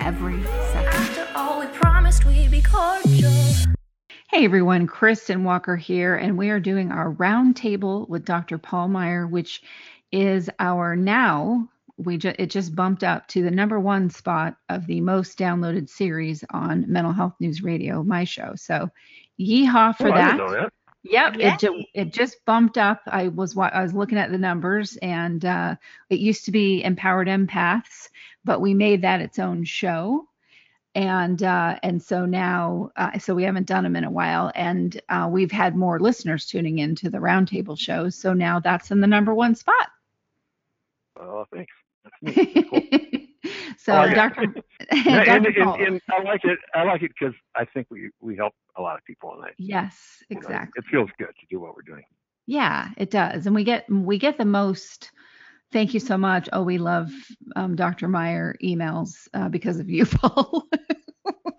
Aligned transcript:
every 0.00 0.42
second. 0.44 0.94
After 0.94 1.28
all, 1.34 1.60
we 1.60 1.66
promised 1.66 2.24
we'd 2.24 2.50
be 2.50 2.62
cordial. 2.62 3.32
Hey 4.30 4.44
everyone, 4.44 4.86
Kristin 4.86 5.42
Walker 5.42 5.76
here, 5.76 6.14
and 6.16 6.36
we 6.36 6.50
are 6.50 6.60
doing 6.60 6.92
our 6.92 7.12
roundtable 7.14 8.08
with 8.08 8.24
Dr. 8.24 8.58
Paul 8.58 8.88
Meier, 8.88 9.26
which 9.26 9.62
is 10.12 10.50
our 10.58 10.94
now 10.96 11.68
we 11.98 12.18
ju- 12.18 12.34
it 12.38 12.50
just 12.50 12.74
bumped 12.74 13.02
up 13.02 13.26
to 13.28 13.42
the 13.42 13.50
number 13.50 13.80
one 13.80 14.10
spot 14.10 14.56
of 14.68 14.86
the 14.86 15.00
most 15.00 15.38
downloaded 15.38 15.88
series 15.88 16.44
on 16.50 16.84
Mental 16.86 17.12
Health 17.12 17.32
News 17.40 17.62
Radio, 17.62 18.02
my 18.02 18.24
show. 18.24 18.52
So, 18.54 18.90
yeehaw 19.40 19.96
for 19.96 20.08
Oh, 20.08 20.12
I 20.12 20.16
that. 20.18 20.36
didn't 20.36 20.46
know 20.46 20.52
that. 20.60 20.72
Yep, 21.04 21.36
Yay. 21.36 21.46
it, 21.54 21.58
ju- 21.60 21.84
it 21.94 22.12
just 22.12 22.44
bumped 22.44 22.76
up. 22.76 23.00
I 23.06 23.28
was 23.28 23.54
wa- 23.54 23.70
I 23.72 23.82
was 23.82 23.94
looking 23.94 24.18
at 24.18 24.30
the 24.30 24.36
numbers, 24.38 24.98
and 25.00 25.42
uh, 25.44 25.76
it 26.10 26.18
used 26.18 26.44
to 26.46 26.50
be 26.50 26.82
Empowered 26.84 27.28
Empaths, 27.28 28.08
but 28.46 28.60
we 28.60 28.72
made 28.72 29.02
that 29.02 29.20
its 29.20 29.38
own 29.38 29.64
show, 29.64 30.26
and 30.94 31.42
uh, 31.42 31.78
and 31.82 32.02
so 32.02 32.24
now, 32.24 32.90
uh, 32.96 33.18
so 33.18 33.34
we 33.34 33.42
haven't 33.42 33.66
done 33.66 33.84
them 33.84 33.96
in 33.96 34.04
a 34.04 34.10
while, 34.10 34.50
and 34.54 34.98
uh, 35.10 35.28
we've 35.30 35.52
had 35.52 35.76
more 35.76 36.00
listeners 36.00 36.46
tuning 36.46 36.78
in 36.78 36.94
to 36.94 37.10
the 37.10 37.18
roundtable 37.18 37.78
shows. 37.78 38.14
So 38.14 38.32
now 38.32 38.60
that's 38.60 38.90
in 38.90 39.00
the 39.00 39.06
number 39.06 39.34
one 39.34 39.54
spot. 39.54 39.90
Oh, 41.20 41.44
thanks. 41.52 41.72
That's 42.04 42.36
neat. 42.36 42.54
That's 42.54 42.70
cool. 42.70 42.82
so. 43.78 44.14
Dr. 44.14 44.54
Yeah, 44.92 45.24
Dr. 45.24 45.46
and, 45.46 45.46
and, 45.46 45.80
and 45.80 46.00
I 46.08 46.22
like 46.22 46.44
it. 46.44 46.58
I 46.74 46.84
like 46.84 47.02
it 47.02 47.10
because 47.18 47.34
I 47.54 47.64
think 47.64 47.88
we 47.90 48.10
we 48.20 48.36
help 48.36 48.54
a 48.76 48.82
lot 48.82 48.96
of 48.96 49.04
people, 49.04 49.34
and 49.34 49.44
I, 49.44 49.48
yes, 49.58 50.22
you 50.30 50.36
know, 50.36 50.40
exactly. 50.40 50.82
it 50.82 50.84
feels 50.90 51.10
good 51.18 51.34
to 51.40 51.46
do 51.50 51.60
what 51.60 51.74
we're 51.74 51.82
doing. 51.82 52.04
Yeah, 52.46 52.90
it 52.96 53.10
does. 53.10 53.46
And 53.46 53.54
we 53.54 53.64
get 53.64 53.90
we 53.90 54.18
get 54.18 54.38
the 54.38 54.44
most 54.44 55.10
thank 55.76 55.92
you 55.92 56.00
so 56.00 56.16
much. 56.16 56.48
Oh, 56.54 56.62
we 56.62 56.78
love 56.78 57.12
um, 57.54 57.76
Dr. 57.76 58.08
Meier 58.08 58.56
emails 58.64 59.28
uh, 59.34 59.50
because 59.50 59.78
of 59.78 59.90
you, 59.90 60.06
Paul. 60.10 60.66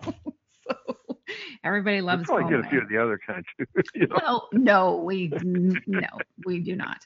so 0.02 0.74
everybody 1.62 2.00
loves 2.00 2.24
probably 2.24 2.42
Paul 2.42 2.50
get 2.50 2.60
a 2.66 2.68
few 2.68 2.78
Meier. 2.78 2.82
of 2.82 2.88
the 2.88 2.98
other 2.98 3.20
kind 3.24 3.44
too. 3.56 3.66
you 3.94 4.08
know? 4.08 4.16
Well, 4.20 4.48
no, 4.52 4.96
we 4.96 5.28
no, 5.86 6.08
we 6.44 6.58
do 6.58 6.74
not. 6.74 6.98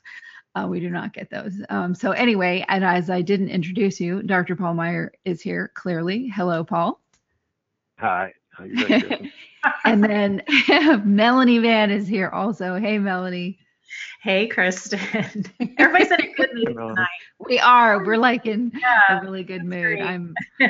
Uh, 0.54 0.66
we 0.66 0.80
do 0.80 0.88
not 0.88 1.12
get 1.12 1.28
those. 1.28 1.52
Um, 1.68 1.94
so 1.94 2.12
anyway, 2.12 2.64
and 2.68 2.82
as 2.82 3.10
I 3.10 3.20
didn't 3.20 3.50
introduce 3.50 4.00
you, 4.00 4.22
Dr. 4.22 4.56
Paul 4.56 4.72
Meier 4.72 5.12
is 5.26 5.42
here. 5.42 5.70
Clearly, 5.74 6.28
hello, 6.28 6.64
Paul. 6.64 6.98
Hi. 7.98 8.32
How 8.52 8.64
you 8.64 8.86
doing, 8.86 9.30
And 9.84 10.02
then 10.02 10.42
Melanie 11.04 11.58
Vann 11.58 11.90
is 11.90 12.08
here 12.08 12.30
also. 12.30 12.76
Hey, 12.78 12.96
Melanie. 12.98 13.58
Hey, 14.22 14.48
Kristin. 14.48 15.50
Everybody's 15.78 16.10
in 16.10 16.20
a 16.20 16.32
good 16.36 16.50
mood 16.54 16.76
tonight. 16.86 17.08
We 17.38 17.58
are. 17.58 18.04
We're 18.04 18.16
like 18.16 18.46
in 18.46 18.72
Yeah. 18.72 19.00
a 19.08 19.16
really 19.16 19.44
good 19.44 19.64
mood. 19.64 20.00
great. 20.00 20.00
I'm 20.00 20.38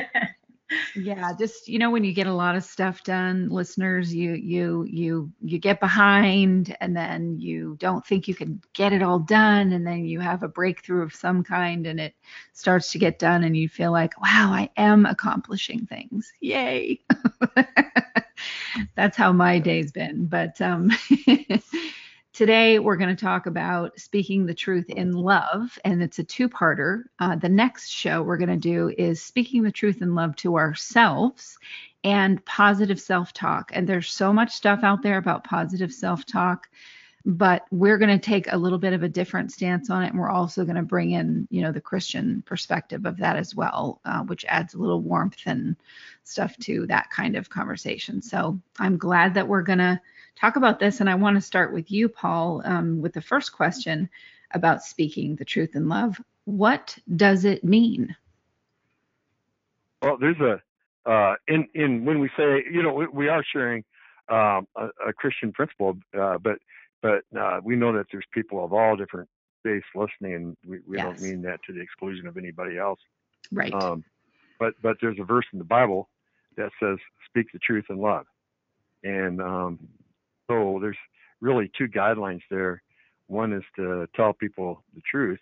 yeah, 0.95 1.31
just 1.37 1.67
you 1.67 1.79
know 1.79 1.89
when 1.91 2.03
you 2.03 2.13
get 2.13 2.27
a 2.27 2.33
lot 2.33 2.55
of 2.55 2.63
stuff 2.63 3.03
done, 3.03 3.49
listeners, 3.49 4.13
you 4.13 4.33
you 4.33 4.85
you 4.89 5.31
you 5.41 5.57
get 5.59 5.79
behind 5.79 6.75
and 6.81 6.95
then 6.95 7.39
you 7.39 7.75
don't 7.79 8.05
think 8.05 8.27
you 8.27 8.35
can 8.35 8.61
get 8.73 8.93
it 8.93 9.01
all 9.03 9.19
done 9.19 9.71
and 9.71 9.85
then 9.87 10.05
you 10.05 10.19
have 10.19 10.43
a 10.43 10.47
breakthrough 10.47 11.03
of 11.03 11.13
some 11.13 11.43
kind 11.43 11.87
and 11.87 11.99
it 11.99 12.15
starts 12.53 12.91
to 12.91 12.99
get 12.99 13.19
done 13.19 13.43
and 13.43 13.57
you 13.57 13.67
feel 13.69 13.91
like, 13.91 14.19
"Wow, 14.21 14.51
I 14.53 14.69
am 14.77 15.05
accomplishing 15.05 15.85
things." 15.87 16.31
Yay. 16.41 16.99
That's 18.95 19.17
how 19.17 19.31
my 19.31 19.59
day's 19.59 19.91
been. 19.91 20.25
But 20.25 20.61
um 20.61 20.91
Today, 22.33 22.79
we're 22.79 22.95
going 22.95 23.15
to 23.15 23.25
talk 23.25 23.45
about 23.45 23.99
speaking 23.99 24.47
the 24.47 24.55
truth 24.55 24.89
in 24.89 25.11
love, 25.11 25.77
and 25.85 26.01
it's 26.01 26.17
a 26.17 26.23
two 26.23 26.49
parter. 26.49 27.03
Uh, 27.19 27.35
the 27.35 27.47
next 27.47 27.89
show 27.89 28.23
we're 28.23 28.37
going 28.37 28.49
to 28.49 28.57
do 28.57 28.91
is 28.97 29.21
speaking 29.21 29.61
the 29.61 29.71
truth 29.71 30.01
in 30.01 30.15
love 30.15 30.35
to 30.37 30.57
ourselves 30.57 31.59
and 32.03 32.43
positive 32.43 32.99
self 32.99 33.33
talk. 33.33 33.69
And 33.71 33.87
there's 33.87 34.09
so 34.09 34.33
much 34.33 34.49
stuff 34.49 34.79
out 34.81 35.03
there 35.03 35.19
about 35.19 35.43
positive 35.43 35.93
self 35.93 36.25
talk, 36.25 36.69
but 37.23 37.65
we're 37.69 37.99
going 37.99 38.19
to 38.19 38.25
take 38.25 38.51
a 38.51 38.57
little 38.57 38.79
bit 38.79 38.93
of 38.93 39.03
a 39.03 39.09
different 39.09 39.51
stance 39.51 39.91
on 39.91 40.01
it. 40.01 40.09
And 40.09 40.19
we're 40.19 40.31
also 40.31 40.63
going 40.65 40.75
to 40.77 40.81
bring 40.81 41.11
in, 41.11 41.47
you 41.51 41.61
know, 41.61 41.71
the 41.71 41.81
Christian 41.81 42.41
perspective 42.47 43.05
of 43.05 43.17
that 43.17 43.35
as 43.35 43.53
well, 43.53 44.01
uh, 44.05 44.23
which 44.23 44.43
adds 44.45 44.73
a 44.73 44.79
little 44.79 45.01
warmth 45.01 45.37
and 45.45 45.75
stuff 46.23 46.57
to 46.61 46.87
that 46.87 47.11
kind 47.11 47.35
of 47.35 47.51
conversation. 47.51 48.23
So 48.23 48.59
I'm 48.79 48.97
glad 48.97 49.35
that 49.35 49.47
we're 49.47 49.61
going 49.61 49.77
to 49.77 50.01
talk 50.35 50.55
about 50.55 50.79
this. 50.79 50.99
And 50.99 51.09
I 51.09 51.15
want 51.15 51.35
to 51.35 51.41
start 51.41 51.73
with 51.73 51.91
you, 51.91 52.09
Paul, 52.09 52.61
um, 52.65 53.01
with 53.01 53.13
the 53.13 53.21
first 53.21 53.53
question 53.53 54.09
about 54.51 54.83
speaking 54.83 55.35
the 55.35 55.45
truth 55.45 55.75
in 55.75 55.89
love. 55.89 56.19
What 56.45 56.97
does 57.15 57.45
it 57.45 57.63
mean? 57.63 58.15
Well, 60.01 60.17
there's 60.19 60.39
a 60.39 60.61
uh, 61.09 61.35
in 61.47 61.67
in 61.73 62.05
when 62.05 62.19
we 62.19 62.29
say 62.37 62.63
you 62.71 62.83
know 62.83 62.93
we, 62.93 63.07
we 63.07 63.27
are 63.29 63.43
sharing 63.53 63.83
um, 64.29 64.67
a, 64.75 64.87
a 65.07 65.13
Christian 65.13 65.51
principle, 65.51 65.97
uh, 66.19 66.37
but 66.37 66.57
but 67.01 67.23
uh, 67.37 67.59
we 67.63 67.75
know 67.75 67.93
that 67.93 68.07
there's 68.11 68.25
people 68.33 68.63
of 68.63 68.73
all 68.73 68.95
different 68.95 69.29
faiths 69.63 69.85
listening, 69.95 70.35
and 70.35 70.57
we, 70.67 70.79
we 70.87 70.97
Yes. 70.97 71.05
don't 71.05 71.21
mean 71.21 71.41
that 71.43 71.59
to 71.67 71.73
the 71.73 71.81
exclusion 71.81 72.27
of 72.27 72.37
anybody 72.37 72.77
else. 72.77 72.99
Right. 73.51 73.73
Um, 73.73 74.03
but 74.59 74.73
but 74.81 74.97
there's 75.01 75.19
a 75.19 75.23
verse 75.23 75.45
in 75.53 75.59
the 75.59 75.65
Bible 75.65 76.09
that 76.57 76.71
says, 76.81 76.97
"Speak 77.29 77.47
the 77.53 77.59
truth 77.59 77.85
in 77.89 77.97
love," 77.97 78.25
and 79.03 79.41
um, 79.41 79.79
so 80.49 80.79
there's 80.81 80.97
really 81.41 81.71
two 81.77 81.87
guidelines 81.87 82.41
there. 82.49 82.81
One 83.27 83.53
is 83.53 83.63
to 83.77 84.07
tell 84.15 84.33
people 84.33 84.83
the 84.93 85.01
truth, 85.09 85.39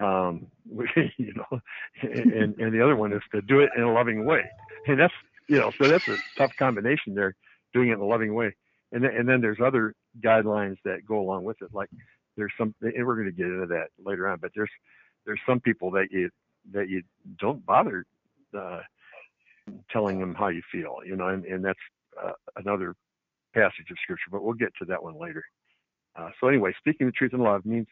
um, 0.00 0.46
you 1.16 1.34
know, 1.34 1.60
and 2.02 2.58
and 2.58 2.72
the 2.72 2.82
other 2.82 2.96
one 2.96 3.12
is 3.12 3.22
to 3.32 3.42
do 3.42 3.60
it 3.60 3.70
in 3.76 3.82
a 3.82 3.92
loving 3.92 4.24
way, 4.24 4.42
and 4.86 4.98
that's 4.98 5.14
you 5.48 5.58
know, 5.58 5.70
so 5.80 5.88
that's 5.88 6.08
a 6.08 6.16
tough 6.36 6.52
combination 6.58 7.14
there, 7.14 7.34
doing 7.72 7.90
it 7.90 7.94
in 7.94 8.00
a 8.00 8.04
loving 8.04 8.34
way, 8.34 8.54
and 8.92 9.04
then, 9.04 9.16
and 9.16 9.28
then 9.28 9.40
there's 9.40 9.60
other 9.64 9.94
guidelines 10.20 10.76
that 10.84 11.06
go 11.06 11.20
along 11.20 11.44
with 11.44 11.60
it, 11.62 11.68
like 11.72 11.88
there's 12.36 12.52
some, 12.58 12.74
and 12.82 13.06
we're 13.06 13.14
going 13.14 13.26
to 13.26 13.32
get 13.32 13.46
into 13.46 13.66
that 13.66 13.88
later 14.04 14.28
on, 14.28 14.38
but 14.40 14.50
there's 14.54 14.70
there's 15.24 15.40
some 15.46 15.60
people 15.60 15.90
that 15.92 16.08
you 16.10 16.30
that 16.72 16.88
you 16.88 17.02
don't 17.38 17.64
bother 17.64 18.04
uh, 18.56 18.80
telling 19.90 20.18
them 20.18 20.34
how 20.34 20.48
you 20.48 20.62
feel, 20.70 20.98
you 21.04 21.16
know, 21.16 21.28
and, 21.28 21.44
and 21.44 21.64
that's 21.64 21.78
uh, 22.22 22.32
another 22.56 22.94
passage 23.56 23.90
of 23.90 23.96
scripture, 24.02 24.30
but 24.30 24.42
we'll 24.42 24.54
get 24.54 24.72
to 24.78 24.84
that 24.86 25.02
one 25.02 25.18
later. 25.18 25.44
Uh, 26.16 26.30
so 26.40 26.48
anyway, 26.48 26.72
speaking 26.78 27.06
the 27.06 27.12
truth 27.12 27.32
in 27.32 27.40
love 27.40 27.64
means 27.64 27.86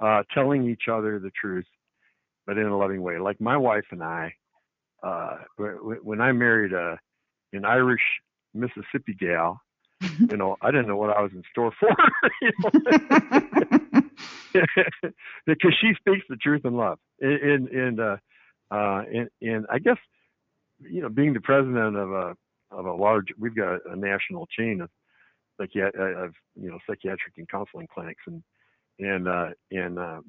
uh, 0.00 0.22
telling 0.32 0.68
each 0.68 0.84
other 0.90 1.18
the 1.18 1.30
truth, 1.40 1.66
but 2.46 2.58
in 2.58 2.66
a 2.66 2.76
loving 2.76 3.02
way. 3.02 3.18
Like 3.18 3.40
my 3.40 3.56
wife 3.56 3.86
and 3.90 4.02
I, 4.02 4.34
uh, 5.02 5.38
when 6.02 6.20
I 6.20 6.32
married 6.32 6.72
a, 6.72 6.98
an 7.52 7.64
Irish 7.64 8.02
Mississippi 8.54 9.14
gal, 9.18 9.60
you 10.18 10.36
know, 10.36 10.56
I 10.62 10.70
didn't 10.70 10.88
know 10.88 10.96
what 10.96 11.16
I 11.16 11.20
was 11.20 11.32
in 11.32 11.42
store 11.50 11.72
for. 11.78 11.90
because 15.46 15.74
she 15.80 15.92
speaks 15.96 16.24
the 16.28 16.36
truth 16.36 16.64
in 16.64 16.76
love. 16.76 16.98
And 17.20 17.68
and 17.68 18.00
uh, 18.00 18.16
uh, 18.70 19.02
and, 19.12 19.28
and 19.40 19.66
I 19.70 19.78
guess 19.78 19.98
you 20.80 21.02
know, 21.02 21.08
being 21.08 21.34
the 21.34 21.40
president 21.40 21.96
of 21.96 22.10
a 22.10 22.36
of 22.70 22.86
a 22.86 22.92
large, 22.92 23.28
we've 23.38 23.56
got 23.56 23.80
a, 23.90 23.96
national 23.96 24.46
chain 24.46 24.80
of 24.80 24.90
psychiat- 25.60 25.98
uh, 25.98 26.24
of 26.24 26.34
you 26.60 26.70
know 26.70 26.78
psychiatric 26.88 27.34
and 27.36 27.48
counseling 27.48 27.88
clinics, 27.92 28.22
and 28.26 28.42
and 28.98 29.28
uh, 29.28 29.48
and 29.70 29.98
uh, 29.98 30.20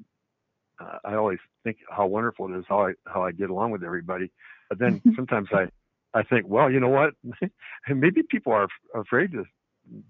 uh, 0.80 0.98
I 1.04 1.14
always 1.14 1.38
think 1.64 1.78
how 1.90 2.06
wonderful 2.06 2.52
it 2.52 2.58
is 2.58 2.64
how 2.68 2.86
I 2.86 2.92
how 3.06 3.22
I 3.22 3.32
get 3.32 3.50
along 3.50 3.70
with 3.70 3.82
everybody. 3.82 4.30
But 4.68 4.78
then 4.78 5.02
sometimes 5.16 5.48
I 5.52 5.66
I 6.14 6.22
think, 6.22 6.46
well, 6.46 6.70
you 6.70 6.80
know 6.80 6.88
what? 6.88 7.14
Maybe 7.88 8.22
people 8.22 8.52
are 8.52 8.68
afraid 8.94 9.32
to 9.32 9.44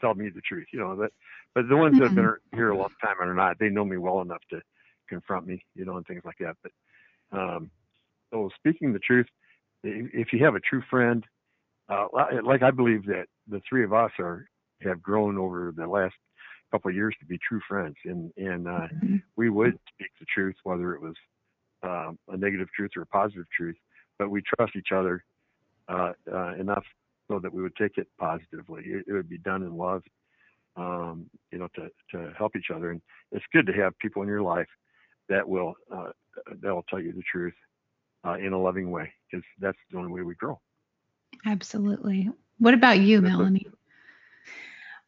tell 0.01 0.15
me 0.15 0.29
the 0.29 0.41
truth. 0.41 0.67
You 0.73 0.81
know 0.81 0.97
that, 0.97 1.11
but 1.55 1.69
the 1.69 1.77
ones 1.77 1.97
that 1.99 2.05
have 2.05 2.15
been 2.15 2.35
here 2.53 2.71
a 2.71 2.77
long 2.77 2.91
time 3.01 3.17
or 3.21 3.33
not, 3.35 3.59
they 3.59 3.69
know 3.69 3.85
me 3.85 3.97
well 3.97 4.21
enough 4.21 4.43
to 4.51 4.61
confront 5.09 5.47
me, 5.47 5.65
you 5.75 5.85
know, 5.85 5.97
and 5.97 6.07
things 6.07 6.23
like 6.25 6.39
that. 6.41 6.57
But 6.63 7.39
um, 7.39 7.71
so 8.33 8.51
speaking 8.57 8.93
the 8.93 8.99
truth, 8.99 9.27
if 9.85 10.33
you 10.33 10.45
have 10.45 10.55
a 10.55 10.61
true 10.61 10.83
friend, 10.89 11.25
uh, 11.89 12.07
like 12.45 12.63
I 12.63 12.71
believe 12.71 13.07
that 13.07 13.27
the 13.49 13.61
three 13.69 13.85
of 13.85 13.93
us 13.93 14.13
are 14.19 14.47
have 14.85 15.03
grown 15.03 15.39
over 15.39 15.73
the 15.77 15.87
last 15.87 16.15
couple 16.71 16.89
of 16.89 16.95
years 16.95 17.15
to 17.21 17.27
be 17.27 17.39
true 17.47 17.61
friends, 17.69 17.97
and 18.05 18.33
and 18.37 18.67
uh, 18.67 18.89
mm-hmm. 18.95 19.17
we 19.37 19.51
would 19.51 19.79
speak 19.93 20.11
the 20.19 20.27
truth, 20.35 20.57
whether 20.65 20.95
it 20.95 21.03
was 21.03 21.15
uh, 21.83 22.11
a 22.29 22.37
negative 22.37 22.69
truth 22.75 22.91
or 22.97 23.03
a 23.03 23.07
positive 23.07 23.45
truth, 23.57 23.77
but 24.19 24.31
we 24.31 24.43
trust 24.43 24.75
each 24.77 24.93
other 24.93 25.25
uh, 25.89 26.13
uh, 26.33 26.55
enough 26.55 26.85
so 27.29 27.39
that 27.39 27.53
we 27.53 27.63
would 27.63 27.77
take 27.77 27.99
it 27.99 28.09
positively. 28.19 28.83
It, 28.87 29.05
it 29.09 29.13
would 29.13 29.29
be 29.29 29.39
done 29.39 29.63
in 29.63 29.77
love, 29.77 30.03
um, 30.77 31.27
you 31.51 31.59
know, 31.59 31.69
to 31.77 31.89
to 32.13 32.33
help 32.37 32.57
each 32.57 32.71
other, 32.75 32.91
and 32.91 33.03
it's 33.33 33.45
good 33.53 33.67
to 33.67 33.73
have 33.73 33.99
people 33.99 34.23
in 34.23 34.29
your 34.29 34.43
life 34.43 34.69
that 35.29 35.47
will 35.47 35.75
uh, 35.95 36.11
that 36.63 36.75
will 36.75 36.85
tell 36.89 37.01
you 37.01 37.13
the 37.13 37.23
truth 37.31 37.55
uh, 38.27 38.35
in 38.35 38.53
a 38.53 38.59
loving 38.59 38.91
way, 38.91 39.13
because 39.31 39.45
that's 39.61 39.79
the 39.91 39.99
only 39.99 40.13
way 40.13 40.23
we 40.23 40.35
grow. 40.35 40.59
Absolutely. 41.47 42.31
What 42.59 42.75
about 42.75 43.01
you, 43.01 43.21
Melanie? 43.21 43.67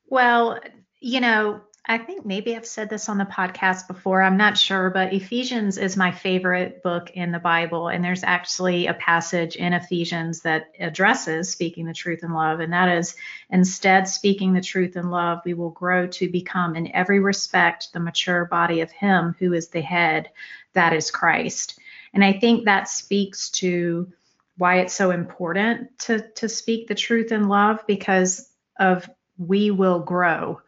Well, 0.08 0.60
you 1.00 1.20
know, 1.20 1.62
I 1.86 1.98
think 1.98 2.24
maybe 2.24 2.56
I've 2.56 2.66
said 2.66 2.88
this 2.88 3.10
on 3.10 3.18
the 3.18 3.26
podcast 3.26 3.88
before. 3.88 4.22
I'm 4.22 4.38
not 4.38 4.56
sure, 4.56 4.88
but 4.88 5.12
Ephesians 5.12 5.76
is 5.76 5.98
my 5.98 6.12
favorite 6.12 6.82
book 6.82 7.10
in 7.10 7.30
the 7.30 7.38
Bible. 7.38 7.88
And 7.88 8.02
there's 8.02 8.24
actually 8.24 8.86
a 8.86 8.94
passage 8.94 9.56
in 9.56 9.74
Ephesians 9.74 10.40
that 10.40 10.72
addresses 10.80 11.50
speaking 11.50 11.84
the 11.84 11.92
truth 11.92 12.22
in 12.22 12.32
love. 12.32 12.60
And 12.60 12.72
that 12.72 12.88
is 12.88 13.16
instead, 13.50 14.08
speaking 14.08 14.54
the 14.54 14.62
truth 14.62 14.96
in 14.96 15.10
love, 15.10 15.40
we 15.44 15.52
will 15.52 15.70
grow 15.70 16.06
to 16.06 16.28
become 16.30 16.74
in 16.74 16.90
every 16.94 17.20
respect 17.20 17.92
the 17.92 18.00
mature 18.00 18.46
body 18.46 18.80
of 18.80 18.90
Him 18.90 19.36
who 19.38 19.52
is 19.52 19.68
the 19.68 19.82
head, 19.82 20.30
that 20.72 20.94
is 20.94 21.10
Christ. 21.10 21.78
And 22.14 22.24
I 22.24 22.32
think 22.32 22.64
that 22.64 22.88
speaks 22.88 23.50
to 23.50 24.10
why 24.56 24.78
it's 24.78 24.94
so 24.94 25.10
important 25.10 25.98
to, 25.98 26.26
to 26.36 26.48
speak 26.48 26.88
the 26.88 26.94
truth 26.94 27.30
in 27.30 27.48
love 27.48 27.80
because 27.86 28.48
of 28.78 29.06
we 29.38 29.70
will 29.70 30.00
grow 30.00 30.60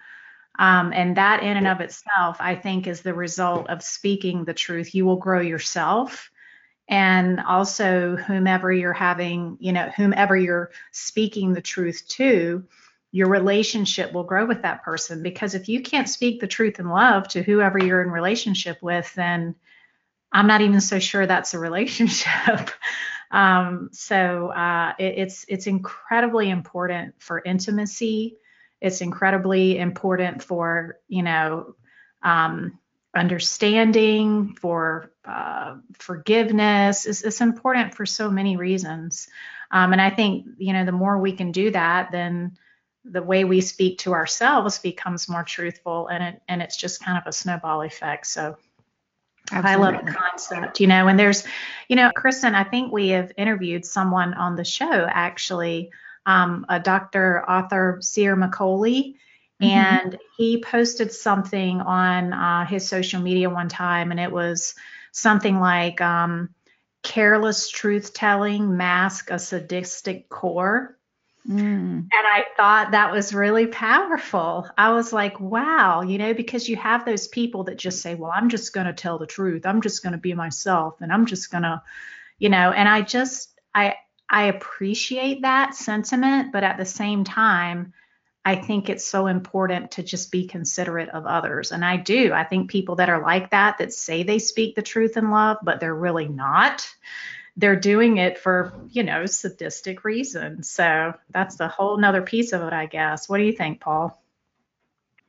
um, 0.59 0.93
and 0.93 1.17
that 1.17 1.43
in 1.43 1.57
and 1.57 1.67
of 1.67 1.81
itself, 1.81 2.39
I 2.41 2.55
think, 2.55 2.87
is 2.87 3.03
the 3.03 3.15
result 3.15 3.69
of 3.69 3.83
speaking 3.83 4.45
the 4.45 4.55
truth. 4.55 4.95
You 4.95 5.05
will 5.05 5.17
grow 5.17 5.41
yourself 5.41 6.31
and 6.89 7.41
also 7.41 8.17
whomever 8.17 8.73
you're 8.73 8.93
having, 8.93 9.59
you 9.61 9.73
know, 9.73 9.91
whomever 9.97 10.37
you're 10.37 10.71
speaking 10.93 11.53
the 11.53 11.61
truth 11.61 12.05
to, 12.09 12.65
your 13.13 13.29
relationship 13.29 14.13
will 14.13 14.25
grow 14.25 14.47
with 14.47 14.63
that 14.63 14.83
person. 14.83 15.23
Because 15.23 15.55
if 15.55 15.69
you 15.69 15.83
can't 15.83 16.09
speak 16.09 16.41
the 16.41 16.47
truth 16.47 16.79
in 16.79 16.89
love 16.89 17.29
to 17.29 17.43
whoever 17.43 17.79
you're 17.79 18.03
in 18.03 18.11
relationship 18.11 18.79
with, 18.83 19.13
then 19.15 19.55
I'm 20.33 20.47
not 20.47 20.61
even 20.61 20.81
so 20.81 20.99
sure 20.99 21.27
that's 21.27 21.55
a 21.55 21.59
relationship. 21.59 22.71
um, 23.31 23.91
so 23.93 24.49
uh, 24.49 24.95
it, 24.99 25.19
it's 25.19 25.45
it's 25.49 25.67
incredibly 25.67 26.49
important 26.49 27.15
for 27.19 27.43
intimacy 27.45 28.37
it's 28.81 29.01
incredibly 29.01 29.79
important 29.79 30.43
for, 30.43 30.99
you 31.09 31.23
know, 31.23 31.75
um, 32.23 32.79
understanding, 33.15 34.57
for 34.61 35.13
uh, 35.25 35.77
forgiveness. 35.95 37.07
It's, 37.07 37.23
it's, 37.23 37.41
important 37.41 37.95
for 37.95 38.05
so 38.05 38.31
many 38.31 38.57
reasons. 38.57 39.29
Um, 39.71 39.93
and 39.93 40.01
I 40.01 40.11
think, 40.11 40.47
you 40.59 40.73
know, 40.73 40.85
the 40.85 40.93
more 40.93 41.19
we 41.19 41.33
can 41.33 41.53
do 41.53 41.71
that, 41.71 42.13
then 42.13 42.59
the 43.05 43.23
way 43.23 43.45
we 43.45 43.61
speak 43.61 43.99
to 43.99 44.13
ourselves 44.13 44.79
becomes 44.81 45.29
more 45.29 45.45
truthful 45.45 46.09
and 46.09 46.23
it 46.23 46.43
and 46.49 46.61
it's 46.61 46.77
just 46.77 47.03
kind 47.03 47.17
of 47.17 47.27
a 47.27 47.33
snowball 47.33 47.83
effect. 47.83 48.27
So 48.27 48.57
Absolutely. 49.53 49.71
I 49.71 49.77
love 49.77 50.05
the 50.05 50.13
concept, 50.13 50.81
you 50.81 50.89
know, 50.89 51.07
and 51.07 51.19
there's, 51.19 51.45
you 51.89 51.95
know, 51.95 52.11
Kristin, 52.17 52.55
I 52.55 52.65
think 52.65 52.93
we 52.93 53.11
have 53.11 53.31
interviewed 53.37 53.85
someone 53.85 54.35
on 54.35 54.57
the 54.57 54.65
show 54.65 55.07
actually 55.09 55.91
um, 56.27 56.67
a 56.69 56.81
Dr. 56.81 57.43
Arthur 57.49 58.01
Ciaramicoli, 58.03 59.15
mm-hmm. 59.15 59.65
and 59.65 60.19
he 60.37 60.61
posted 60.61 61.13
something 61.13 61.81
on 61.81 62.33
uh, 62.33 62.67
his 62.67 62.87
social 62.87 63.23
media 63.23 63.49
one 63.49 63.69
time, 63.69 64.11
and 64.11 64.21
it 64.21 64.33
was 64.33 64.75
something 65.13 65.59
like 65.59 66.01
um, 66.01 66.51
careless 67.03 67.71
truth 67.71 68.13
telling 68.13 68.77
mask 68.77 69.31
a 69.31 69.39
sadistic 69.39 70.29
core. 70.29 70.99
Mm. 71.49 71.61
And 71.61 72.11
I 72.13 72.45
thought 72.57 72.91
that 72.91 73.13
was 73.13 73.33
really 73.33 73.69
powerful. 73.69 74.69
I 74.77 74.93
was 74.93 75.13
like, 75.13 75.39
wow, 75.39 76.03
you 76.03 76.19
know, 76.19 76.35
because 76.35 76.69
you 76.69 76.75
have 76.77 77.05
those 77.05 77.29
people 77.29 77.65
that 77.65 77.77
just 77.77 78.03
say, 78.03 78.17
well, 78.17 78.33
I'm 78.35 78.49
just 78.49 78.73
going 78.73 78.89
to 78.89 78.93
tell 78.93 79.19
the 79.19 79.27
truth. 79.27 79.65
I'm 79.65 79.81
just 79.81 80.03
going 80.03 80.13
to 80.13 80.19
be 80.19 80.35
myself 80.35 81.01
and 81.01 81.13
I'm 81.13 81.25
just 81.25 81.53
going 81.53 81.63
to, 81.63 81.81
you 82.41 82.49
know, 82.49 82.73
and 82.73 82.89
I 82.89 83.03
just, 83.03 83.61
I, 83.73 83.95
I 84.29 84.45
appreciate 84.45 85.43
that 85.43 85.75
sentiment, 85.75 86.53
but 86.53 86.65
at 86.65 86.79
the 86.79 86.85
same 86.85 87.25
time, 87.25 87.93
I 88.45 88.57
think 88.57 88.89
it's 88.89 89.05
so 89.05 89.27
important 89.27 89.93
to 89.93 90.03
just 90.03 90.31
be 90.31 90.47
considerate 90.47 91.09
of 91.09 91.27
others. 91.27 91.73
And 91.73 91.85
I 91.85 91.97
do. 91.97 92.33
I 92.33 92.45
think 92.45 92.71
people 92.71 92.97
that 92.97 93.09
are 93.09 93.21
like 93.21 93.51
that, 93.51 93.79
that 93.79 93.93
say 93.93 94.23
they 94.23 94.39
speak 94.39 94.75
the 94.75 94.83
truth 94.83 95.17
in 95.17 95.31
love, 95.31 95.59
but 95.63 95.81
they're 95.81 95.95
really 95.95 96.29
not, 96.29 96.89
they're 97.57 97.79
doing 97.79 98.19
it 98.19 98.39
for, 98.39 98.73
you 98.91 99.03
know, 99.03 99.27
sadistic 99.27 100.05
reasons. 100.05 100.71
So 100.71 101.15
that's 101.31 101.57
the 101.57 101.69
whole 101.69 101.97
nother 101.97 102.23
piece 102.23 102.53
of 102.53 102.63
it, 102.63 102.73
I 102.73 102.87
guess. 102.87 103.29
What 103.29 103.39
do 103.39 103.45
you 103.45 103.53
think, 103.53 103.81
Paul? 103.81 104.23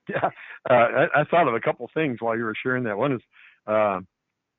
Yeah, 0.10 0.30
uh, 0.70 0.74
I, 0.74 1.20
I, 1.20 1.24
thought 1.26 1.50
of 1.50 1.54
a 1.54 1.60
couple 1.60 1.90
things 1.94 2.22
while 2.22 2.38
you 2.38 2.46
were 2.46 2.56
sharing 2.64 2.86
that. 2.86 2.98
One 2.98 3.12
is 3.12 3.22
uh, 3.68 4.00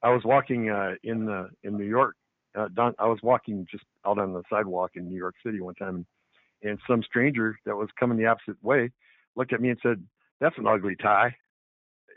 I 0.02 0.10
was 0.10 0.20
walking 0.22 0.68
uh, 0.68 0.96
in 1.02 1.24
the, 1.24 1.48
in 1.62 1.78
New 1.78 1.86
York 1.86 2.16
uh, 2.58 2.68
I 2.98 3.06
was 3.06 3.18
walking 3.22 3.66
just 3.70 3.84
out 4.08 4.18
on 4.18 4.32
the 4.32 4.42
sidewalk 4.50 4.92
in 4.94 5.08
New 5.08 5.16
York 5.16 5.34
City 5.44 5.60
one 5.60 5.74
time, 5.74 6.06
and 6.62 6.78
some 6.88 7.02
stranger 7.02 7.58
that 7.66 7.76
was 7.76 7.88
coming 7.98 8.18
the 8.18 8.26
opposite 8.26 8.62
way 8.62 8.90
looked 9.36 9.52
at 9.52 9.60
me 9.60 9.70
and 9.70 9.78
said, 9.82 10.02
"That's 10.40 10.58
an 10.58 10.66
ugly 10.66 10.96
tie." 10.96 11.36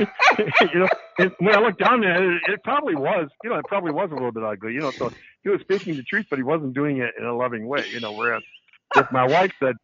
you 0.00 0.78
know, 0.78 0.88
and 1.18 1.30
when 1.38 1.56
I 1.56 1.60
looked 1.60 1.80
down 1.80 2.04
at 2.04 2.22
it, 2.22 2.42
it 2.48 2.64
probably 2.64 2.94
was, 2.94 3.28
you 3.42 3.50
know, 3.50 3.56
it 3.56 3.64
probably 3.66 3.92
was 3.92 4.10
a 4.10 4.14
little 4.14 4.32
bit 4.32 4.42
ugly, 4.42 4.72
you 4.74 4.80
know. 4.80 4.90
So 4.92 5.10
he 5.42 5.48
was 5.48 5.60
speaking 5.60 5.96
the 5.96 6.02
truth, 6.02 6.26
but 6.30 6.38
he 6.38 6.42
wasn't 6.42 6.74
doing 6.74 6.98
it 6.98 7.14
in 7.18 7.24
a 7.24 7.36
loving 7.36 7.66
way, 7.66 7.84
you 7.90 8.00
know. 8.00 8.12
Whereas 8.12 8.42
if 8.96 9.10
my 9.12 9.26
wife 9.26 9.52
said, 9.60 9.76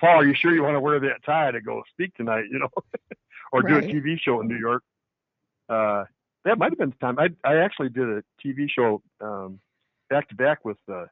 "Paul, 0.00 0.20
are 0.20 0.24
you 0.24 0.34
sure 0.34 0.54
you 0.54 0.62
want 0.62 0.76
to 0.76 0.80
wear 0.80 1.00
that 1.00 1.24
tie 1.24 1.50
to 1.50 1.60
go 1.60 1.82
speak 1.92 2.14
tonight?" 2.14 2.44
You 2.50 2.60
know, 2.60 2.70
or 3.52 3.60
right. 3.60 3.82
do 3.82 3.88
a 3.88 3.92
TV 3.92 4.20
show 4.20 4.40
in 4.40 4.48
New 4.48 4.58
York, 4.58 4.82
uh, 5.68 6.04
that 6.44 6.58
might 6.58 6.70
have 6.72 6.78
been 6.78 6.90
the 6.90 7.06
time. 7.06 7.18
I 7.18 7.28
I 7.44 7.56
actually 7.58 7.88
did 7.88 8.08
a 8.08 8.22
TV 8.44 8.68
show 8.70 9.02
um, 9.20 9.60
back 10.10 10.28
to 10.28 10.34
back 10.34 10.64
with 10.64 10.78
uh, 10.92 11.06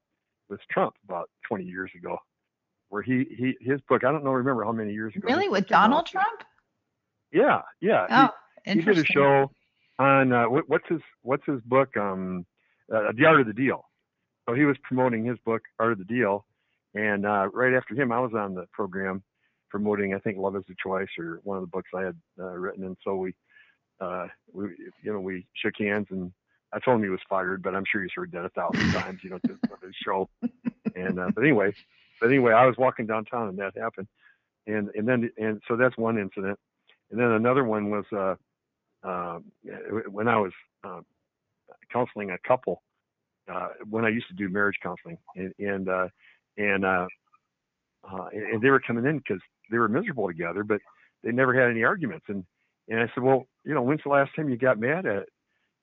with 0.50 0.60
Trump 0.70 0.94
about 1.04 1.30
20 1.48 1.64
years 1.64 1.90
ago, 1.96 2.18
where 2.90 3.02
he 3.02 3.24
he 3.30 3.56
his 3.60 3.80
book. 3.88 4.04
I 4.04 4.12
don't 4.12 4.24
know, 4.24 4.32
remember 4.32 4.64
how 4.64 4.72
many 4.72 4.92
years 4.92 5.14
ago. 5.16 5.26
Really, 5.26 5.48
with 5.48 5.66
Donald 5.68 6.06
Trump? 6.06 6.42
Yeah, 7.32 7.62
yeah. 7.80 8.06
Oh, 8.10 8.28
he, 8.64 8.72
he 8.74 8.80
did 8.82 8.98
a 8.98 9.04
show 9.04 9.50
on 9.98 10.32
uh, 10.32 10.44
what, 10.44 10.68
what's 10.68 10.88
his 10.88 11.00
what's 11.22 11.46
his 11.46 11.60
book? 11.62 11.96
Um, 11.96 12.44
uh, 12.94 13.12
The 13.16 13.24
Art 13.24 13.40
of 13.40 13.46
the 13.46 13.52
Deal. 13.52 13.84
So 14.48 14.54
he 14.54 14.64
was 14.64 14.76
promoting 14.82 15.24
his 15.24 15.38
book, 15.44 15.62
Art 15.78 15.92
of 15.92 15.98
the 15.98 16.04
Deal, 16.04 16.46
and 16.94 17.26
uh, 17.26 17.48
right 17.52 17.74
after 17.74 17.94
him, 17.94 18.12
I 18.12 18.20
was 18.20 18.32
on 18.34 18.54
the 18.54 18.66
program 18.72 19.22
promoting, 19.68 20.14
I 20.14 20.18
think, 20.18 20.38
Love 20.38 20.56
Is 20.56 20.64
a 20.70 20.74
Choice 20.82 21.08
or 21.18 21.40
one 21.44 21.58
of 21.58 21.62
the 21.62 21.68
books 21.68 21.90
I 21.94 22.02
had 22.02 22.16
uh, 22.40 22.52
written, 22.52 22.84
and 22.84 22.96
so 23.04 23.16
we 23.16 23.34
uh, 24.00 24.26
we, 24.52 24.68
you 25.02 25.12
know, 25.12 25.20
we 25.20 25.46
shook 25.54 25.74
hands 25.78 26.06
and 26.10 26.32
I 26.72 26.78
told 26.80 26.98
him 26.98 27.04
he 27.04 27.10
was 27.10 27.20
fired, 27.28 27.62
but 27.62 27.74
I'm 27.74 27.84
sure 27.90 28.02
he's 28.02 28.12
heard 28.14 28.32
that 28.32 28.44
a 28.44 28.50
thousand 28.50 28.92
times, 28.92 29.20
you 29.22 29.30
know, 29.30 29.38
on 29.44 29.78
his 29.82 29.94
show. 30.04 30.28
And, 30.94 31.18
uh, 31.18 31.30
but 31.34 31.42
anyway, 31.42 31.72
but 32.20 32.28
anyway, 32.28 32.52
I 32.52 32.66
was 32.66 32.76
walking 32.76 33.06
downtown 33.06 33.48
and 33.48 33.58
that 33.58 33.76
happened. 33.76 34.08
And, 34.66 34.90
and 34.94 35.08
then, 35.08 35.30
and 35.38 35.62
so 35.66 35.76
that's 35.76 35.96
one 35.96 36.18
incident. 36.18 36.58
And 37.10 37.18
then 37.18 37.30
another 37.30 37.64
one 37.64 37.90
was, 37.90 38.04
uh, 38.12 38.34
uh, 39.06 39.38
when 40.10 40.28
I 40.28 40.38
was, 40.38 40.52
uh, 40.84 41.00
counseling 41.90 42.30
a 42.30 42.38
couple, 42.46 42.82
uh, 43.50 43.68
when 43.88 44.04
I 44.04 44.10
used 44.10 44.28
to 44.28 44.34
do 44.34 44.50
marriage 44.50 44.76
counseling 44.82 45.16
and, 45.36 45.54
and, 45.58 45.88
uh, 45.88 46.08
and, 46.58 46.84
uh, 46.84 47.06
uh, 48.10 48.26
and 48.32 48.60
they 48.60 48.70
were 48.70 48.80
coming 48.80 49.06
in 49.06 49.18
because 49.18 49.40
they 49.70 49.78
were 49.78 49.88
miserable 49.88 50.28
together, 50.28 50.64
but 50.64 50.80
they 51.24 51.32
never 51.32 51.58
had 51.58 51.70
any 51.70 51.82
arguments. 51.82 52.26
And, 52.28 52.44
And 52.88 53.00
I 53.00 53.10
said, 53.14 53.22
well, 53.22 53.46
you 53.64 53.74
know, 53.74 53.82
when's 53.82 54.02
the 54.02 54.10
last 54.10 54.34
time 54.36 54.48
you 54.50 54.56
got 54.56 54.78
mad 54.78 55.06
at 55.06 55.28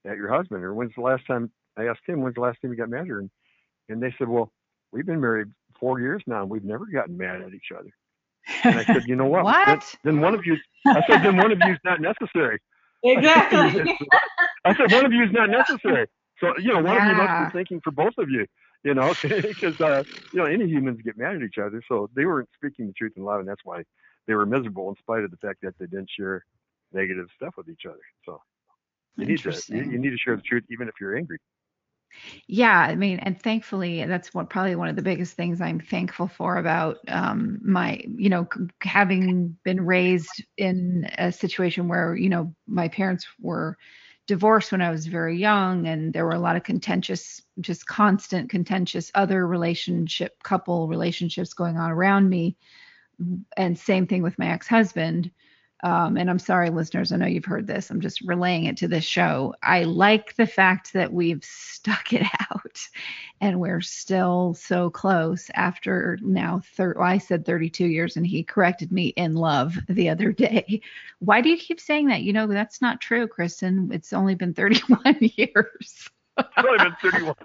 at 0.06 0.18
your 0.18 0.34
husband, 0.34 0.64
or 0.64 0.74
when's 0.74 0.94
the 0.96 1.02
last 1.02 1.26
time 1.28 1.52
I 1.78 1.86
asked 1.88 2.02
him 2.08 2.22
when's 2.22 2.36
the 2.36 2.42
last 2.42 2.60
time 2.62 2.72
you 2.72 2.78
got 2.78 2.90
mad 2.90 3.02
at 3.02 3.08
her? 3.08 3.20
And, 3.20 3.30
and 3.90 4.02
they 4.02 4.14
said, 4.18 4.28
well, 4.28 4.52
we've 4.92 5.06
been 5.06 5.22
married 5.22 5.48
four 5.80 6.00
years 6.00 6.24
now, 6.28 6.42
and 6.42 6.50
we've 6.50 6.64
never 6.64 6.86
gotten 6.86 7.18
mad 7.18 7.42
at 7.42 7.54
each 7.54 7.72
other. 7.78 7.92
And 8.64 8.80
I 8.80 8.86
said, 8.86 9.04
you 9.08 9.16
know 9.16 9.26
what? 9.28 9.44
What? 9.46 9.68
Then, 10.04 10.16
then 10.16 10.22
one 10.22 10.34
of 10.34 10.46
you, 10.46 10.58
I 10.88 11.02
said, 11.10 11.24
then 11.24 11.38
one 11.38 11.52
of 11.52 11.60
you 11.64 11.74
is 11.74 11.80
not 11.84 12.02
necessary. 12.02 12.60
Exactly. 13.04 13.84
I 14.66 14.76
said, 14.76 14.92
one 14.92 15.06
of 15.06 15.14
you 15.14 15.24
is 15.24 15.32
not 15.32 15.50
necessary. 15.50 16.08
So, 16.40 16.54
you 16.58 16.74
know, 16.74 16.82
one 16.82 16.98
of 16.98 17.04
you 17.08 17.16
must 17.16 17.54
be 17.54 17.60
thinking 17.60 17.80
for 17.84 17.92
both 17.92 18.14
of 18.18 18.30
you, 18.30 18.48
you 18.84 18.96
know, 18.96 19.14
because, 19.24 19.80
uh, 19.80 20.04
you 20.32 20.40
know, 20.40 20.46
any 20.46 20.68
humans 20.68 21.00
get 21.04 21.18
mad 21.18 21.36
at 21.36 21.44
each 21.44 21.60
other. 21.64 21.84
So 21.88 22.10
they 22.16 22.26
weren't 22.26 22.50
speaking 22.56 22.88
the 22.88 22.94
truth 22.94 23.14
in 23.16 23.24
love, 23.24 23.40
and 23.42 23.48
that's 23.48 23.62
why 23.64 23.84
they 24.28 24.34
were 24.34 24.46
miserable 24.48 24.90
in 24.90 24.96
spite 24.98 25.24
of 25.24 25.32
the 25.32 25.38
fact 25.38 25.60
that 25.62 25.76
they 25.80 25.86
didn't 25.86 26.10
share 26.18 26.44
negative 26.94 27.28
stuff 27.36 27.54
with 27.58 27.70
each 27.70 27.86
other. 27.88 28.02
So 28.26 28.42
you 29.17 29.25
need 29.25 29.41
to, 29.43 29.62
you, 29.69 29.84
you 29.84 30.00
need 30.00 30.12
to 30.12 30.17
share 30.17 30.36
the 30.36 30.41
truth 30.41 30.63
even 30.69 30.88
if 30.88 30.95
you're 31.00 31.15
angry. 31.15 31.38
Yeah, 32.48 32.79
I 32.79 32.95
mean, 32.95 33.19
and 33.19 33.41
thankfully, 33.41 34.03
that's 34.05 34.34
what 34.34 34.50
probably 34.50 34.75
one 34.75 34.88
of 34.88 34.95
the 34.95 35.01
biggest 35.01 35.36
things 35.36 35.62
I'm 35.62 35.79
thankful 35.79 36.27
for 36.27 36.57
about 36.57 36.98
um, 37.07 37.60
my, 37.63 38.01
you 38.17 38.29
know, 38.29 38.48
c- 38.53 38.67
having 38.81 39.57
been 39.63 39.86
raised 39.86 40.43
in 40.57 41.10
a 41.17 41.31
situation 41.31 41.88
where, 41.88 42.15
you 42.15 42.29
know, 42.29 42.53
my 42.67 42.88
parents 42.88 43.27
were 43.39 43.77
divorced 44.27 44.72
when 44.72 44.81
I 44.81 44.91
was 44.91 45.07
very 45.07 45.38
young, 45.38 45.88
and 45.88 46.13
there 46.13 46.25
were 46.25 46.31
a 46.31 46.39
lot 46.39 46.55
of 46.55 46.63
contentious, 46.63 47.41
just 47.60 47.86
constant 47.86 48.50
contentious 48.50 49.12
other 49.13 49.45
relationship, 49.48 50.41
couple 50.43 50.88
relationships 50.88 51.53
going 51.53 51.77
on 51.77 51.91
around 51.91 52.29
me. 52.29 52.57
And 53.57 53.77
same 53.77 54.07
thing 54.07 54.24
with 54.24 54.38
my 54.39 54.48
ex 54.50 54.67
husband. 54.67 55.31
Um, 55.84 56.17
and 56.17 56.29
I'm 56.29 56.39
sorry, 56.39 56.70
listeners, 56.70 57.12
I 57.12 57.17
know 57.17 57.25
you've 57.25 57.46
heard 57.46 57.67
this. 57.67 57.89
I'm 57.89 58.01
just 58.01 58.22
relaying 58.22 58.65
it 58.65 58.77
to 58.77 58.88
this 58.88 59.03
show. 59.03 59.53
I 59.62 59.84
like 59.84 60.36
the 60.36 60.48
fact 60.48 60.94
that 60.94 61.13
we've 61.13 61.44
stuck 61.44 62.13
it 62.13 62.25
out 62.51 62.79
and 63.41 63.60
we're 63.60 63.82
still 63.82 64.53
so 64.53 64.89
close 64.89 65.50
after 65.53 66.17
now, 66.22 66.62
thir- 66.75 66.96
well, 66.98 67.08
I 67.08 67.17
said 67.17 67.46
32 67.46 67.86
years 67.86 68.17
and 68.17 68.25
he 68.25 68.44
corrected 68.44 68.91
me 68.91 69.08
in 69.10 69.36
love 69.36 69.75
the 69.89 70.10
other 70.10 70.32
day. 70.32 70.82
Why 71.20 71.41
do 71.41 71.50
you 71.50 71.58
keep 71.58 71.79
saying 71.79 72.08
that? 72.08 72.22
You 72.24 72.34
know, 72.34 72.48
that's 72.48 72.82
not 72.82 73.01
true, 73.01 73.27
Kristin. 73.27 73.94
It's 73.94 74.13
only 74.13 74.36
been 74.36 74.53
31 74.53 75.17
years. 75.22 76.10
Been 76.38 76.96
31. 77.01 77.36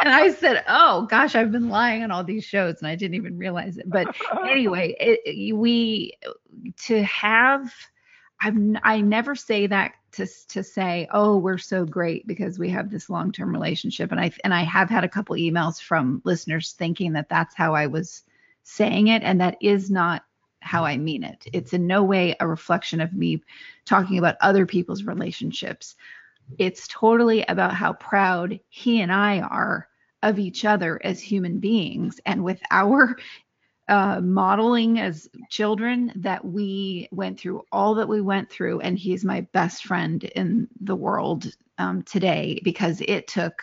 And 0.00 0.08
I 0.08 0.30
said, 0.32 0.64
oh 0.68 1.06
gosh, 1.06 1.34
I've 1.34 1.52
been 1.52 1.68
lying 1.68 2.02
on 2.02 2.10
all 2.10 2.24
these 2.24 2.44
shows 2.44 2.76
and 2.78 2.88
I 2.88 2.94
didn't 2.96 3.14
even 3.14 3.38
realize 3.38 3.78
it. 3.78 3.88
But 3.88 4.14
anyway, 4.46 4.94
it- 4.98 5.54
we 5.56 6.12
to 6.84 7.02
have 7.04 7.72
I'm 8.40 8.78
I 8.82 9.00
never 9.00 9.34
say 9.34 9.66
that 9.66 9.92
to 10.12 10.26
to 10.48 10.62
say, 10.62 11.08
"Oh, 11.10 11.38
we're 11.38 11.58
so 11.58 11.84
great 11.86 12.26
because 12.26 12.58
we 12.58 12.68
have 12.70 12.90
this 12.90 13.08
long-term 13.08 13.50
relationship." 13.50 14.10
And 14.12 14.20
I 14.20 14.30
and 14.44 14.52
I 14.52 14.62
have 14.62 14.90
had 14.90 15.04
a 15.04 15.08
couple 15.08 15.36
emails 15.36 15.80
from 15.80 16.20
listeners 16.24 16.72
thinking 16.72 17.14
that 17.14 17.28
that's 17.30 17.54
how 17.54 17.74
I 17.74 17.86
was 17.86 18.22
saying 18.62 19.08
it 19.08 19.22
and 19.22 19.40
that 19.40 19.56
is 19.60 19.90
not 19.90 20.24
how 20.60 20.84
I 20.84 20.96
mean 20.96 21.22
it. 21.22 21.46
It's 21.52 21.72
in 21.72 21.86
no 21.86 22.02
way 22.02 22.34
a 22.40 22.46
reflection 22.46 23.00
of 23.00 23.12
me 23.14 23.42
talking 23.84 24.18
about 24.18 24.36
other 24.40 24.66
people's 24.66 25.04
relationships. 25.04 25.94
It's 26.58 26.88
totally 26.88 27.42
about 27.42 27.74
how 27.74 27.92
proud 27.94 28.60
he 28.68 29.00
and 29.00 29.12
I 29.12 29.40
are 29.40 29.88
of 30.22 30.38
each 30.38 30.64
other 30.64 31.00
as 31.04 31.20
human 31.20 31.58
beings 31.58 32.20
and 32.24 32.42
with 32.42 32.60
our 32.70 33.16
uh, 33.88 34.20
modeling 34.20 34.98
as 34.98 35.28
children 35.50 36.12
that 36.16 36.44
we 36.44 37.08
went 37.12 37.38
through 37.38 37.62
all 37.70 37.94
that 37.94 38.08
we 38.08 38.20
went 38.20 38.50
through. 38.50 38.80
And 38.80 38.98
he's 38.98 39.24
my 39.24 39.42
best 39.52 39.84
friend 39.84 40.24
in 40.24 40.68
the 40.80 40.96
world 40.96 41.52
um, 41.78 42.02
today 42.02 42.60
because 42.64 43.00
it 43.06 43.28
took 43.28 43.62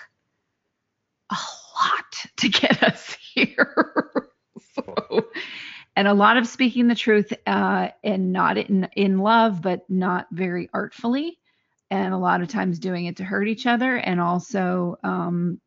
a 1.29 1.35
lot 1.35 2.25
to 2.37 2.49
get 2.49 2.83
us 2.83 3.17
here. 3.33 3.75
So, 4.75 5.27
and 5.95 6.07
a 6.07 6.15
lot 6.15 6.37
of 6.37 6.47
speaking 6.47 6.87
the 6.87 6.95
truth 6.95 7.31
uh, 7.45 7.89
and 8.03 8.33
not 8.33 8.57
in, 8.57 8.89
in 8.95 9.19
love 9.19 9.61
but 9.61 9.87
not 9.87 10.25
very 10.31 10.67
artfully 10.73 11.37
and 11.93 12.11
a 12.11 12.17
lot 12.17 12.41
of 12.41 12.47
times 12.47 12.79
doing 12.79 13.05
it 13.05 13.17
to 13.17 13.23
hurt 13.23 13.47
each 13.47 13.67
other 13.67 13.95
and 13.95 14.19
also 14.19 14.97
um, 15.03 15.61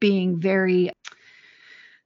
being 0.00 0.40
very 0.40 0.90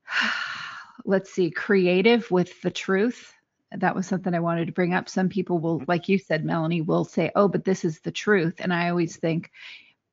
let's 1.04 1.32
see 1.32 1.52
creative 1.52 2.28
with 2.32 2.60
the 2.62 2.72
truth. 2.72 3.32
That 3.70 3.94
was 3.94 4.08
something 4.08 4.34
i 4.34 4.40
wanted 4.40 4.66
to 4.66 4.72
bring 4.72 4.94
up. 4.94 5.08
Some 5.08 5.28
people 5.28 5.58
will 5.60 5.80
like 5.86 6.08
you 6.08 6.18
said 6.18 6.44
melanie 6.44 6.80
will 6.80 7.04
say 7.04 7.30
oh 7.36 7.46
but 7.46 7.64
this 7.64 7.84
is 7.84 8.00
the 8.00 8.10
truth. 8.10 8.54
And 8.58 8.74
i 8.74 8.88
always 8.90 9.16
think 9.16 9.52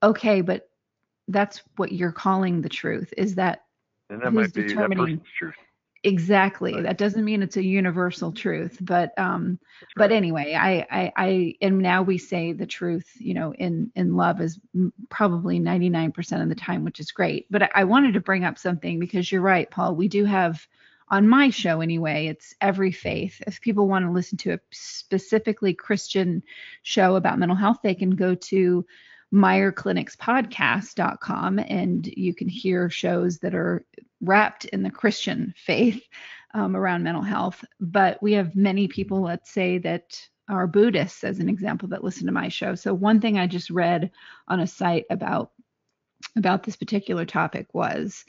okay 0.04 0.42
but 0.42 0.70
that's 1.28 1.62
what 1.78 1.92
you're 1.92 2.12
calling 2.12 2.62
the 2.62 2.70
truth. 2.70 3.16
Is 3.18 3.36
that 3.36 3.64
And 4.12 4.22
that 4.22 4.32
might 4.32 4.54
be 4.54 4.62
that 4.62 4.68
determining- 4.68 5.06
person's 5.18 5.28
truth. 5.40 5.56
Exactly. 6.04 6.74
Right. 6.74 6.84
that 6.84 6.98
doesn't 6.98 7.24
mean 7.24 7.42
it's 7.44 7.58
a 7.58 7.64
universal 7.64 8.32
truth 8.32 8.78
but 8.82 9.18
um 9.18 9.60
That's 9.82 9.94
but 9.96 10.12
anyway 10.12 10.54
I, 10.54 10.86
I 10.92 11.14
i 11.16 11.56
and 11.62 11.80
now 11.80 12.02
we 12.04 12.18
say 12.18 12.54
the 12.54 12.66
truth 12.66 13.10
you 13.16 13.34
know 13.34 13.54
in 13.54 13.92
in 13.96 14.16
love 14.16 14.42
is 14.42 14.60
probably 15.10 15.60
99% 15.60 16.42
of 16.42 16.50
the 16.50 16.56
time 16.56 16.84
which 16.84 17.00
is 17.00 17.12
great. 17.12 17.48
But 17.50 17.64
I, 17.64 17.70
I 17.76 17.84
wanted 17.86 18.14
to 18.16 18.20
bring 18.20 18.44
up 18.44 18.58
something 18.58 19.00
because 19.00 19.32
you're 19.32 19.42
right 19.42 19.70
paul. 19.70 19.96
We 19.96 20.08
do 20.08 20.26
have 20.26 20.68
on 21.10 21.28
my 21.28 21.50
show 21.50 21.82
anyway 21.82 22.28
it's 22.28 22.56
every 22.60 22.92
faith. 22.92 23.42
If 23.46 23.62
people 23.62 23.88
want 23.88 24.06
to 24.06 24.12
listen 24.12 24.38
to 24.40 24.54
a 24.54 24.60
specifically 24.72 25.74
christian 25.74 26.44
show 26.82 27.16
about 27.16 27.40
mental 27.40 27.58
health 27.58 27.80
they 27.84 27.96
can 27.96 28.12
go 28.12 28.36
to 28.36 28.86
meierclinicspodcast.com 29.34 31.60
and 31.60 32.08
you 32.08 32.36
can 32.36 32.48
hear 32.48 32.90
shows 32.90 33.40
that 33.40 33.56
are 33.56 33.86
wrapped 34.22 34.66
in 34.66 34.84
the 34.84 34.92
christian 34.92 35.54
faith 35.58 36.04
um, 36.54 36.76
around 36.76 37.04
mental 37.04 37.24
health. 37.24 37.64
But 37.80 38.22
we 38.22 38.34
have 38.34 38.56
many 38.56 38.88
people, 38.88 39.22
let's 39.22 39.52
say, 39.52 39.80
that 39.80 40.20
are 40.50 40.68
Buddhists, 40.68 41.24
as 41.24 41.40
an 41.40 41.50
example, 41.50 41.90
that 41.90 42.04
listen 42.04 42.28
to 42.28 42.34
my 42.34 42.50
show. 42.50 42.76
So 42.76 42.94
one 42.94 43.22
thing 43.22 43.40
I 43.40 43.48
just 43.48 43.70
read 43.70 44.12
on 44.48 44.60
a 44.60 44.68
site 44.68 45.06
about 45.10 45.52
about 46.38 46.64
this 46.64 46.78
particular 46.78 47.26
topic 47.26 47.68
was 47.74 48.24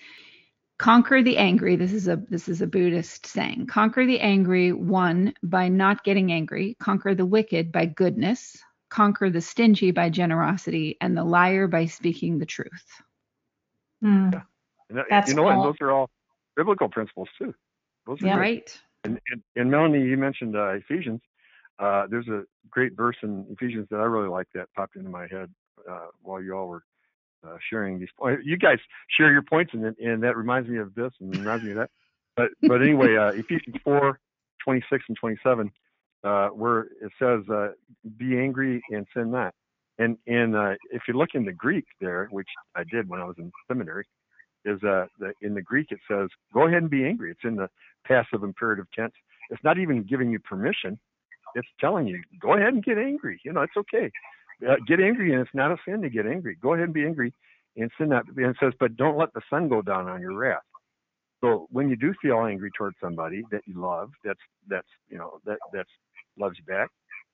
conquer 0.78 1.22
the 1.22 1.38
angry 1.38 1.76
this 1.76 1.92
is 1.92 2.08
a 2.08 2.16
this 2.28 2.48
is 2.48 2.60
a 2.60 2.66
buddhist 2.66 3.24
saying 3.24 3.68
conquer 3.68 4.04
the 4.04 4.18
angry 4.18 4.72
one 4.72 5.32
by 5.44 5.68
not 5.68 6.02
getting 6.02 6.32
angry 6.32 6.76
conquer 6.80 7.14
the 7.14 7.24
wicked 7.24 7.70
by 7.70 7.86
goodness 7.86 8.60
conquer 8.94 9.28
the 9.28 9.40
stingy 9.40 9.90
by 9.90 10.08
generosity 10.08 10.96
and 11.00 11.16
the 11.16 11.24
liar 11.24 11.66
by 11.66 11.84
speaking 11.84 12.38
the 12.38 12.46
truth. 12.46 13.02
And 14.02 14.32
that- 14.90 15.06
That's 15.10 15.28
you 15.28 15.34
know, 15.34 15.48
and 15.48 15.58
all- 15.58 15.64
those 15.64 15.80
are 15.80 15.90
all 15.90 16.10
biblical 16.54 16.88
principles 16.88 17.28
too. 17.36 17.52
Those 18.06 18.22
are 18.22 18.26
Yeah. 18.26 18.38
right 18.38 18.80
And, 19.02 19.20
and, 19.30 19.42
and 19.56 19.70
Melanie, 19.70 20.02
you 20.02 20.16
mentioned 20.16 20.56
uh, 20.56 20.68
Ephesians. 20.74 21.20
Uh, 21.78 22.06
there's 22.06 22.28
a 22.28 22.44
great 22.70 22.92
verse 22.96 23.16
in 23.22 23.44
Ephesians 23.50 23.88
that 23.90 23.98
I 23.98 24.04
really 24.04 24.28
like 24.28 24.46
that 24.54 24.72
popped 24.74 24.94
into 24.96 25.10
my 25.10 25.26
head 25.26 25.52
uh, 25.90 26.06
while 26.22 26.40
you 26.40 26.52
all 26.54 26.68
were 26.68 26.84
uh, 27.46 27.56
sharing 27.68 27.98
these 27.98 28.08
points. 28.18 28.42
You 28.46 28.56
guys 28.56 28.78
share 29.10 29.30
your 29.32 29.42
points, 29.42 29.74
and, 29.74 29.84
and 29.98 30.22
that 30.22 30.36
reminds 30.36 30.68
me 30.68 30.78
of 30.78 30.94
this 30.94 31.12
and 31.20 31.36
reminds 31.36 31.64
me 31.64 31.72
of 31.72 31.78
that. 31.78 31.90
But 32.36 32.50
but 32.62 32.80
anyway, 32.80 33.16
uh, 33.16 33.32
Ephesians 33.32 33.76
4, 33.84 34.18
26 34.62 35.04
and 35.08 35.16
27, 35.18 35.70
uh, 36.24 36.48
where 36.48 36.88
it 37.02 37.12
says, 37.18 37.48
uh, 37.50 37.68
"Be 38.16 38.38
angry 38.38 38.82
and 38.90 39.06
sin 39.14 39.30
not." 39.30 39.54
And 39.98 40.18
and 40.26 40.56
uh, 40.56 40.72
if 40.90 41.02
you 41.06 41.14
look 41.14 41.30
in 41.34 41.44
the 41.44 41.52
Greek 41.52 41.84
there, 42.00 42.28
which 42.30 42.48
I 42.74 42.84
did 42.84 43.08
when 43.08 43.20
I 43.20 43.24
was 43.24 43.36
in 43.38 43.52
seminary, 43.68 44.06
is 44.64 44.82
uh, 44.82 45.06
the, 45.18 45.32
in 45.42 45.54
the 45.54 45.62
Greek 45.62 45.88
it 45.90 46.00
says, 46.10 46.28
"Go 46.52 46.66
ahead 46.66 46.82
and 46.82 46.90
be 46.90 47.04
angry." 47.04 47.30
It's 47.30 47.44
in 47.44 47.56
the 47.56 47.68
passive 48.06 48.42
imperative 48.42 48.86
tense. 48.94 49.14
It's 49.50 49.62
not 49.64 49.78
even 49.78 50.02
giving 50.02 50.30
you 50.30 50.38
permission. 50.38 50.98
It's 51.54 51.68
telling 51.80 52.08
you, 52.08 52.20
go 52.40 52.54
ahead 52.54 52.74
and 52.74 52.82
get 52.82 52.98
angry. 52.98 53.40
You 53.44 53.52
know, 53.52 53.62
it's 53.62 53.76
okay. 53.76 54.10
Uh, 54.68 54.76
get 54.88 55.00
angry, 55.00 55.32
and 55.32 55.40
it's 55.40 55.54
not 55.54 55.70
a 55.70 55.76
sin 55.86 56.02
to 56.02 56.10
get 56.10 56.26
angry. 56.26 56.56
Go 56.60 56.74
ahead 56.74 56.86
and 56.86 56.94
be 56.94 57.04
angry 57.04 57.32
and 57.76 57.90
sin 57.98 58.08
not. 58.08 58.24
And 58.36 58.46
it 58.46 58.56
says, 58.60 58.72
but 58.78 58.96
don't 58.96 59.18
let 59.18 59.32
the 59.34 59.40
sun 59.50 59.68
go 59.68 59.82
down 59.82 60.08
on 60.08 60.20
your 60.20 60.36
wrath. 60.36 60.62
So 61.40 61.66
when 61.70 61.88
you 61.90 61.96
do 61.96 62.14
feel 62.22 62.44
angry 62.46 62.70
towards 62.76 62.96
somebody 63.02 63.42
that 63.50 63.62
you 63.66 63.80
love, 63.80 64.10
that's 64.24 64.40
that's 64.68 64.88
you 65.08 65.18
know 65.18 65.40
that 65.44 65.58
that's 65.72 65.90
loves 66.38 66.58
you 66.58 66.64
back, 66.64 66.90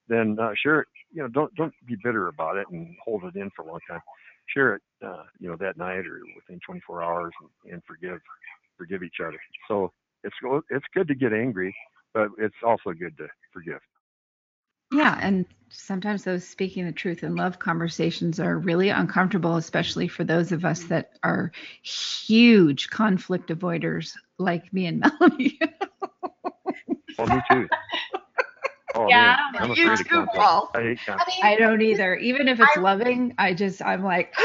then 0.08 0.36
uh, 0.40 0.52
sure, 0.60 0.86
you 1.12 1.22
know, 1.22 1.28
don't 1.28 1.54
don't 1.54 1.72
be 1.86 1.96
bitter 2.02 2.28
about 2.28 2.56
it 2.56 2.66
and 2.70 2.94
hold 3.04 3.24
it 3.24 3.36
in 3.36 3.50
for 3.54 3.62
a 3.62 3.66
long 3.66 3.80
time. 3.88 4.00
Share 4.54 4.74
it, 4.76 4.82
uh, 5.04 5.22
you 5.38 5.48
know, 5.48 5.56
that 5.56 5.76
night 5.76 6.06
or 6.06 6.20
within 6.34 6.58
24 6.66 7.02
hours, 7.02 7.32
and, 7.40 7.74
and 7.74 7.82
forgive 7.86 8.18
forgive 8.76 9.02
each 9.02 9.20
other. 9.24 9.38
So 9.68 9.92
it's 10.24 10.34
it's 10.70 10.86
good 10.94 11.08
to 11.08 11.14
get 11.14 11.32
angry, 11.32 11.74
but 12.14 12.28
it's 12.38 12.56
also 12.64 12.92
good 12.92 13.16
to 13.18 13.28
forgive. 13.52 13.80
Yeah, 14.92 15.16
and 15.22 15.46
sometimes 15.68 16.24
those 16.24 16.44
speaking 16.44 16.84
the 16.84 16.92
truth 16.92 17.22
in 17.22 17.36
love 17.36 17.60
conversations 17.60 18.40
are 18.40 18.58
really 18.58 18.88
uncomfortable, 18.88 19.56
especially 19.56 20.08
for 20.08 20.24
those 20.24 20.50
of 20.50 20.64
us 20.64 20.82
that 20.84 21.12
are 21.22 21.52
huge 21.82 22.90
conflict 22.90 23.50
avoiders 23.50 24.14
like 24.38 24.72
me 24.72 24.86
and 24.86 25.00
Melanie. 25.20 25.60
Oh, 27.20 27.26
me 27.26 27.40
too. 27.48 27.68
Oh, 29.00 29.08
Yeah, 29.08 29.16
man, 29.16 29.36
I 29.54 29.58
don't 29.58 29.62
I'm 29.62 29.70
afraid 29.70 29.86
You 30.12 30.20
of 30.22 30.28
too. 30.28 30.38
Paul. 30.38 30.70
I 30.74 30.82
hate 30.82 30.98
I 31.08 31.12
mean, 31.26 31.40
I 31.42 31.56
don't 31.56 31.80
either. 31.80 32.16
Even 32.16 32.48
if 32.48 32.60
it's 32.60 32.76
I- 32.76 32.80
loving, 32.80 33.34
I 33.38 33.54
just 33.54 33.80
I'm 33.82 34.04
like 34.04 34.34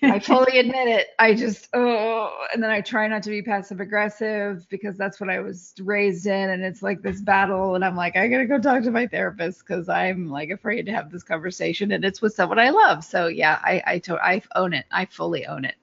I 0.00 0.20
fully 0.20 0.58
admit 0.58 0.88
it. 0.88 1.08
I 1.18 1.34
just 1.34 1.68
oh 1.74 2.46
and 2.54 2.62
then 2.62 2.70
I 2.70 2.80
try 2.80 3.08
not 3.08 3.22
to 3.24 3.30
be 3.30 3.42
passive 3.42 3.80
aggressive 3.80 4.66
because 4.70 4.96
that's 4.96 5.20
what 5.20 5.28
I 5.28 5.40
was 5.40 5.74
raised 5.80 6.26
in 6.26 6.48
and 6.50 6.64
it's 6.64 6.82
like 6.82 7.02
this 7.02 7.20
battle 7.20 7.74
and 7.74 7.84
I'm 7.84 7.96
like 7.96 8.16
I 8.16 8.28
got 8.28 8.38
to 8.38 8.46
go 8.46 8.58
talk 8.58 8.84
to 8.84 8.90
my 8.90 9.06
therapist 9.06 9.66
cuz 9.66 9.88
I'm 9.90 10.30
like 10.30 10.48
afraid 10.50 10.86
to 10.86 10.92
have 10.92 11.10
this 11.10 11.24
conversation 11.24 11.92
and 11.92 12.04
it's 12.06 12.22
with 12.22 12.32
someone 12.34 12.58
I 12.58 12.70
love. 12.70 13.04
So 13.04 13.26
yeah, 13.26 13.58
I 13.62 13.82
I 13.86 13.98
to, 13.98 14.16
I 14.16 14.40
own 14.54 14.72
it. 14.72 14.86
I 14.90 15.04
fully 15.04 15.44
own 15.46 15.66
it. 15.66 15.74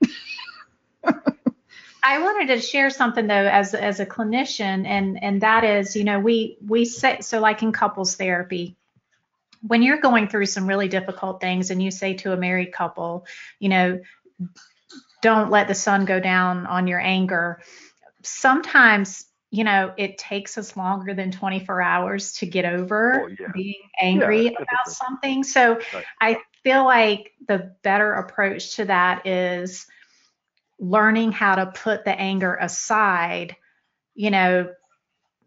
I 2.05 2.19
wanted 2.19 2.53
to 2.53 2.61
share 2.61 2.91
something 2.91 3.25
though 3.25 3.33
as 3.33 3.73
as 3.73 3.99
a 3.99 4.05
clinician 4.05 4.85
and 4.85 5.21
and 5.23 5.41
that 5.41 5.63
is, 5.63 5.95
you 5.95 6.03
know, 6.03 6.19
we 6.19 6.57
we 6.65 6.85
say 6.85 7.21
so 7.21 7.39
like 7.39 7.63
in 7.63 7.71
couples 7.71 8.15
therapy 8.15 8.77
when 9.67 9.81
you're 9.81 9.99
going 9.99 10.27
through 10.27 10.45
some 10.45 10.67
really 10.67 10.87
difficult 10.87 11.41
things 11.41 11.71
and 11.71 11.81
you 11.81 11.89
say 11.89 12.13
to 12.13 12.31
a 12.31 12.37
married 12.37 12.71
couple, 12.71 13.25
you 13.59 13.69
know, 13.69 13.99
don't 15.23 15.49
let 15.49 15.67
the 15.67 15.73
sun 15.73 16.05
go 16.05 16.19
down 16.19 16.67
on 16.67 16.85
your 16.87 16.99
anger. 16.99 17.59
Sometimes, 18.21 19.25
you 19.49 19.63
know, 19.63 19.91
it 19.97 20.19
takes 20.19 20.57
us 20.59 20.77
longer 20.77 21.15
than 21.15 21.31
24 21.31 21.81
hours 21.81 22.33
to 22.33 22.45
get 22.45 22.65
over 22.65 23.23
Oh, 23.23 23.29
yeah. 23.39 23.51
being 23.53 23.81
angry 23.99 24.45
Yeah, 24.45 24.51
about 24.51 24.87
something. 24.87 25.43
So 25.43 25.79
Right. 25.93 26.05
I 26.21 26.37
feel 26.63 26.85
like 26.85 27.33
the 27.47 27.73
better 27.81 28.13
approach 28.13 28.75
to 28.75 28.85
that 28.85 29.25
is 29.25 29.87
learning 30.79 31.31
how 31.31 31.55
to 31.55 31.67
put 31.67 32.05
the 32.05 32.19
anger 32.19 32.55
aside, 32.55 33.55
you 34.13 34.31
know, 34.31 34.69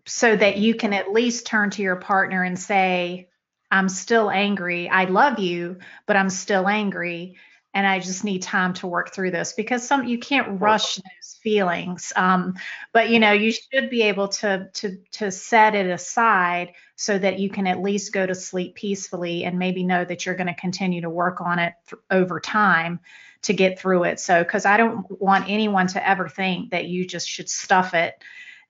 so 0.07 0.35
that 0.35 0.57
you 0.57 0.75
can 0.75 0.93
at 0.93 1.13
least 1.13 1.47
turn 1.47 1.71
to 1.71 1.83
your 1.83 1.97
partner 1.97 2.43
and 2.43 2.59
say, 2.59 3.29
I'm 3.71 3.89
still 3.89 4.31
angry. 4.31 4.89
I 4.89 5.05
love 5.05 5.39
you, 5.39 5.79
but 6.07 6.17
I'm 6.17 6.31
still 6.31 6.67
angry. 6.67 7.37
And 7.75 7.87
I 7.87 7.99
just 8.01 8.25
need 8.25 8.43
time 8.43 8.73
to 8.75 8.87
work 8.87 9.13
through 9.13 9.31
this 9.31 9.53
because 9.53 9.87
some 9.87 10.07
you 10.07 10.19
can't 10.19 10.61
rush 10.61 10.97
those 10.97 11.39
feelings. 11.43 12.13
Um, 12.17 12.55
but 12.93 13.11
you 13.11 13.21
know, 13.21 13.33
you 13.33 13.53
should 13.53 13.91
be 13.91 14.03
able 14.03 14.29
to 14.29 14.71
to 14.73 14.97
to 15.13 15.31
set 15.31 15.75
it 15.75 15.87
aside 15.87 16.73
so 16.97 17.19
that 17.19 17.39
you 17.39 17.51
can 17.51 17.67
at 17.67 17.83
least 17.83 18.15
go 18.15 18.27
to 18.27 18.35
sleep 18.35 18.75
peacefully 18.75 19.45
and 19.45 19.59
maybe 19.59 19.85
know 19.85 20.05
that 20.05 20.25
you're 20.25 20.35
going 20.35 20.49
to 20.49 20.55
continue 20.55 21.03
to 21.03 21.11
work 21.11 21.43
on 21.43 21.59
it 21.59 21.75
th- 21.89 22.01
over 22.11 22.41
time 22.41 23.01
to 23.43 23.53
get 23.53 23.79
through 23.79 24.05
it. 24.05 24.21
So, 24.21 24.43
because 24.43 24.67
I 24.67 24.77
don't 24.77 25.07
want 25.21 25.49
anyone 25.49 25.87
to 25.89 26.09
ever 26.09 26.29
think 26.29 26.71
that 26.71 26.87
you 26.87 27.07
just 27.07 27.29
should 27.29 27.49
stuff 27.49 27.95
it 27.95 28.15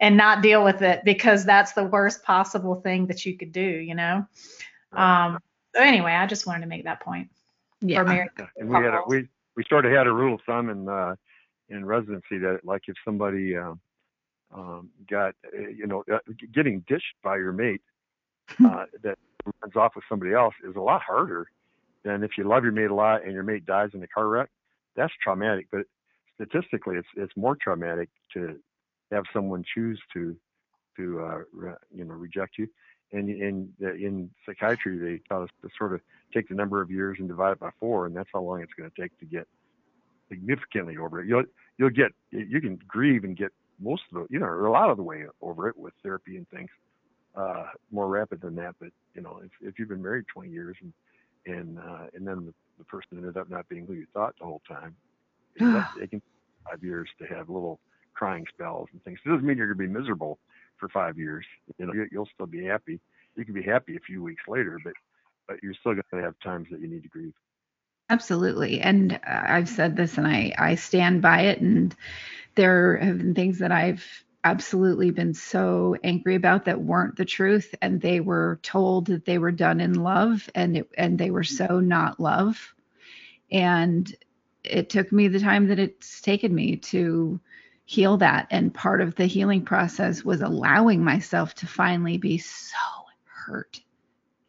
and 0.00 0.16
not 0.16 0.42
deal 0.42 0.62
with 0.62 0.82
it 0.82 1.02
because 1.04 1.44
that's 1.44 1.72
the 1.72 1.84
worst 1.84 2.22
possible 2.22 2.76
thing 2.76 3.06
that 3.06 3.26
you 3.26 3.36
could 3.36 3.52
do, 3.52 3.60
you 3.60 3.94
know? 3.94 4.26
Um, 4.92 5.38
so 5.74 5.82
anyway, 5.82 6.12
I 6.12 6.26
just 6.26 6.46
wanted 6.46 6.60
to 6.62 6.66
make 6.66 6.84
that 6.84 7.00
point 7.00 7.30
Yeah. 7.80 7.98
for 7.98 8.08
married 8.08 8.30
and 8.56 8.68
we 8.68 8.76
had 8.76 8.94
a, 8.94 9.02
we 9.06 9.28
we 9.56 9.64
sort 9.68 9.86
of 9.86 9.92
had 9.92 10.06
a 10.06 10.12
rule 10.12 10.34
of 10.34 10.40
thumb 10.46 10.70
in 10.70 10.88
uh, 10.88 11.14
in 11.68 11.84
residency 11.84 12.38
that 12.38 12.60
like 12.64 12.82
if 12.86 12.96
somebody 13.04 13.56
um, 13.56 13.80
um, 14.54 14.90
got 15.10 15.34
uh, 15.52 15.68
you 15.68 15.86
know 15.86 16.04
uh, 16.12 16.18
getting 16.52 16.84
dished 16.88 17.14
by 17.22 17.36
your 17.36 17.52
mate 17.52 17.82
uh, 18.64 18.84
that 19.02 19.18
runs 19.62 19.76
off 19.76 19.94
with 19.94 20.04
somebody 20.08 20.32
else 20.32 20.54
is 20.68 20.76
a 20.76 20.80
lot 20.80 21.02
harder 21.02 21.48
than 22.04 22.22
if 22.22 22.32
you 22.38 22.44
love 22.44 22.62
your 22.62 22.72
mate 22.72 22.90
a 22.90 22.94
lot 22.94 23.24
and 23.24 23.32
your 23.32 23.42
mate 23.42 23.66
dies 23.66 23.90
in 23.94 24.02
a 24.02 24.08
car 24.08 24.28
wreck. 24.28 24.48
That's 24.98 25.12
traumatic, 25.22 25.68
but 25.70 25.82
statistically, 26.34 26.96
it's 26.96 27.08
it's 27.16 27.32
more 27.36 27.56
traumatic 27.56 28.08
to 28.34 28.58
have 29.12 29.24
someone 29.32 29.64
choose 29.74 30.00
to 30.12 30.36
to 30.96 31.20
uh, 31.20 31.38
re, 31.52 31.72
you 31.94 32.04
know 32.04 32.14
reject 32.14 32.58
you. 32.58 32.68
And 33.12 33.30
in 33.30 33.72
in 33.80 34.30
psychiatry, 34.44 34.98
they 34.98 35.20
taught 35.28 35.44
us 35.44 35.50
to 35.62 35.68
sort 35.78 35.94
of 35.94 36.00
take 36.34 36.48
the 36.48 36.54
number 36.54 36.82
of 36.82 36.90
years 36.90 37.16
and 37.20 37.28
divide 37.28 37.52
it 37.52 37.60
by 37.60 37.70
four, 37.78 38.06
and 38.06 38.14
that's 38.14 38.28
how 38.34 38.42
long 38.42 38.60
it's 38.60 38.72
going 38.76 38.90
to 38.90 39.00
take 39.00 39.18
to 39.20 39.24
get 39.24 39.46
significantly 40.28 40.96
over 40.98 41.20
it. 41.20 41.28
You'll 41.28 41.44
you'll 41.78 41.90
get 41.90 42.12
you 42.30 42.60
can 42.60 42.78
grieve 42.86 43.24
and 43.24 43.36
get 43.36 43.50
most 43.80 44.02
of 44.12 44.20
the 44.20 44.26
you 44.34 44.40
know 44.40 44.46
a 44.46 44.68
lot 44.70 44.90
of 44.90 44.96
the 44.96 45.02
way 45.02 45.24
over 45.40 45.68
it 45.68 45.76
with 45.78 45.94
therapy 46.02 46.36
and 46.36 46.48
things 46.50 46.70
uh, 47.36 47.66
more 47.90 48.08
rapid 48.08 48.40
than 48.40 48.56
that. 48.56 48.74
But 48.80 48.90
you 49.14 49.22
know 49.22 49.40
if 49.44 49.52
if 49.62 49.78
you've 49.78 49.88
been 49.88 50.02
married 50.02 50.26
20 50.34 50.50
years 50.50 50.76
and 50.82 50.92
and 51.46 51.78
uh, 51.78 52.06
and 52.14 52.26
then 52.26 52.46
the, 52.46 52.54
the 52.78 52.84
person 52.84 53.18
ended 53.18 53.36
up 53.36 53.50
not 53.50 53.68
being 53.68 53.86
who 53.86 53.94
you 53.94 54.06
thought 54.14 54.34
the 54.38 54.46
whole 54.46 54.62
time, 54.68 54.96
it, 55.56 55.58
can 55.58 55.86
take 56.10 56.22
five 56.68 56.82
years 56.82 57.08
to 57.20 57.26
have 57.26 57.48
little 57.48 57.80
crying 58.14 58.46
spells 58.52 58.88
and 58.92 59.02
things. 59.04 59.18
It 59.24 59.28
doesn't 59.28 59.46
mean 59.46 59.56
you're 59.56 59.72
going 59.72 59.88
to 59.88 59.92
be 59.92 60.00
miserable 60.00 60.38
for 60.76 60.88
five 60.88 61.18
years. 61.18 61.44
You 61.78 61.86
know 61.86 61.92
you, 61.92 62.08
you'll 62.10 62.28
still 62.34 62.46
be 62.46 62.64
happy. 62.64 63.00
You 63.36 63.44
can 63.44 63.54
be 63.54 63.62
happy 63.62 63.96
a 63.96 64.00
few 64.00 64.22
weeks 64.22 64.42
later, 64.48 64.78
but 64.82 64.94
but 65.46 65.56
you're 65.62 65.74
still 65.74 65.92
going 65.92 66.02
to 66.12 66.22
have 66.22 66.34
times 66.40 66.68
that 66.70 66.80
you 66.80 66.88
need 66.88 67.02
to 67.02 67.08
grieve. 67.08 67.32
Absolutely. 68.10 68.80
And 68.80 69.14
uh, 69.14 69.18
I've 69.26 69.68
said 69.68 69.96
this 69.96 70.16
and 70.16 70.26
I, 70.26 70.52
I 70.56 70.74
stand 70.76 71.20
by 71.20 71.42
it. 71.42 71.60
And 71.60 71.94
there 72.54 72.96
have 72.96 73.18
been 73.18 73.34
things 73.34 73.58
that 73.58 73.72
I've 73.72 74.04
absolutely 74.48 75.10
been 75.10 75.34
so 75.34 75.94
angry 76.02 76.34
about 76.34 76.64
that 76.64 76.80
weren't 76.80 77.16
the 77.16 77.24
truth. 77.24 77.74
And 77.82 78.00
they 78.00 78.20
were 78.20 78.58
told 78.62 79.06
that 79.06 79.26
they 79.26 79.36
were 79.36 79.52
done 79.52 79.80
in 79.80 79.94
love 79.94 80.48
and 80.54 80.78
it, 80.78 80.90
and 80.96 81.18
they 81.18 81.30
were 81.30 81.44
so 81.44 81.80
not 81.80 82.18
love. 82.18 82.74
And 83.50 84.10
it 84.64 84.88
took 84.88 85.12
me 85.12 85.28
the 85.28 85.40
time 85.40 85.68
that 85.68 85.78
it's 85.78 86.20
taken 86.22 86.54
me 86.54 86.76
to 86.76 87.38
heal 87.84 88.16
that. 88.18 88.46
And 88.50 88.72
part 88.72 89.00
of 89.02 89.14
the 89.16 89.26
healing 89.26 89.64
process 89.64 90.24
was 90.24 90.40
allowing 90.40 91.04
myself 91.04 91.54
to 91.56 91.66
finally 91.66 92.16
be 92.16 92.38
so 92.38 92.76
hurt 93.24 93.80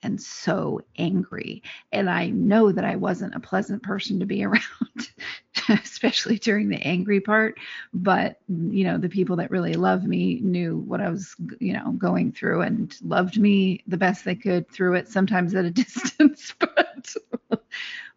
and 0.03 0.21
so 0.21 0.81
angry 0.97 1.61
and 1.91 2.09
I 2.09 2.27
know 2.29 2.71
that 2.71 2.85
I 2.85 2.95
wasn't 2.95 3.35
a 3.35 3.39
pleasant 3.39 3.83
person 3.83 4.19
to 4.19 4.25
be 4.25 4.43
around, 4.45 4.61
especially 5.69 6.37
during 6.37 6.69
the 6.69 6.81
angry 6.81 7.19
part. 7.19 7.57
But 7.93 8.39
you 8.47 8.83
know, 8.83 8.97
the 8.97 9.09
people 9.09 9.37
that 9.37 9.51
really 9.51 9.73
loved 9.73 10.05
me 10.05 10.39
knew 10.41 10.77
what 10.77 11.01
I 11.01 11.09
was, 11.09 11.35
you 11.59 11.73
know, 11.73 11.91
going 11.93 12.31
through 12.31 12.61
and 12.61 12.95
loved 13.03 13.39
me 13.39 13.83
the 13.87 13.97
best 13.97 14.25
they 14.25 14.35
could 14.35 14.69
through 14.69 14.95
it. 14.95 15.09
Sometimes 15.09 15.55
at 15.55 15.65
a 15.65 15.71
distance, 15.71 16.53
but 16.59 17.05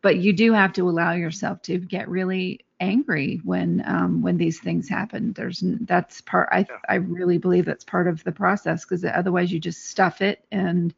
but 0.03 0.17
you 0.19 0.33
do 0.33 0.53
have 0.53 0.73
to 0.75 0.89
allow 0.89 1.13
yourself 1.13 1.63
to 1.63 1.79
get 1.79 2.09
really 2.09 2.61
angry 2.81 3.41
when 3.45 3.83
um, 3.87 4.23
when 4.23 4.37
these 4.37 4.59
things 4.59 4.89
happen. 4.89 5.33
There's 5.33 5.63
that's 5.83 6.21
part. 6.21 6.49
I 6.53 6.67
I 6.89 6.97
really 6.97 7.39
believe 7.39 7.65
that's 7.65 7.85
part 7.85 8.09
of 8.09 8.23
the 8.25 8.33
process 8.33 8.85
because 8.85 9.05
otherwise 9.05 9.53
you 9.53 9.61
just 9.61 9.87
stuff 9.87 10.21
it 10.21 10.45
and 10.51 10.93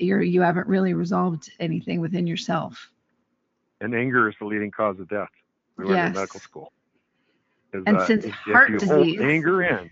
you're 0.00 0.22
you 0.22 0.40
haven't 0.42 0.66
really 0.66 0.94
resolved 0.94 1.52
anything 1.60 2.00
within 2.00 2.26
yourself. 2.26 2.90
And 3.80 3.94
anger 3.94 4.28
is 4.28 4.34
the 4.40 4.46
leading 4.46 4.70
cause 4.70 4.98
of 5.00 5.08
death. 5.08 5.28
We 5.76 5.84
learned 5.84 5.96
Yes. 5.96 6.08
in 6.08 6.14
medical 6.14 6.40
school. 6.40 6.72
And 7.72 7.96
uh, 7.96 8.06
since 8.06 8.24
if, 8.24 8.32
heart 8.34 8.72
if 8.74 8.80
disease- 8.80 9.20
anger 9.20 9.62
in, 9.62 9.90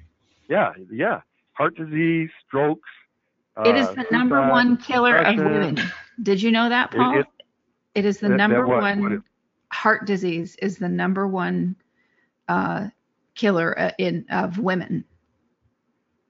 yeah, 0.48 0.72
yeah, 0.90 1.20
heart 1.52 1.76
disease, 1.76 2.28
strokes. 2.46 2.88
it 3.64 3.76
is 3.76 3.86
uh, 3.86 3.94
the 3.94 4.06
number 4.10 4.36
suicide, 4.36 4.50
one 4.50 4.76
killer 4.78 5.16
of 5.16 5.36
women. 5.36 5.78
Did 6.22 6.42
you 6.42 6.50
know 6.50 6.68
that, 6.68 6.90
Paul? 6.90 7.20
it- 7.20 7.26
it 7.94 8.04
is 8.04 8.18
the 8.18 8.28
that- 8.28 8.32
that 8.32 8.36
number 8.36 8.66
what- 8.66 8.80
one 8.82 9.12
it- 9.12 9.22
heart 9.72 10.06
disease 10.06 10.56
is 10.56 10.78
the 10.78 10.88
number 10.88 11.26
one 11.28 11.76
uh, 12.48 12.88
killer 13.34 13.78
uh, 13.78 13.90
in 13.98 14.24
of 14.30 14.58
women. 14.58 15.04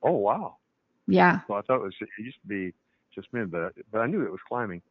Oh 0.02 0.12
wow. 0.12 0.56
Yeah. 1.06 1.40
Well, 1.48 1.58
I 1.58 1.62
thought 1.62 1.76
it 1.76 1.82
was 1.84 1.94
it 2.00 2.08
used 2.18 2.40
to 2.42 2.46
be 2.48 2.72
just 3.18 3.32
men, 3.32 3.46
but 3.46 3.72
but 3.90 4.00
I 4.00 4.06
knew 4.06 4.22
it 4.22 4.30
was 4.30 4.40
climbing. 4.46 4.82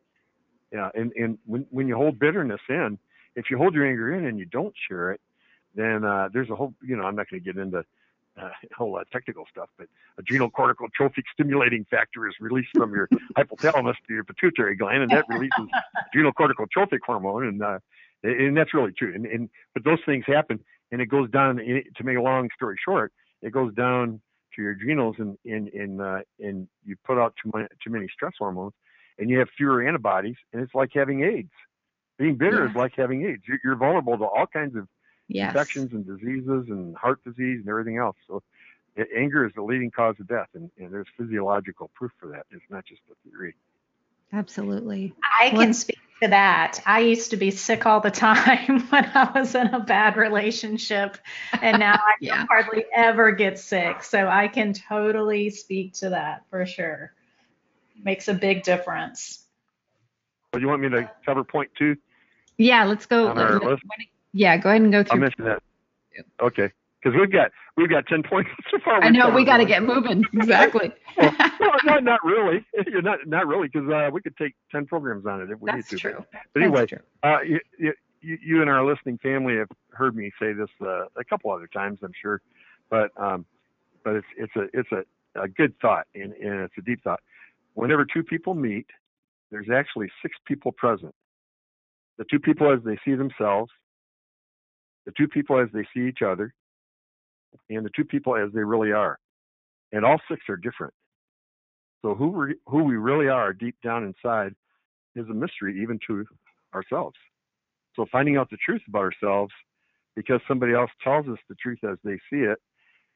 Yeah, 0.71 0.89
and 0.93 1.11
and 1.13 1.37
when 1.45 1.65
when 1.69 1.87
you 1.87 1.95
hold 1.95 2.19
bitterness 2.19 2.61
in, 2.69 2.97
if 3.35 3.49
you 3.49 3.57
hold 3.57 3.73
your 3.73 3.87
anger 3.87 4.13
in 4.13 4.25
and 4.25 4.37
you 4.37 4.45
don't 4.45 4.73
share 4.89 5.11
it, 5.11 5.21
then 5.75 6.03
uh, 6.03 6.29
there's 6.33 6.49
a 6.49 6.55
whole 6.55 6.73
you 6.83 6.97
know 6.97 7.03
I'm 7.03 7.15
not 7.15 7.29
going 7.29 7.41
to 7.41 7.53
get 7.53 7.59
into 7.61 7.79
uh, 7.79 7.83
a 8.41 8.75
whole 8.75 8.91
lot 8.91 9.01
of 9.01 9.09
technical 9.11 9.45
stuff, 9.49 9.69
but 9.77 9.87
adrenal 10.17 10.49
corticotropic 10.49 11.23
stimulating 11.33 11.85
factor 11.89 12.27
is 12.27 12.35
released 12.39 12.69
from 12.75 12.93
your 12.93 13.07
hypothalamus 13.37 13.95
to 14.07 14.13
your 14.13 14.23
pituitary 14.23 14.75
gland, 14.75 15.03
and 15.03 15.11
that 15.11 15.25
releases 15.29 15.67
adrenal 16.07 16.33
corticotropic 16.33 16.99
hormone, 17.05 17.47
and 17.47 17.63
uh, 17.63 17.79
and 18.23 18.57
that's 18.57 18.73
really 18.73 18.91
true. 18.91 19.13
And, 19.13 19.25
and 19.25 19.49
but 19.73 19.83
those 19.83 19.99
things 20.05 20.25
happen, 20.27 20.59
and 20.91 21.01
it 21.01 21.07
goes 21.07 21.29
down. 21.29 21.57
To 21.57 22.03
make 22.03 22.17
a 22.17 22.21
long 22.21 22.49
story 22.55 22.77
short, 22.83 23.13
it 23.41 23.51
goes 23.51 23.73
down 23.73 24.21
to 24.57 24.61
your 24.61 24.71
adrenals, 24.71 25.15
and 25.19 25.37
and 25.45 25.69
and 25.69 26.01
uh, 26.01 26.19
and 26.39 26.67
you 26.85 26.97
put 27.05 27.17
out 27.17 27.33
too 27.41 27.49
many 27.53 27.67
too 27.81 27.89
many 27.91 28.07
stress 28.13 28.33
hormones, 28.37 28.73
and 29.17 29.29
you 29.29 29.39
have 29.39 29.47
fewer 29.55 29.87
antibodies, 29.87 30.35
and 30.51 30.61
it's 30.61 30.75
like 30.75 30.89
having 30.93 31.23
AIDS. 31.23 31.51
Being 32.17 32.35
bitter 32.35 32.67
is 32.67 32.75
like 32.75 32.93
having 32.97 33.23
AIDS. 33.25 33.43
You're, 33.47 33.59
you're 33.63 33.75
vulnerable 33.75 34.17
to 34.17 34.25
all 34.25 34.47
kinds 34.47 34.75
of 34.75 34.87
Yes. 35.29 35.49
infections 35.49 35.91
and 35.91 36.07
diseases 36.07 36.67
and 36.69 36.95
heart 36.95 37.21
disease 37.25 37.59
and 37.59 37.67
everything 37.67 37.97
else. 37.97 38.15
So 38.27 38.41
a- 38.97 39.13
anger 39.13 39.45
is 39.45 39.51
the 39.55 39.61
leading 39.61 39.91
cause 39.91 40.15
of 40.21 40.27
death, 40.29 40.47
and, 40.53 40.71
and 40.77 40.89
there's 40.91 41.05
physiological 41.17 41.91
proof 41.93 42.13
for 42.17 42.29
that. 42.29 42.45
It's 42.49 42.63
not 42.69 42.85
just 42.85 43.01
a 43.11 43.29
theory. 43.29 43.53
Absolutely. 44.31 45.13
I 45.41 45.49
Well- 45.53 45.63
can 45.63 45.73
speak 45.73 45.99
to 46.21 46.29
that. 46.29 46.81
I 46.85 46.99
used 46.99 47.31
to 47.31 47.37
be 47.37 47.51
sick 47.51 47.85
all 47.85 47.99
the 47.99 48.11
time 48.27 48.81
when 48.89 49.05
I 49.05 49.31
was 49.33 49.55
in 49.55 49.67
a 49.67 49.79
bad 49.79 50.17
relationship, 50.17 51.17
and 51.61 51.79
now 51.79 51.93
I 51.93 52.13
Yeah. 52.19 52.45
hardly 52.49 52.85
ever 52.93 53.31
get 53.31 53.59
sick. 53.59 54.03
So 54.03 54.27
I 54.27 54.47
can 54.47 54.73
totally 54.73 55.49
speak 55.49 55.93
to 55.95 56.09
that 56.09 56.43
for 56.49 56.65
sure. 56.65 57.13
Makes 58.03 58.27
a 58.27 58.33
big 58.33 58.63
difference. 58.63 59.43
Well, 60.53 60.61
you 60.61 60.67
want 60.67 60.81
me 60.81 60.89
to 60.89 61.09
cover 61.25 61.43
point 61.43 61.71
two? 61.77 61.97
Yeah, 62.57 62.85
let's 62.85 63.05
go. 63.05 63.27
On? 63.29 63.77
Yeah, 64.33 64.57
go 64.57 64.69
ahead 64.69 64.81
and 64.81 64.91
go 64.91 65.03
through. 65.03 65.23
I'll 65.25 65.31
through. 65.31 65.45
that. 65.45 65.61
Okay, 66.41 66.71
because 67.07 67.19
we've 67.19 67.31
got 67.31 67.51
we've 67.75 67.89
got 67.89 68.05
ten 68.07 68.23
points 68.23 68.49
so 68.71 68.79
far. 68.83 69.03
I 69.03 69.09
know 69.09 69.29
we 69.29 69.45
got 69.45 69.57
to 69.57 69.65
get 69.65 69.83
moving. 69.83 70.23
Exactly. 70.33 70.91
well, 71.17 71.33
no, 71.59 71.93
no, 71.93 71.99
not 71.99 72.23
really. 72.23 72.65
You're 72.85 73.01
not 73.01 73.19
not 73.25 73.47
really 73.47 73.67
because 73.67 73.89
uh, 73.89 74.09
we 74.11 74.21
could 74.21 74.35
take 74.37 74.53
ten 74.71 74.85
programs 74.85 75.25
on 75.25 75.41
it 75.41 75.49
if 75.49 75.59
we 75.59 75.71
That's 75.71 75.91
need 75.91 75.97
to. 75.97 76.01
true. 76.01 76.25
But, 76.31 76.41
but 76.53 76.63
anyway, 76.63 76.85
true. 76.85 76.99
uh, 77.23 77.41
you, 77.41 77.59
you 77.77 77.93
you 78.21 78.37
you 78.41 78.61
and 78.61 78.69
our 78.69 78.85
listening 78.85 79.17
family 79.21 79.57
have 79.57 79.69
heard 79.91 80.15
me 80.15 80.31
say 80.39 80.53
this 80.53 80.69
uh, 80.81 81.05
a 81.15 81.23
couple 81.27 81.51
other 81.51 81.67
times, 81.67 81.99
I'm 82.03 82.11
sure, 82.21 82.41
but 82.89 83.11
um, 83.17 83.45
but 84.03 84.15
it's 84.15 84.27
it's 84.37 84.55
a 84.55 84.67
it's 84.73 84.89
a, 84.91 85.41
a 85.41 85.47
good 85.47 85.73
thought 85.81 86.07
and, 86.15 86.33
and 86.33 86.61
it's 86.61 86.73
a 86.77 86.81
deep 86.81 87.03
thought. 87.03 87.19
Whenever 87.73 88.05
two 88.05 88.23
people 88.23 88.53
meet, 88.53 88.87
there's 89.51 89.69
actually 89.73 90.09
six 90.21 90.35
people 90.45 90.71
present. 90.71 91.13
The 92.17 92.25
two 92.29 92.39
people 92.39 92.71
as 92.71 92.79
they 92.83 92.97
see 93.05 93.15
themselves, 93.15 93.71
the 95.05 95.13
two 95.17 95.27
people 95.27 95.59
as 95.59 95.69
they 95.73 95.85
see 95.93 96.07
each 96.07 96.21
other, 96.25 96.53
and 97.69 97.85
the 97.85 97.89
two 97.95 98.05
people 98.05 98.35
as 98.35 98.51
they 98.53 98.61
really 98.63 98.91
are. 98.91 99.17
And 99.91 100.05
all 100.05 100.19
six 100.29 100.41
are 100.49 100.57
different. 100.57 100.93
So 102.03 102.13
who 102.15 102.29
we, 102.29 102.55
who 102.67 102.83
we 102.83 102.97
really 102.97 103.27
are 103.27 103.53
deep 103.53 103.75
down 103.83 104.03
inside 104.03 104.53
is 105.15 105.25
a 105.29 105.33
mystery 105.33 105.81
even 105.81 105.99
to 106.07 106.25
ourselves. 106.73 107.15
So 107.95 108.05
finding 108.11 108.37
out 108.37 108.49
the 108.49 108.57
truth 108.57 108.81
about 108.87 108.99
ourselves 109.01 109.51
because 110.15 110.39
somebody 110.47 110.73
else 110.73 110.91
tells 111.03 111.27
us 111.27 111.39
the 111.49 111.55
truth 111.55 111.79
as 111.83 111.97
they 112.03 112.17
see 112.29 112.41
it 112.41 112.59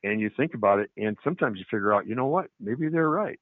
and 0.03 0.19
you 0.19 0.31
think 0.35 0.53
about 0.55 0.79
it 0.79 0.89
and 0.97 1.17
sometimes 1.23 1.59
you 1.59 1.65
figure 1.69 1.93
out, 1.93 2.07
you 2.07 2.15
know 2.15 2.27
what, 2.27 2.47
maybe 2.59 2.89
they're 2.89 3.09
right. 3.09 3.39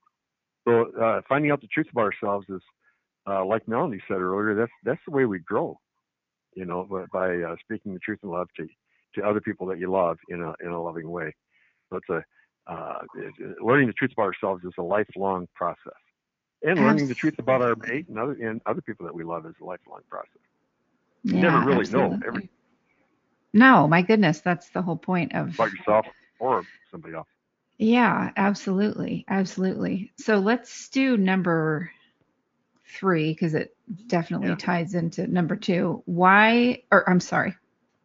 So 0.67 0.91
uh, 1.01 1.21
finding 1.27 1.51
out 1.51 1.62
the 1.62 1.67
truth 1.67 1.88
about 1.91 2.12
ourselves 2.13 2.45
is 2.49 2.62
uh, 3.27 3.45
like 3.45 3.67
Melanie 3.67 4.01
said 4.07 4.17
earlier, 4.17 4.55
that's 4.55 4.71
that's 4.83 5.01
the 5.07 5.15
way 5.15 5.25
we 5.25 5.39
grow, 5.39 5.79
you 6.55 6.65
know, 6.65 6.88
by- 7.12 7.41
uh, 7.41 7.55
speaking 7.63 7.93
the 7.93 7.99
truth 7.99 8.19
in 8.23 8.29
love 8.29 8.47
to 8.57 8.67
to 9.15 9.24
other 9.24 9.41
people 9.41 9.65
that 9.67 9.80
you 9.80 9.89
love 9.91 10.17
in 10.30 10.41
a 10.41 10.54
in 10.65 10.72
a 10.72 10.82
loving 10.82 11.10
way. 11.10 11.34
So 11.89 11.98
it's 11.98 12.10
a 12.10 12.24
uh, 12.72 13.00
learning 13.62 13.88
the 13.88 13.93
truth 13.93 14.12
about 14.13 14.24
ourselves 14.24 14.63
is 14.63 14.74
a 14.78 14.84
lifelong 14.84 15.48
process, 15.56 16.02
and 16.63 16.78
learning 16.78 17.08
the 17.08 17.15
truth 17.15 17.36
about 17.39 17.62
our 17.62 17.76
mate 17.88 18.08
and 18.10 18.19
other 18.19 18.34
and 18.34 18.62
other 18.65 18.82
people 18.82 19.06
that 19.06 19.15
we 19.15 19.24
love 19.24 19.45
is 19.45 19.56
a 19.62 19.65
lifelong 19.65 20.02
process. 20.10 20.41
You 21.24 21.36
never 21.41 21.58
Yeah, 21.58 21.65
really 21.65 21.89
know 21.89 22.19
every- 22.28 22.50
No, 23.54 23.88
my 23.88 24.02
goodness, 24.04 24.41
that's 24.41 24.69
the 24.69 24.82
whole 24.82 24.98
point 24.98 25.34
of 25.34 25.54
about 25.56 25.72
yourself 25.72 26.06
or 26.39 26.63
somebody 26.91 27.15
else. 27.15 27.28
Yeah, 27.80 28.32
absolutely. 28.36 29.26
Absolutely. 29.28 30.12
So 30.17 30.38
let's 30.39 30.89
do 30.89 31.17
number 31.17 31.89
three 32.86 33.32
because 33.32 33.54
it 33.56 33.76
definitely 34.08 34.50
Yeah. 34.50 34.56
ties 34.56 34.93
into 34.93 35.26
number 35.28 35.56
two. 35.56 36.04
Why, 36.06 36.84
or 36.91 37.10
I'm 37.10 37.19
sorry, 37.19 37.56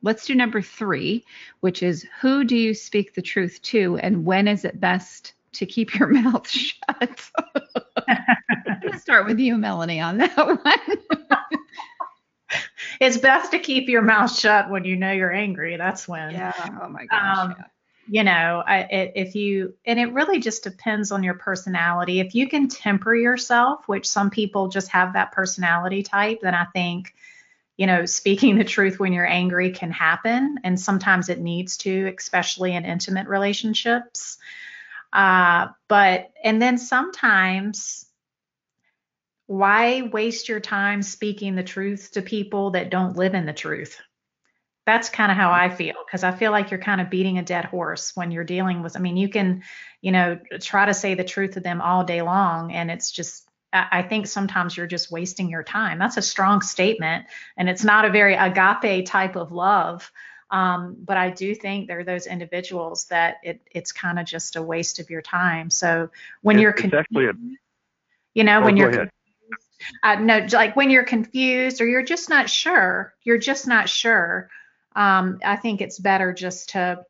let's 0.04 0.26
do 0.26 0.34
number 0.34 0.62
three, 0.62 1.24
which 1.60 1.82
is 1.82 2.06
who 2.20 2.44
do 2.44 2.56
you 2.56 2.74
speak 2.74 3.14
the 3.14 3.22
truth 3.22 3.60
to 3.62 3.96
and 3.98 4.24
when 4.24 4.46
is 4.46 4.64
it 4.64 4.78
best 4.80 5.32
to 5.54 5.66
keep 5.66 5.98
your 5.98 6.08
mouth 6.12 6.48
shut? 6.48 6.78
I'm 8.06 8.80
going 8.80 8.92
to 8.92 8.98
start 8.98 9.26
with 9.26 9.38
you, 9.38 9.56
Melanie, 9.56 10.00
on 10.00 10.18
that 10.18 10.36
one. 10.36 10.98
It's 13.00 13.16
best 13.18 13.50
to 13.52 13.58
keep 13.58 13.88
your 13.88 14.02
mouth 14.02 14.36
shut 14.36 14.70
when 14.70 14.84
you 14.84 14.96
know 14.96 15.10
you're 15.10 15.32
angry. 15.32 15.76
That's 15.76 16.06
when. 16.06 16.32
Yeah. 16.32 16.52
Oh 16.82 16.88
my 16.88 17.06
gosh. 17.06 17.38
Um, 17.38 17.54
you 18.06 18.22
know, 18.22 18.62
I, 18.66 18.80
i- 18.82 19.12
if 19.14 19.34
you, 19.34 19.74
and 19.86 19.98
it 19.98 20.12
really 20.12 20.38
just 20.40 20.62
depends 20.62 21.10
on 21.10 21.22
your 21.22 21.34
personality. 21.34 22.20
If 22.20 22.34
you 22.34 22.48
can 22.48 22.68
temper 22.68 23.14
yourself, 23.14 23.88
which 23.88 24.06
some 24.06 24.30
people 24.30 24.68
just 24.68 24.88
have 24.88 25.14
that 25.14 25.32
personality 25.32 26.02
type, 26.02 26.40
then 26.42 26.54
I 26.54 26.66
think, 26.66 27.14
you 27.76 27.86
know, 27.86 28.06
speaking 28.06 28.56
the 28.56 28.64
truth 28.64 28.98
when 28.98 29.12
you're 29.12 29.26
angry 29.26 29.70
can 29.70 29.90
happen. 29.90 30.58
And 30.64 30.78
sometimes 30.78 31.28
it 31.28 31.40
needs 31.40 31.76
to, 31.78 32.14
especially 32.16 32.74
in 32.74 32.84
intimate 32.84 33.28
relationships. 33.28 34.38
Uh, 35.12 35.68
but, 35.88 36.30
and 36.42 36.60
then 36.60 36.78
sometimes, 36.78 38.06
why 39.46 40.02
waste 40.02 40.48
your 40.48 40.60
time 40.60 41.02
speaking 41.02 41.54
the 41.54 41.62
truth 41.62 42.10
to 42.12 42.22
people 42.22 42.70
that 42.70 42.90
don't 42.90 43.16
live 43.16 43.34
in 43.34 43.46
the 43.46 43.52
truth? 43.52 44.00
that's 44.86 45.08
kind 45.08 45.30
of 45.32 45.36
how 45.38 45.50
I 45.50 45.70
feel 45.70 45.94
because 46.04 46.24
I 46.24 46.32
feel 46.32 46.50
like 46.50 46.70
you're 46.70 46.80
kind 46.80 47.00
of 47.00 47.10
beating 47.10 47.38
a 47.38 47.42
dead 47.42 47.64
horse 47.64 48.12
when 48.14 48.30
you're 48.30 48.44
dealing 48.44 48.82
with. 48.82 48.96
I 48.96 49.00
mean, 49.00 49.16
you 49.16 49.28
can, 49.28 49.62
you 50.02 50.12
know, 50.12 50.38
try 50.60 50.86
to 50.86 50.94
say 50.94 51.14
the 51.14 51.24
truth 51.24 51.52
to 51.52 51.60
them 51.60 51.80
all 51.80 52.04
day 52.04 52.22
long, 52.22 52.72
and 52.72 52.90
it's 52.90 53.10
just. 53.10 53.43
I 53.74 54.02
think 54.02 54.28
sometimes 54.28 54.76
you're 54.76 54.86
just 54.86 55.10
wasting 55.10 55.50
your 55.50 55.64
time. 55.64 55.98
That's 55.98 56.16
a 56.16 56.22
strong 56.22 56.62
statement, 56.62 57.26
and 57.56 57.68
it's 57.68 57.82
not 57.82 58.04
a 58.04 58.10
very 58.10 58.34
agape 58.34 59.06
type 59.06 59.36
of 59.36 59.50
love. 59.50 60.10
Um, 60.50 60.96
but 61.00 61.16
I 61.16 61.30
do 61.30 61.54
think 61.54 61.88
there 61.88 61.98
are 61.98 62.04
those 62.04 62.28
individuals 62.28 63.06
that 63.06 63.38
it, 63.42 63.60
it's 63.72 63.90
kind 63.90 64.20
of 64.20 64.26
just 64.26 64.54
a 64.54 64.62
waste 64.62 65.00
of 65.00 65.10
your 65.10 65.22
time. 65.22 65.70
So 65.70 66.10
when 66.42 66.58
you're 66.60 66.72
confused, 66.72 67.38
you 68.34 68.44
know, 68.44 68.60
Oh, 68.60 68.64
when 68.64 68.76
you're 68.76 69.08
uh, 70.02 70.16
no, 70.16 70.46
like 70.52 70.76
when 70.76 70.90
you're 70.90 71.04
confused 71.04 71.80
or 71.80 71.86
you're 71.86 72.04
just 72.04 72.30
not 72.30 72.48
sure, 72.48 73.14
you're 73.24 73.38
just 73.38 73.66
not 73.66 73.88
sure. 73.88 74.48
Um, 74.94 75.40
I 75.44 75.56
think 75.56 75.80
it's 75.80 75.98
better 75.98 76.32
just 76.32 76.70
to 76.70 77.04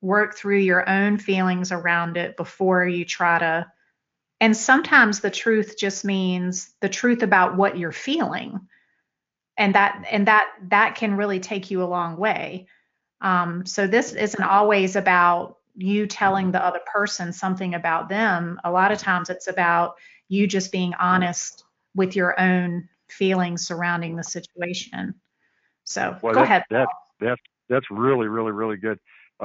work 0.00 0.36
through 0.36 0.58
your 0.58 0.88
own 0.88 1.18
feelings 1.18 1.72
around 1.72 2.16
it 2.16 2.36
before 2.36 2.86
you 2.86 3.04
try 3.04 3.38
to. 3.40 3.66
And 4.40 4.56
sometimes 4.56 5.20
the 5.20 5.30
truth 5.30 5.76
just 5.78 6.04
means 6.04 6.74
the 6.80 6.88
truth 6.88 7.22
about 7.22 7.56
what 7.56 7.78
you're 7.78 7.92
feeling, 7.92 8.68
and 9.56 9.74
that 9.74 10.04
and 10.10 10.26
that 10.26 10.50
that 10.68 10.96
can 10.96 11.16
really 11.16 11.40
take 11.40 11.70
you 11.70 11.82
a 11.82 11.84
long 11.84 12.16
way. 12.16 12.66
Um, 13.22 13.64
so 13.64 13.86
this 13.86 14.12
isn't 14.12 14.42
always 14.42 14.94
about 14.94 15.56
you 15.74 16.06
telling 16.06 16.52
the 16.52 16.64
other 16.64 16.80
person 16.92 17.32
something 17.32 17.74
about 17.74 18.08
them. 18.08 18.60
A 18.64 18.70
lot 18.70 18.92
of 18.92 18.98
times 18.98 19.30
it's 19.30 19.48
about 19.48 19.96
you 20.28 20.46
just 20.46 20.72
being 20.72 20.94
honest 20.94 21.64
with 21.94 22.14
your 22.16 22.38
own 22.38 22.88
feelings 23.08 23.66
surrounding 23.66 24.16
the 24.16 24.24
situation. 24.24 25.14
So 25.84 26.16
Well, 26.20 26.34
go 26.34 26.40
that, 26.40 26.44
ahead. 26.44 26.64
That, 26.70 26.88
that's 27.20 27.42
that's 27.68 27.86
really 27.90 28.28
really 28.28 28.52
really 28.52 28.76
good. 28.76 28.98
Uh, 29.40 29.44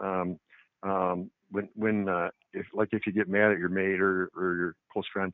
uh, 0.00 0.04
um, 0.04 0.38
um, 0.82 1.30
when 1.50 1.68
when 1.74 2.08
uh, 2.08 2.30
if 2.52 2.66
like 2.74 2.88
if 2.92 3.06
you 3.06 3.12
get 3.12 3.28
mad 3.28 3.52
at 3.52 3.58
your 3.58 3.68
mate 3.68 4.00
or 4.00 4.30
or 4.36 4.56
your 4.56 4.74
close 4.92 5.06
friend, 5.12 5.32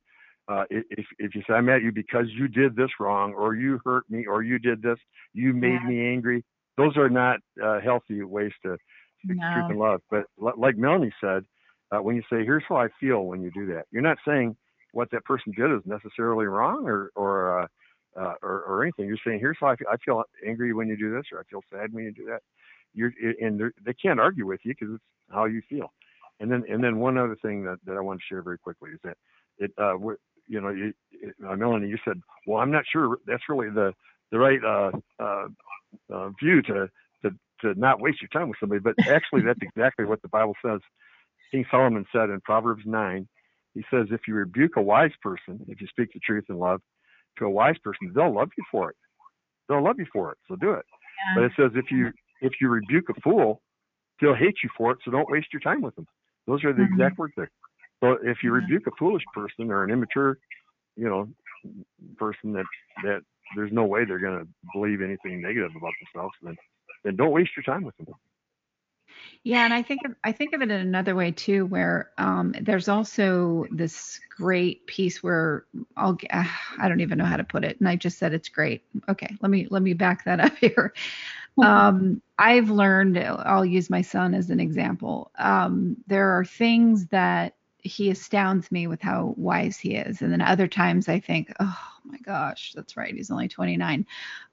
uh, 0.48 0.64
if 0.70 1.06
if 1.18 1.34
you 1.34 1.42
say 1.46 1.54
I'm 1.54 1.66
mad 1.66 1.76
at 1.76 1.82
you 1.82 1.92
because 1.92 2.26
you 2.30 2.48
did 2.48 2.76
this 2.76 2.90
wrong 3.00 3.34
or 3.34 3.54
you 3.54 3.80
hurt 3.84 4.04
me 4.10 4.26
or 4.26 4.42
you 4.42 4.58
did 4.58 4.82
this, 4.82 4.98
you 5.32 5.52
made 5.52 5.82
Yeah. 5.82 5.88
me 5.88 6.06
angry. 6.06 6.44
Those 6.76 6.96
are 6.96 7.08
not 7.08 7.40
uh, 7.62 7.80
healthy 7.80 8.22
ways 8.22 8.52
to 8.64 8.76
speak 9.24 9.38
the 9.38 9.46
truth 9.52 9.66
and 9.68 9.78
love. 9.78 10.00
But 10.10 10.24
li- 10.38 10.52
like 10.56 10.76
Melanie 10.76 11.12
said, 11.20 11.44
uh, 11.90 12.02
when 12.02 12.16
you 12.16 12.22
say 12.30 12.44
here's 12.44 12.64
how 12.68 12.76
I 12.76 12.88
feel 13.00 13.24
when 13.24 13.42
you 13.42 13.50
do 13.50 13.66
that, 13.66 13.84
you're 13.90 14.02
not 14.02 14.18
saying 14.26 14.56
what 14.92 15.10
that 15.10 15.24
person 15.24 15.52
did 15.56 15.70
is 15.72 15.82
necessarily 15.84 16.46
wrong 16.46 16.86
or 16.86 17.10
or 17.16 17.62
uh, 17.62 17.66
uh, 18.18 18.34
or, 18.42 18.62
or 18.64 18.82
anything. 18.82 19.06
You're 19.06 19.18
saying, 19.24 19.40
here's 19.40 19.56
how 19.60 19.68
I 19.68 19.76
feel. 19.76 19.88
I 19.92 19.96
feel 19.98 20.22
angry 20.46 20.72
when 20.72 20.88
you 20.88 20.96
do 20.96 21.14
this, 21.14 21.24
or 21.32 21.40
I 21.40 21.42
feel 21.50 21.62
sad 21.72 21.92
when 21.92 22.04
you 22.04 22.12
do 22.12 22.24
that. 22.26 22.40
You're, 22.94 23.12
and 23.40 23.60
they're- 23.60 23.74
they 23.84 23.92
can't 23.92 24.18
argue 24.18 24.46
with 24.46 24.60
you 24.64 24.74
because 24.78 24.94
it's 24.94 25.04
how 25.30 25.44
you 25.44 25.60
feel. 25.68 25.92
And 26.40 26.50
then, 26.50 26.64
and 26.68 26.82
then 26.82 26.98
one 26.98 27.18
other 27.18 27.36
thing 27.42 27.64
that, 27.64 27.78
that 27.86 27.96
I 27.96 28.00
want 28.00 28.20
to 28.20 28.24
share 28.28 28.42
very 28.42 28.58
quickly 28.58 28.90
is 28.90 29.00
that 29.04 29.16
it, 29.58 29.72
uh, 29.78 29.96
you 30.48 30.60
know, 30.60 30.68
you, 30.68 30.92
it, 31.12 31.34
uh, 31.48 31.56
Melanie, 31.56 31.88
you 31.88 31.98
said, 32.04 32.20
well, 32.46 32.60
I'm 32.60 32.70
not 32.70 32.84
sure 32.90 33.18
that's 33.26 33.42
really 33.48 33.70
the, 33.70 33.92
the 34.30 34.38
right, 34.38 34.60
uh, 34.64 34.90
uh, 35.22 35.46
uh, 36.12 36.30
view 36.42 36.62
to, 36.62 36.88
to, 37.22 37.30
to 37.62 37.74
not 37.78 38.00
waste 38.00 38.20
your 38.20 38.28
time 38.28 38.48
with 38.48 38.58
somebody. 38.60 38.80
But 38.80 38.94
actually, 39.08 39.42
that's 39.42 39.60
exactly 39.62 40.04
what 40.04 40.20
the 40.22 40.28
Bible 40.28 40.54
says. 40.64 40.80
King 41.50 41.64
Solomon 41.70 42.04
said 42.12 42.30
in 42.30 42.40
Proverbs 42.42 42.82
9, 42.84 43.28
he 43.74 43.84
says, 43.90 44.06
if 44.10 44.22
you 44.26 44.34
rebuke 44.34 44.76
a 44.76 44.82
wise 44.82 45.12
person, 45.22 45.60
if 45.68 45.80
you 45.80 45.86
speak 45.88 46.12
the 46.12 46.20
truth 46.20 46.44
in 46.48 46.58
love 46.58 46.80
to 47.38 47.44
a 47.44 47.50
wise 47.50 47.76
person, 47.84 48.12
they'll 48.14 48.34
love 48.34 48.50
you 48.56 48.64
for 48.70 48.90
it. 48.90 48.96
They'll 49.68 49.84
love 49.84 49.96
you 49.98 50.06
for 50.12 50.32
it. 50.32 50.38
So 50.48 50.56
do 50.56 50.72
it. 50.72 50.84
But 51.34 51.44
it 51.44 51.52
says 51.56 51.72
if 51.74 51.90
you 51.90 52.10
if 52.40 52.52
you 52.60 52.68
rebuke 52.68 53.08
a 53.10 53.20
fool, 53.20 53.62
they'll 54.20 54.34
hate 54.34 54.56
you 54.62 54.70
for 54.76 54.92
it. 54.92 54.98
So 55.04 55.10
don't 55.10 55.30
waste 55.30 55.48
your 55.52 55.60
time 55.60 55.82
with 55.82 55.94
them. 55.96 56.06
Those 56.46 56.64
are 56.64 56.72
the 56.72 56.82
Mhm. 56.82 56.92
exact 56.92 57.18
words 57.18 57.34
there. 57.36 57.50
So 58.00 58.12
if 58.22 58.42
you 58.42 58.50
Mhm. 58.50 58.54
rebuke 58.54 58.86
a 58.86 58.92
foolish 58.92 59.24
person 59.34 59.70
or 59.70 59.84
an 59.84 59.90
immature, 59.90 60.38
you 60.96 61.08
know, 61.08 61.28
person 62.16 62.52
that 62.52 62.66
that 63.02 63.24
there's 63.54 63.72
no 63.72 63.84
way 63.84 64.04
they're 64.04 64.18
going 64.18 64.38
to 64.40 64.48
believe 64.72 65.02
anything 65.02 65.40
negative 65.40 65.74
about 65.76 65.92
themselves, 66.00 66.34
then 66.42 66.56
then 67.04 67.16
don't 67.16 67.32
waste 67.32 67.56
your 67.56 67.64
time 67.64 67.84
with 67.84 67.96
them. 67.96 68.06
Yeah, 69.44 69.64
and 69.64 69.72
I 69.72 69.82
think 69.82 70.00
of, 70.04 70.14
I 70.24 70.32
think 70.32 70.54
of 70.54 70.62
it 70.62 70.70
in 70.70 70.80
another 70.80 71.14
way 71.14 71.30
too, 71.30 71.66
where 71.66 72.10
um, 72.18 72.54
there's 72.60 72.88
also 72.88 73.66
this 73.70 74.20
great 74.36 74.86
piece 74.86 75.22
where 75.22 75.66
I'll 75.96 76.18
uh, 76.30 76.44
I 76.78 76.88
don't 76.88 77.00
even 77.00 77.18
know 77.18 77.24
how 77.24 77.36
to 77.36 77.44
put 77.44 77.64
it, 77.64 77.78
and 77.80 77.88
I 77.88 77.96
just 77.96 78.18
said 78.18 78.34
it's 78.34 78.48
great. 78.48 78.82
Okay, 79.08 79.36
let 79.40 79.50
me 79.50 79.66
let 79.70 79.82
me 79.82 79.92
back 79.94 80.24
that 80.24 80.40
up 80.46 80.56
here. 80.58 80.92
Um, 81.62 82.22
I've 82.38 82.70
learned. 82.70 83.18
I'll 83.18 83.64
use 83.64 83.90
my 83.90 84.02
son 84.02 84.34
as 84.34 84.50
an 84.50 84.60
example. 84.60 85.30
Um, 85.38 85.96
there 86.06 86.30
are 86.38 86.44
things 86.44 87.06
that 87.08 87.55
he 87.86 88.10
astounds 88.10 88.70
me 88.70 88.86
with 88.86 89.00
how 89.00 89.34
wise 89.36 89.78
he 89.78 89.94
is, 89.94 90.22
and 90.22 90.32
then 90.32 90.40
other 90.40 90.66
times 90.68 91.08
I 91.08 91.20
think, 91.20 91.52
oh 91.60 91.78
my 92.04 92.18
gosh, 92.18 92.72
that's 92.74 92.96
right, 92.96 93.14
he's 93.14 93.30
only 93.30 93.48
29. 93.48 94.06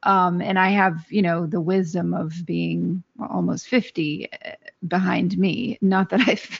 Um, 0.03 0.41
and 0.41 0.57
I 0.57 0.69
have, 0.69 1.05
you 1.09 1.21
know, 1.21 1.45
the 1.45 1.61
wisdom 1.61 2.13
of 2.13 2.33
being 2.45 3.03
almost 3.29 3.67
50 3.67 4.29
uh, 4.31 4.51
behind 4.87 5.37
me. 5.37 5.77
Not 5.81 6.09
that 6.09 6.21
I've 6.27 6.59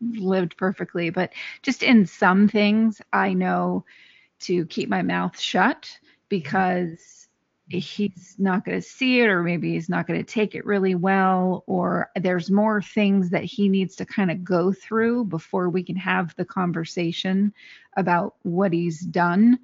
lived 0.00 0.56
perfectly, 0.56 1.10
but 1.10 1.32
just 1.62 1.82
in 1.82 2.06
some 2.06 2.48
things, 2.48 3.00
I 3.12 3.32
know 3.34 3.84
to 4.40 4.66
keep 4.66 4.88
my 4.88 5.02
mouth 5.02 5.38
shut 5.38 5.98
because 6.28 7.23
he's 7.68 8.34
not 8.38 8.64
going 8.64 8.80
to 8.80 8.86
see 8.86 9.20
it 9.20 9.28
or 9.28 9.42
maybe 9.42 9.72
he's 9.72 9.88
not 9.88 10.06
going 10.06 10.22
to 10.22 10.32
take 10.32 10.54
it 10.54 10.66
really 10.66 10.94
well 10.94 11.64
or 11.66 12.10
there's 12.14 12.50
more 12.50 12.82
things 12.82 13.30
that 13.30 13.44
he 13.44 13.68
needs 13.68 13.96
to 13.96 14.04
kind 14.04 14.30
of 14.30 14.44
go 14.44 14.72
through 14.72 15.24
before 15.24 15.70
we 15.70 15.82
can 15.82 15.96
have 15.96 16.34
the 16.36 16.44
conversation 16.44 17.54
about 17.96 18.34
what 18.42 18.72
he's 18.72 19.00
done. 19.00 19.58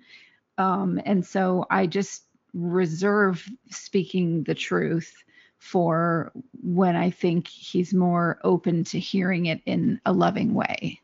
Um, 0.56 1.00
and 1.04 1.24
so 1.24 1.66
i 1.70 1.86
just 1.86 2.24
reserve 2.52 3.46
speaking 3.70 4.42
the 4.44 4.54
truth 4.54 5.14
for 5.58 6.32
when 6.62 6.96
i 6.96 7.10
think 7.10 7.46
he's 7.46 7.94
more 7.94 8.40
open 8.42 8.82
to 8.82 8.98
hearing 8.98 9.46
it 9.46 9.60
in 9.66 10.00
a 10.06 10.12
loving 10.12 10.54
way. 10.54 11.00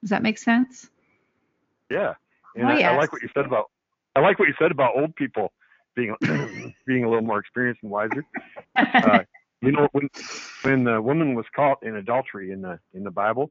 Does 0.00 0.10
that 0.10 0.22
make 0.22 0.38
sense? 0.38 0.90
Yeah, 1.90 2.14
and 2.56 2.66
Oh, 2.66 2.72
I, 2.72 2.80
I 2.80 2.96
like 2.96 3.12
what 3.12 3.22
you 3.22 3.28
said 3.34 3.44
about 3.44 3.70
I 4.16 4.20
like 4.20 4.38
what 4.38 4.48
you 4.48 4.54
said 4.58 4.70
about 4.70 4.96
old 4.96 5.14
people 5.14 5.52
being 5.94 6.14
being 6.86 7.04
a 7.04 7.08
little 7.08 7.24
more 7.24 7.38
experienced 7.38 7.82
and 7.82 7.90
wiser. 7.90 8.24
Uh, 8.76 9.20
you 9.60 9.72
know, 9.72 9.88
when 9.92 10.08
when 10.62 10.84
the 10.84 11.00
woman 11.00 11.34
was 11.34 11.46
caught 11.54 11.82
in 11.82 11.96
adultery 11.96 12.52
in 12.52 12.62
the 12.62 12.78
in 12.94 13.04
the 13.04 13.10
Bible, 13.10 13.50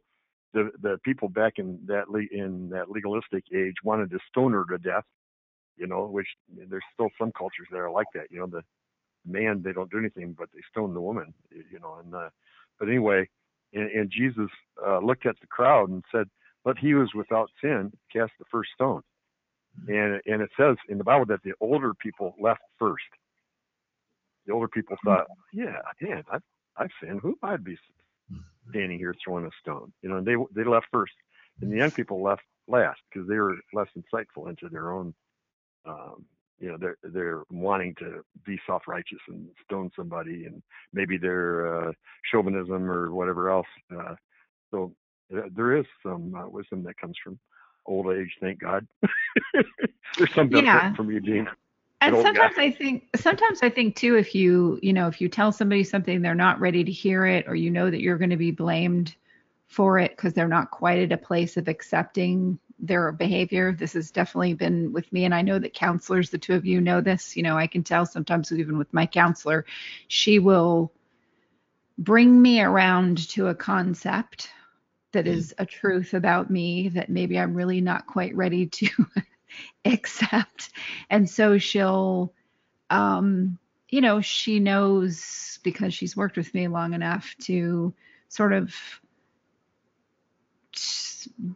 the 0.53 0.71
the 0.81 0.97
people 1.03 1.29
back 1.29 1.53
in 1.57 1.79
that 1.85 2.09
le- 2.09 2.31
in 2.31 2.69
that 2.69 2.89
legalistic 2.89 3.45
age 3.53 3.75
wanted 3.83 4.09
to 4.11 4.19
stone 4.29 4.53
her 4.53 4.65
to 4.65 4.77
death. 4.77 5.05
You 5.77 5.87
know, 5.87 6.05
which 6.05 6.27
there's 6.69 6.83
still 6.93 7.09
some 7.17 7.31
cultures 7.31 7.67
that 7.71 7.77
are 7.77 7.91
like 7.91 8.07
that. 8.13 8.25
You 8.29 8.39
know, 8.39 8.47
the 8.47 8.61
man 9.25 9.61
they 9.63 9.71
don't 9.71 9.91
do 9.91 9.99
anything 9.99 10.35
but 10.37 10.49
they 10.53 10.61
stone 10.69 10.93
the 10.93 11.01
woman. 11.01 11.33
You 11.51 11.79
know, 11.79 11.97
and 12.03 12.13
uh, 12.13 12.29
but 12.79 12.89
anyway, 12.89 13.27
and, 13.73 13.89
and 13.91 14.11
Jesus 14.11 14.49
uh, 14.85 14.99
looked 14.99 15.25
at 15.25 15.39
the 15.39 15.47
crowd 15.47 15.89
and 15.89 16.03
said, 16.11 16.29
"Let 16.65 16.77
he 16.77 16.91
who 16.91 17.01
is 17.03 17.13
without 17.15 17.49
sin 17.61 17.91
cast 18.11 18.33
the 18.39 18.45
first 18.51 18.71
stone." 18.73 19.01
And 19.87 20.21
and 20.25 20.41
it 20.41 20.49
says 20.57 20.77
in 20.89 20.97
the 20.97 21.03
Bible 21.03 21.25
that 21.27 21.43
the 21.43 21.53
older 21.59 21.93
people 21.93 22.35
left 22.39 22.61
first. 22.77 23.03
The 24.45 24.53
older 24.53 24.67
people 24.67 24.97
thought, 25.03 25.27
"Yeah, 25.53 25.77
man, 26.01 26.23
I've 26.31 26.43
I've 26.77 26.91
sinned. 27.01 27.21
Who 27.21 27.37
I'd 27.43 27.63
be 27.63 27.77
standing 28.69 28.97
here 28.97 29.15
throwing 29.23 29.45
a 29.45 29.51
stone?" 29.61 29.93
You 30.01 30.09
know, 30.09 30.17
and 30.17 30.27
they 30.27 30.35
they 30.55 30.67
left 30.67 30.87
first, 30.91 31.13
and 31.61 31.71
the 31.71 31.77
young 31.77 31.91
people 31.91 32.21
left 32.21 32.43
last 32.67 32.99
because 33.11 33.27
they 33.27 33.37
were 33.37 33.57
less 33.73 33.87
insightful 33.97 34.49
into 34.49 34.69
their 34.69 34.91
own. 34.91 35.13
Um, 35.85 36.25
you 36.59 36.69
know, 36.69 36.77
they're 36.79 36.97
they're 37.03 37.43
wanting 37.49 37.95
to 37.99 38.23
be 38.45 38.59
self-righteous 38.67 39.19
and 39.29 39.47
stone 39.63 39.89
somebody, 39.95 40.45
and 40.45 40.61
maybe 40.93 41.17
their 41.17 41.89
uh, 41.89 41.91
chauvinism 42.31 42.89
or 42.89 43.11
whatever 43.13 43.49
else. 43.49 43.67
Uh, 43.95 44.15
so 44.69 44.93
uh, 45.35 45.41
there 45.55 45.75
is 45.75 45.85
some 46.03 46.35
uh, 46.35 46.47
wisdom 46.47 46.83
that 46.83 46.97
comes 46.97 47.17
from 47.23 47.39
old 47.85 48.07
age. 48.13 48.35
Thank 48.39 48.59
God. 48.59 48.87
There's 50.17 50.33
some 50.33 50.49
benefit 50.49 50.65
Yeah. 50.65 50.93
from 50.95 51.11
you 51.11 51.21
being. 51.21 51.47
and 52.01 52.15
old 52.15 52.23
guy. 52.25 52.33
sometimes 52.33 52.57
i 52.57 52.71
think 52.71 53.07
sometimes 53.15 53.59
i 53.61 53.69
think 53.69 53.95
too 53.95 54.15
if 54.15 54.33
you 54.33 54.79
you 54.81 54.91
know 54.91 55.07
if 55.07 55.21
you 55.21 55.29
tell 55.29 55.51
somebody 55.51 55.83
something 55.83 56.21
they're 56.21 56.33
not 56.33 56.59
ready 56.59 56.83
to 56.83 56.91
hear 56.91 57.25
it 57.25 57.47
or 57.47 57.53
you 57.55 57.69
know 57.69 57.89
that 57.91 58.01
you're 58.01 58.17
going 58.17 58.31
to 58.31 58.37
be 58.37 58.51
blamed 58.51 59.15
for 59.67 59.99
it 59.99 60.11
because 60.11 60.33
they're 60.33 60.47
not 60.47 60.71
quite 60.71 60.99
at 60.99 61.11
a 61.11 61.17
place 61.17 61.57
of 61.57 61.67
accepting 61.67 62.57
their 62.79 63.11
behavior 63.11 63.71
this 63.71 63.93
has 63.93 64.09
definitely 64.09 64.55
been 64.55 64.91
with 64.91 65.11
me 65.13 65.25
and 65.25 65.35
i 65.35 65.41
know 65.43 65.59
that 65.59 65.73
counselors 65.75 66.31
the 66.31 66.37
two 66.39 66.55
of 66.55 66.65
you 66.65 66.81
know 66.81 67.01
this 67.01 67.37
you 67.37 67.43
know 67.43 67.55
i 67.55 67.67
can 67.67 67.83
tell 67.83 68.05
sometimes 68.05 68.51
even 68.51 68.77
with 68.79 68.91
my 68.93 69.05
counselor 69.05 69.63
she 70.07 70.39
will 70.39 70.91
bring 71.99 72.41
me 72.41 72.61
around 72.61 73.29
to 73.29 73.47
a 73.47 73.55
concept 73.55 74.49
that 75.11 75.27
is 75.27 75.53
a 75.57 75.65
truth 75.65 76.13
about 76.13 76.49
me 76.49 76.89
that 76.89 77.09
maybe 77.09 77.37
i'm 77.37 77.53
really 77.53 77.81
not 77.81 78.07
quite 78.07 78.35
ready 78.35 78.67
to 78.67 78.87
accept. 79.85 80.69
And 81.09 81.29
so 81.29 81.57
she'll 81.57 82.33
um 82.89 83.57
you 83.89 84.01
know 84.01 84.21
she 84.21 84.59
knows 84.59 85.59
because 85.63 85.93
she's 85.93 86.15
worked 86.15 86.37
with 86.37 86.53
me 86.53 86.67
long 86.67 86.93
enough 86.93 87.35
to 87.41 87.93
sort 88.29 88.53
of 88.53 88.73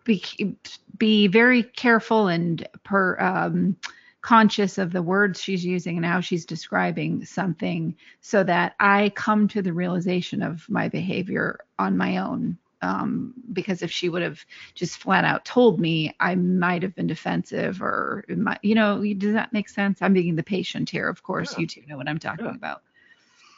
be 0.04 0.56
be 0.98 1.28
very 1.28 1.64
careful 1.64 2.28
and 2.28 2.68
per 2.84 3.18
um 3.20 3.78
conscious 4.22 4.80
of 4.80 4.92
the 4.92 5.04
words 5.04 5.40
she's 5.40 5.64
using 5.64 5.98
and 5.98 6.06
how 6.06 6.20
she's 6.20 6.46
describing 6.46 7.24
something 7.24 7.96
so 8.22 8.44
that 8.44 8.74
I 8.80 9.12
come 9.16 9.48
to 9.50 9.62
the 9.62 9.72
realization 9.72 10.42
of 10.42 10.68
my 10.68 10.90
behavior 10.90 11.60
on 11.78 11.96
my 11.96 12.18
own 12.18 12.58
um, 12.82 13.34
because 13.54 13.82
if 13.82 13.92
she 13.92 14.10
would 14.10 14.22
have 14.22 14.40
just 14.74 14.98
flat 14.98 15.26
out 15.26 15.46
told 15.46 15.80
me, 15.80 16.14
I 16.20 16.36
might 16.36 16.84
have 16.84 16.96
been 16.96 17.08
defensive 17.08 17.82
or, 17.82 18.26
might, 18.30 18.60
you 18.64 18.76
know, 18.76 19.02
does 19.16 19.34
that 19.34 19.54
make 19.54 19.70
sense? 19.70 20.02
I'm 20.02 20.14
being 20.14 20.36
the 20.36 20.44
patient 20.44 20.90
here, 20.90 21.08
of 21.08 21.24
course. 21.24 21.54
Yeah. 21.54 21.60
You 21.60 21.68
two 21.68 21.84
know 21.88 21.98
what 21.98 22.08
I'm 22.08 22.20
talking 22.20 22.46
Yeah. 22.46 22.56
about. 22.56 22.82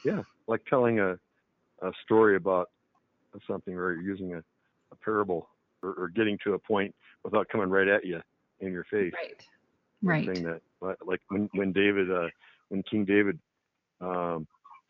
Yeah, 0.06 0.21
like 0.47 0.63
telling 0.65 0.99
a, 0.99 1.17
a 1.82 1.91
story 2.03 2.36
about 2.36 2.69
something 3.47 3.73
or 3.73 3.99
using 3.99 4.34
a, 4.36 4.38
a 4.38 4.95
parable 5.03 5.49
or, 5.84 5.93
or 5.93 6.08
getting 6.10 6.38
to 6.43 6.53
a 6.53 6.60
point 6.60 6.93
without 7.23 7.47
coming 7.49 7.69
right 7.69 7.88
at 7.88 8.06
you 8.06 8.21
in 8.60 8.71
your 8.71 8.86
face. 8.86 9.13
Right. 9.13 9.45
Right. 10.03 10.25
Saying 10.27 10.43
that, 10.45 10.62
like- 10.82 10.97
like 11.06 11.21
when 11.30 11.49
when 11.53 11.71
David, 11.73 12.12
uh, 12.12 12.27
when 12.69 12.84
King 12.84 13.03
David 13.03 13.39
um, 13.99 14.47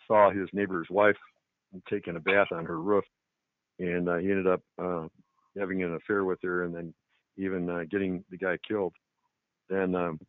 saw 0.08 0.30
his 0.30 0.50
neighbor's 0.54 0.88
wife 0.90 1.16
taking 1.90 2.16
a 2.16 2.20
bath 2.20 2.48
on 2.52 2.66
her 2.66 2.80
roof, 2.80 3.06
and 3.80 4.10
uh, 4.10 4.18
he 4.18 4.30
ended 4.30 4.48
up 4.48 4.62
uh, 4.82 5.08
having 5.58 5.84
an 5.84 5.96
affair 5.96 6.24
with 6.24 6.40
her, 6.44 6.64
and 6.64 6.74
then 6.74 6.94
even 7.38 7.70
uh, 7.70 7.84
getting 7.90 8.24
the 8.30 8.38
guy 8.38 8.58
killed. 8.68 8.94
Then 9.70 9.96
um, 9.96 10.20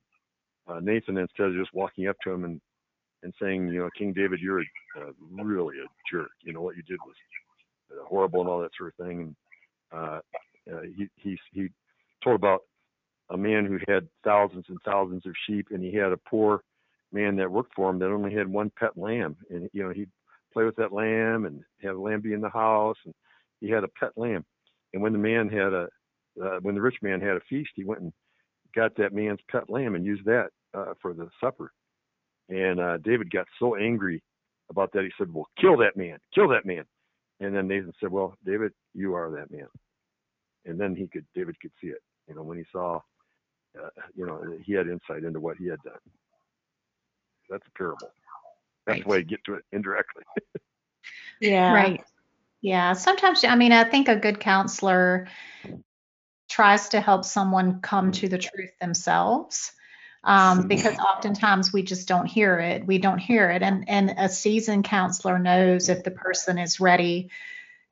uh, 0.66 0.80
Nathan, 0.80 1.16
instead 1.16 1.48
of 1.48 1.54
just 1.54 1.72
walking 1.74 2.08
up 2.08 2.16
to 2.24 2.30
him 2.30 2.44
and 2.44 2.60
and 3.24 3.34
saying, 3.40 3.68
you 3.68 3.80
know, 3.80 3.90
King 3.98 4.12
David, 4.12 4.38
you're 4.40 4.60
a, 4.60 4.64
really 5.32 5.78
a 5.78 5.86
jerk. 6.14 6.30
You 6.42 6.52
know 6.52 6.60
what 6.60 6.76
you 6.76 6.82
did 6.82 6.98
was 7.04 7.16
uh, 7.92 8.04
horrible 8.06 8.40
and 8.40 8.48
all 8.48 8.60
that 8.60 8.70
sort 8.78 8.94
of 8.98 9.06
thing. 9.06 9.20
And 9.20 9.36
uh, 9.92 10.20
uh, 10.72 10.80
he 10.96 11.08
he 11.16 11.38
he 11.52 11.68
told 12.22 12.36
about 12.36 12.62
a 13.30 13.36
man 13.36 13.66
who 13.66 13.78
had 13.92 14.08
thousands 14.24 14.66
and 14.68 14.78
thousands 14.84 15.26
of 15.26 15.32
sheep, 15.46 15.68
and 15.70 15.82
he 15.82 15.94
had 15.94 16.12
a 16.12 16.16
poor 16.16 16.62
man 17.12 17.36
that 17.36 17.50
worked 17.50 17.74
for 17.74 17.90
him 17.90 17.98
that 17.98 18.10
only 18.10 18.34
had 18.34 18.48
one 18.48 18.70
pet 18.78 18.96
lamb, 18.96 19.36
and 19.50 19.68
you 19.72 19.82
know 19.82 19.90
he'd 19.90 20.10
play 20.52 20.64
with 20.64 20.76
that 20.76 20.92
lamb 20.92 21.44
and 21.44 21.62
have 21.82 21.94
the 21.94 22.00
lamb 22.00 22.20
be 22.20 22.32
in 22.32 22.40
the 22.40 22.48
house, 22.48 22.96
and 23.04 23.14
he 23.60 23.68
had 23.70 23.84
a 23.84 23.88
pet 23.88 24.12
lamb. 24.16 24.44
And 24.92 25.02
when 25.02 25.12
the 25.12 25.18
man 25.18 25.48
had 25.48 25.72
a 25.72 25.88
uh, 26.42 26.58
when 26.62 26.74
the 26.74 26.80
rich 26.80 26.96
man 27.02 27.20
had 27.20 27.36
a 27.36 27.40
feast, 27.48 27.70
he 27.74 27.84
went 27.84 28.00
and 28.00 28.12
got 28.74 28.94
that 28.96 29.12
man's 29.12 29.40
pet 29.50 29.68
lamb 29.68 29.94
and 29.94 30.04
used 30.04 30.24
that 30.24 30.50
uh, 30.74 30.94
for 31.02 31.12
the 31.12 31.28
supper. 31.42 31.72
And 32.48 32.78
uh, 32.80 32.98
David 32.98 33.30
got 33.30 33.46
so 33.58 33.74
angry 33.76 34.22
about 34.70 34.92
that, 34.92 35.02
he 35.02 35.10
said, 35.18 35.32
"Well, 35.32 35.48
kill 35.60 35.76
that 35.78 35.96
man, 35.96 36.18
kill 36.34 36.48
that 36.48 36.66
man." 36.66 36.84
And 37.40 37.54
then 37.54 37.66
Nathan 37.68 37.92
said, 38.00 38.10
"Well, 38.10 38.34
David, 38.44 38.72
you 38.94 39.14
are 39.14 39.30
that 39.30 39.50
man." 39.50 39.66
And 40.66 40.78
then 40.78 40.94
he 40.94 41.06
could, 41.06 41.24
David 41.34 41.58
could 41.60 41.70
see 41.80 41.88
it. 41.88 42.02
You 42.28 42.34
know, 42.34 42.42
when 42.42 42.58
he 42.58 42.64
saw, 42.70 43.00
uh, 43.82 43.88
you 44.14 44.26
know, 44.26 44.42
he 44.62 44.72
had 44.74 44.86
insight 44.86 45.24
into 45.24 45.40
what 45.40 45.56
he 45.56 45.66
had 45.66 45.80
done. 45.82 45.98
That's 47.48 47.64
a 47.66 47.78
parable. 47.78 48.10
That's 48.86 48.98
Right. 48.98 49.02
the 49.04 49.08
way 49.10 49.18
you 49.18 49.24
get 49.24 49.44
to 49.46 49.54
it 49.54 49.64
indirectly. 49.72 50.24
Yeah. 51.40 51.72
Right. 51.72 52.04
Yeah. 52.60 52.94
Sometimes, 52.94 53.44
I 53.44 53.54
mean, 53.56 53.72
I 53.72 53.84
think 53.84 54.08
a 54.08 54.16
good 54.16 54.40
counselor 54.40 55.28
tries 56.48 56.88
to 56.90 57.00
help 57.00 57.24
someone 57.24 57.80
come 57.80 58.12
to 58.12 58.28
the 58.28 58.38
truth 58.38 58.70
themselves. 58.80 59.72
Um, 60.24 60.66
because 60.66 60.96
oftentimes 60.98 61.72
we 61.72 61.82
just 61.82 62.08
don't 62.08 62.26
hear 62.26 62.58
it. 62.58 62.84
We 62.84 62.98
don't 62.98 63.18
hear 63.18 63.50
it. 63.50 63.62
And 63.62 63.88
and 63.88 64.14
a 64.18 64.28
seasoned 64.28 64.84
counselor 64.84 65.38
knows 65.38 65.88
if 65.88 66.02
the 66.02 66.10
person 66.10 66.58
is 66.58 66.80
ready 66.80 67.30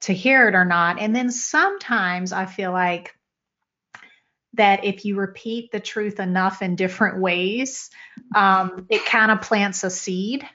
to 0.03 0.13
hear 0.13 0.49
it 0.49 0.55
or 0.55 0.65
not. 0.65 0.99
And 1.01 1.15
then 1.15 1.31
sometimes 1.31 2.33
I 2.33 2.47
feel 2.47 2.73
like 2.73 3.15
that 4.55 4.85
if 4.85 5.05
you 5.05 5.17
repeat 5.17 5.71
the 5.71 5.81
truth 5.81 6.19
enough 6.19 6.63
in 6.63 6.77
different 6.77 7.21
ways, 7.21 7.91
um, 8.35 8.87
it 8.91 9.05
kind 9.05 9.31
of 9.31 9.43
plants 9.43 9.85
a 9.85 9.91
seed. 9.91 10.47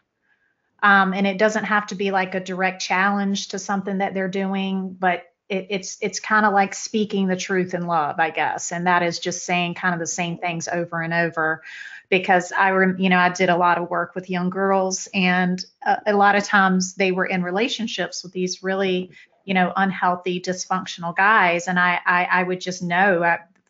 Um, 0.83 1.13
and 1.13 1.27
it 1.27 1.37
doesn't 1.37 1.65
have 1.65 1.87
to 1.87 1.95
be 1.95 2.11
like 2.11 2.33
a 2.33 2.39
direct 2.39 2.81
challenge 2.81 3.49
to 3.49 3.59
something 3.59 3.99
that 3.99 4.13
they're 4.13 4.27
doing, 4.27 4.95
but 4.99 5.25
it, 5.47 5.67
it's 5.69 5.97
it's 6.01 6.19
kind 6.19 6.45
of 6.45 6.53
like 6.53 6.73
speaking 6.73 7.27
the 7.27 7.35
truth 7.35 7.73
in 7.73 7.85
love, 7.85 8.19
I 8.19 8.31
guess, 8.31 8.71
and 8.71 8.87
that 8.87 9.03
is 9.03 9.19
just 9.19 9.45
saying 9.45 9.75
kind 9.75 9.93
of 9.93 9.99
the 9.99 10.07
same 10.07 10.37
things 10.37 10.67
over 10.67 11.01
and 11.01 11.13
over. 11.13 11.61
Because 12.09 12.51
I, 12.51 12.71
you 12.97 13.09
know, 13.09 13.17
I 13.17 13.29
did 13.29 13.49
a 13.49 13.55
lot 13.55 13.77
of 13.77 13.89
work 13.89 14.15
with 14.15 14.29
young 14.29 14.49
girls, 14.49 15.07
and 15.13 15.63
a, 15.85 15.97
a 16.07 16.13
lot 16.13 16.35
of 16.35 16.43
times 16.43 16.95
they 16.95 17.11
were 17.11 17.25
in 17.25 17.43
relationships 17.43 18.23
with 18.23 18.33
these 18.33 18.63
really, 18.63 19.11
you 19.45 19.53
know, 19.53 19.71
unhealthy, 19.75 20.41
dysfunctional 20.41 21.15
guys, 21.15 21.67
and 21.67 21.79
I 21.79 21.99
I, 22.05 22.23
I 22.23 22.43
would 22.43 22.59
just 22.59 22.81
know 22.81 23.23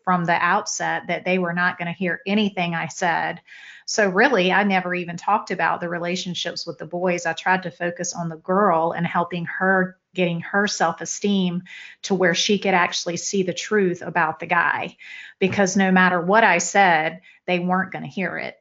from 0.04 0.26
the 0.26 0.34
outset 0.34 1.08
that 1.08 1.26
they 1.26 1.38
were 1.38 1.54
not 1.54 1.78
going 1.78 1.88
to 1.88 1.98
hear 1.98 2.22
anything 2.26 2.76
I 2.76 2.88
said. 2.88 3.42
So 3.86 4.10
really, 4.10 4.52
I 4.52 4.64
never 4.64 4.94
even 4.96 5.18
talked 5.18 5.52
about 5.52 5.82
the 5.82 5.90
relationships 5.90 6.66
with 6.66 6.78
the 6.78 6.86
boys. 6.86 7.26
I 7.26 7.34
tried 7.34 7.64
to 7.64 7.72
focus 7.72 8.14
on 8.14 8.30
the 8.30 8.38
girl 8.38 8.94
and 8.94 9.06
helping 9.06 9.46
her 9.46 9.98
getting 10.14 10.42
her 10.42 10.68
self-esteem 10.68 11.64
to 12.04 12.16
where 12.16 12.36
she 12.36 12.60
could 12.60 12.74
actually 12.74 13.18
see 13.18 13.44
the 13.44 13.54
truth 13.54 14.02
about 14.02 14.40
the 14.40 14.46
guy 14.46 14.98
because 15.40 15.78
no 15.78 15.92
matter 15.92 16.20
what 16.20 16.44
I 16.44 16.58
said, 16.58 17.22
they 17.48 17.60
weren't 17.60 17.94
going 17.94 18.04
to 18.04 18.10
hear 18.10 18.38
it. 18.38 18.56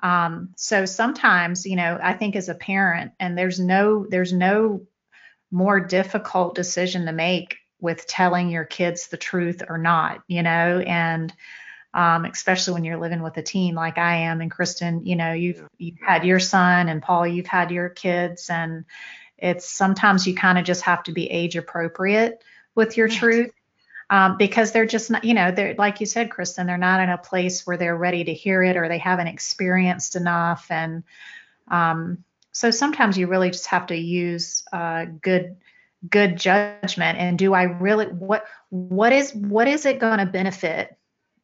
Um, 0.00 0.50
so 0.56 0.86
sometimes, 0.86 1.66
you 1.66 1.76
know, 1.76 1.98
I 2.00 2.14
think 2.14 2.36
as 2.36 2.48
a 2.48 2.54
parent, 2.54 3.12
and 3.18 3.36
there's 3.36 3.58
no 3.58 4.06
there's 4.08 4.32
no 4.32 4.86
more 5.50 5.80
difficult 5.80 6.54
decision 6.54 7.06
to 7.06 7.12
make 7.12 7.56
with 7.80 8.06
telling 8.06 8.50
your 8.50 8.64
kids 8.64 9.08
the 9.08 9.16
truth 9.16 9.62
or 9.68 9.78
not, 9.78 10.22
you 10.26 10.42
know, 10.42 10.80
and 10.80 11.32
um, 11.94 12.24
especially 12.24 12.74
when 12.74 12.84
you're 12.84 12.98
living 12.98 13.22
with 13.22 13.36
a 13.36 13.42
teen 13.42 13.74
like 13.74 13.98
I 13.98 14.16
am 14.16 14.40
and 14.40 14.50
Kristin, 14.50 15.06
you 15.06 15.16
know, 15.16 15.32
you've 15.32 15.66
you've 15.78 16.00
had 16.00 16.24
your 16.24 16.38
son 16.38 16.88
and 16.88 17.02
Paul, 17.02 17.26
you've 17.26 17.46
had 17.46 17.70
your 17.70 17.88
kids, 17.88 18.50
and 18.50 18.84
it's 19.38 19.68
sometimes 19.68 20.26
you 20.26 20.34
kind 20.34 20.58
of 20.58 20.64
just 20.64 20.82
have 20.82 21.02
to 21.04 21.12
be 21.12 21.30
age 21.30 21.56
appropriate 21.56 22.42
with 22.74 22.96
your 22.96 23.08
truth. 23.08 23.50
Um, 24.10 24.38
because 24.38 24.72
they're 24.72 24.86
just 24.86 25.10
not, 25.10 25.24
you 25.24 25.34
know, 25.34 25.50
they're 25.50 25.74
like 25.74 26.00
you 26.00 26.06
said, 26.06 26.30
Kristin, 26.30 26.64
they're 26.64 26.78
not 26.78 27.02
in 27.02 27.10
a 27.10 27.18
place 27.18 27.66
where 27.66 27.76
they're 27.76 27.96
ready 27.96 28.24
to 28.24 28.32
hear 28.32 28.62
it 28.62 28.78
or 28.78 28.88
they 28.88 28.96
haven't 28.96 29.26
experienced 29.26 30.16
enough. 30.16 30.66
And 30.70 31.02
um, 31.70 32.24
so 32.52 32.70
sometimes 32.70 33.18
you 33.18 33.26
really 33.26 33.50
just 33.50 33.66
have 33.66 33.88
to 33.88 33.96
use 33.96 34.62
uh, 34.72 35.04
good 35.04 35.56
good 36.08 36.36
judgment 36.36 37.18
and 37.18 37.38
do 37.38 37.54
i 37.54 37.64
really 37.64 38.06
what 38.06 38.44
what 38.70 39.12
is 39.12 39.34
what 39.34 39.66
is 39.66 39.84
it 39.84 39.98
going 39.98 40.18
to 40.18 40.26
benefit 40.26 40.96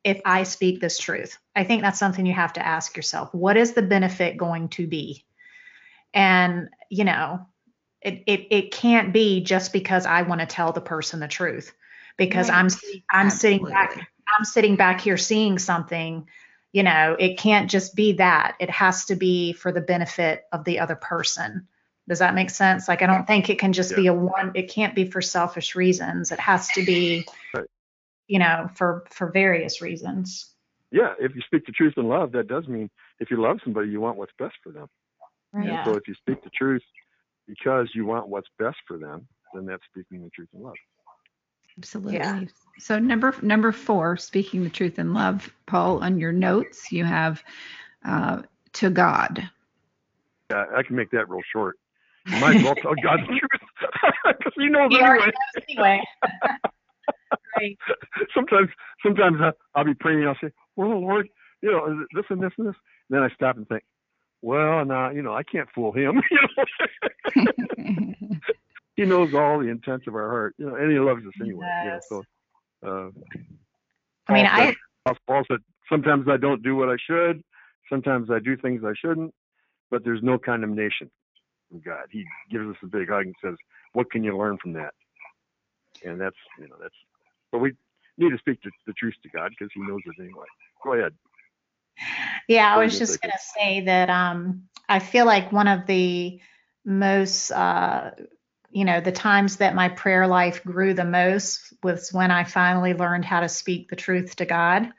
if 0.04 0.20
i 0.24 0.42
speak 0.42 0.80
this 0.80 0.98
truth? 0.98 1.38
I 1.56 1.64
think 1.64 1.82
that's 1.82 1.98
something 1.98 2.26
you 2.26 2.34
have 2.34 2.52
to 2.54 2.66
ask 2.66 2.96
yourself. 2.96 3.34
What 3.34 3.56
is 3.56 3.72
the 3.72 3.82
benefit 3.82 4.36
going 4.36 4.68
to 4.70 4.86
be? 4.86 5.24
And 6.12 6.68
you 6.90 7.04
know 7.04 7.46
it 8.00 8.22
it, 8.26 8.46
it 8.50 8.72
can't 8.72 9.12
be 9.12 9.42
just 9.42 9.72
because 9.72 10.06
i 10.06 10.22
want 10.22 10.40
to 10.40 10.46
tell 10.46 10.72
the 10.72 10.80
person 10.80 11.18
the 11.18 11.26
truth 11.26 11.74
because 12.16 12.48
Right. 12.48 12.58
i'm 12.58 12.68
i'm 13.10 13.30
sitting 13.30 13.64
back 13.64 13.96
i'm 14.38 14.44
sitting 14.44 14.76
back 14.76 15.00
here 15.00 15.16
seeing 15.16 15.58
something 15.58 16.28
you 16.72 16.82
know 16.82 17.16
it 17.18 17.38
can't 17.38 17.70
just 17.70 17.94
be 17.94 18.12
that. 18.14 18.56
It 18.60 18.70
has 18.70 19.06
to 19.06 19.16
be 19.16 19.52
for 19.52 19.72
the 19.72 19.80
benefit 19.80 20.44
of 20.52 20.64
the 20.64 20.80
other 20.80 20.96
person 20.96 21.66
does 22.08 22.18
that 22.18 22.34
make 22.34 22.50
sense 22.50 22.88
like 22.88 23.02
i 23.02 23.06
don't 23.06 23.26
think 23.26 23.48
it 23.48 23.58
can 23.58 23.72
just 23.72 23.94
be 23.96 24.06
a 24.08 24.14
one 24.14 24.52
it 24.54 24.70
can't 24.70 24.94
be 24.94 25.04
for 25.04 25.22
selfish 25.22 25.74
reasons 25.74 26.32
it 26.32 26.40
has 26.40 26.68
to 26.68 26.84
be 26.84 27.26
Right. 27.54 27.66
you 28.26 28.38
know 28.38 28.68
for 28.74 29.04
for 29.10 29.30
various 29.30 29.80
reasons 29.80 30.54
Yeah, 30.90 31.14
if 31.18 31.34
you 31.34 31.42
speak 31.42 31.66
the 31.66 31.72
truth 31.72 31.94
in 31.96 32.06
love, 32.08 32.30
that 32.32 32.46
does 32.46 32.68
mean 32.68 32.88
if 33.18 33.30
you 33.30 33.40
love 33.40 33.58
somebody, 33.64 33.88
you 33.90 34.00
want 34.00 34.16
what's 34.16 34.32
best 34.38 34.54
for 34.62 34.70
them. 34.70 34.86
And 35.52 35.66
yeah 35.66 35.84
so 35.84 35.92
if 35.96 36.06
you 36.06 36.14
speak 36.14 36.42
the 36.44 36.50
truth 36.50 36.82
because 37.48 37.88
you 37.94 38.06
want 38.06 38.28
what's 38.28 38.48
best 38.58 38.76
for 38.86 38.98
them, 38.98 39.26
then 39.52 39.66
that's 39.66 39.82
speaking 39.90 40.22
the 40.22 40.30
truth 40.30 40.48
in 40.54 40.62
love. 40.62 40.74
Absolutely. 41.78 42.14
Yeah. 42.14 42.44
So 42.78 42.98
number 42.98 43.34
number 43.42 43.72
four, 43.72 44.16
speaking 44.16 44.62
the 44.62 44.70
truth 44.70 44.98
in 44.98 45.12
love, 45.12 45.52
Paul, 45.66 46.02
on 46.04 46.18
your 46.18 46.32
notes 46.32 46.92
you 46.92 47.04
have 47.04 47.42
uh, 48.04 48.42
to 48.74 48.90
God. 48.90 49.48
Yeah, 50.50 50.64
I 50.76 50.82
can 50.82 50.94
make 50.96 51.10
that 51.10 51.28
real 51.28 51.42
short. 51.52 51.76
You 52.32 52.40
might 52.40 52.56
as 52.56 52.62
well 52.62 52.74
tell 52.76 52.94
God 53.02 53.20
the 53.20 53.26
truth 53.26 54.00
because 54.26 54.52
He 54.56 54.68
knows 54.68 54.90
He 54.90 54.98
anyway. 54.98 55.18
knows 55.26 55.64
anyway 55.68 56.02
right 57.56 57.78
sometimes, 58.34 58.68
sometimes 59.02 59.38
I, 59.40 59.52
I'll 59.74 59.84
be 59.84 59.94
praying. 59.94 60.20
And 60.20 60.28
I'll 60.28 60.36
say, 60.40 60.50
"Well, 60.76 61.00
Lord, 61.00 61.28
you 61.62 61.70
know, 61.70 61.86
is 61.86 61.98
it 62.00 62.08
this 62.14 62.24
and 62.30 62.42
this 62.42 62.52
and 62.58 62.68
this." 62.68 62.74
then 63.10 63.22
I 63.22 63.28
stop 63.34 63.56
and 63.56 63.68
think, 63.68 63.82
"Well, 64.42 64.84
now, 64.84 65.10
you 65.10 65.22
know, 65.22 65.34
I 65.34 65.42
can't 65.42 65.68
fool 65.74 65.92
Him. 65.92 66.22
You 66.30 66.38
know, 67.36 68.36
He 68.96 69.04
knows 69.04 69.34
all 69.34 69.58
the 69.58 69.66
intents 69.66 70.06
of 70.06 70.14
our 70.14 70.28
heart. 70.28 70.54
You 70.58 70.66
know, 70.66 70.76
and 70.76 70.90
He 70.90 70.98
loves 70.98 71.26
us 71.26 71.32
anyway. 71.40 71.66
You 71.84 71.90
know, 71.90 72.00
so, 72.08 72.22
uh, 72.86 73.10
i 74.28 74.32
mean 74.32 74.46
Paul 74.46 74.72
i 75.06 75.12
Paul 75.26 75.42
said, 75.50 75.58
sometimes 75.88 76.26
I 76.28 76.36
don't 76.36 76.62
do 76.62 76.76
what 76.76 76.88
I 76.88 76.96
should. 77.04 77.42
Sometimes 77.90 78.30
I 78.30 78.38
do 78.38 78.56
things 78.56 78.82
I 78.84 78.92
shouldn't, 78.98 79.34
but 79.90 80.04
there's 80.04 80.22
no 80.22 80.38
condemnation 80.38 81.10
God. 81.80 82.06
He 82.10 82.24
gives 82.50 82.68
us 82.68 82.76
a 82.82 82.86
big 82.86 83.08
hug 83.08 83.26
and 83.26 83.34
says, 83.42 83.56
what 83.92 84.10
can 84.10 84.24
you 84.24 84.36
learn 84.36 84.58
from 84.58 84.72
that? 84.74 84.94
And 86.04 86.20
that's, 86.20 86.36
you 86.58 86.68
know, 86.68 86.76
that's, 86.80 86.94
but 87.50 87.58
we 87.58 87.72
need 88.18 88.30
to 88.30 88.38
speak 88.38 88.60
the, 88.62 88.70
the 88.86 88.92
truth 88.92 89.14
to 89.22 89.28
God 89.28 89.50
because 89.50 89.72
he 89.74 89.80
knows 89.80 90.00
it 90.06 90.20
anyway. 90.20 90.46
Go 90.82 90.94
ahead. 90.94 91.12
Yeah, 92.48 92.74
I 92.74 92.78
was 92.78 92.98
just 92.98 93.20
going 93.22 93.32
to 93.32 93.38
say 93.38 93.80
that 93.82 94.10
um, 94.10 94.64
I 94.88 94.98
feel 94.98 95.26
like 95.26 95.52
one 95.52 95.68
of 95.68 95.86
the 95.86 96.40
most, 96.84 97.50
uh, 97.52 98.10
you 98.70 98.84
know, 98.84 99.00
the 99.00 99.12
times 99.12 99.56
that 99.58 99.74
my 99.74 99.88
prayer 99.88 100.26
life 100.26 100.62
grew 100.64 100.94
the 100.94 101.04
most 101.04 101.72
was 101.82 102.12
when 102.12 102.30
I 102.30 102.44
finally 102.44 102.92
learned 102.92 103.24
how 103.24 103.40
to 103.40 103.48
speak 103.48 103.88
the 103.88 103.96
truth 103.96 104.36
to 104.36 104.44
God. 104.44 104.92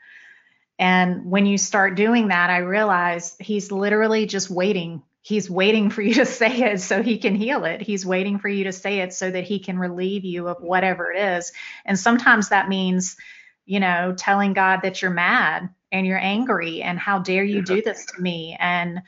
And 0.78 1.30
when 1.30 1.46
you 1.46 1.58
start 1.58 1.94
doing 1.94 2.28
that, 2.28 2.50
I 2.50 2.58
realize 2.58 3.36
He's 3.38 3.70
literally 3.70 4.26
just 4.26 4.50
waiting. 4.50 5.02
He's 5.26 5.50
waiting 5.50 5.90
for 5.90 6.02
you 6.02 6.14
to 6.14 6.24
say 6.26 6.70
it 6.70 6.80
so 6.80 7.02
He 7.02 7.18
can 7.18 7.34
heal 7.34 7.64
it. 7.64 7.82
He's 7.82 8.06
waiting 8.06 8.38
for 8.38 8.48
you 8.48 8.62
to 8.64 8.72
say 8.72 9.00
it 9.00 9.12
so 9.12 9.28
that 9.28 9.42
He 9.42 9.58
can 9.58 9.76
relieve 9.76 10.24
you 10.24 10.46
of 10.46 10.62
whatever 10.62 11.10
it 11.10 11.18
is. 11.18 11.50
And 11.84 11.98
sometimes 11.98 12.50
that 12.50 12.68
means, 12.68 13.16
you 13.64 13.80
know, 13.80 14.14
telling 14.16 14.52
God 14.52 14.82
that 14.84 15.02
you're 15.02 15.10
mad 15.10 15.68
and 15.90 16.06
you're 16.06 16.16
angry 16.16 16.80
and 16.80 16.96
how 16.96 17.18
dare 17.18 17.42
you 17.42 17.62
do 17.62 17.82
this 17.82 18.06
to 18.06 18.22
me 18.22 18.56
and 18.60 19.00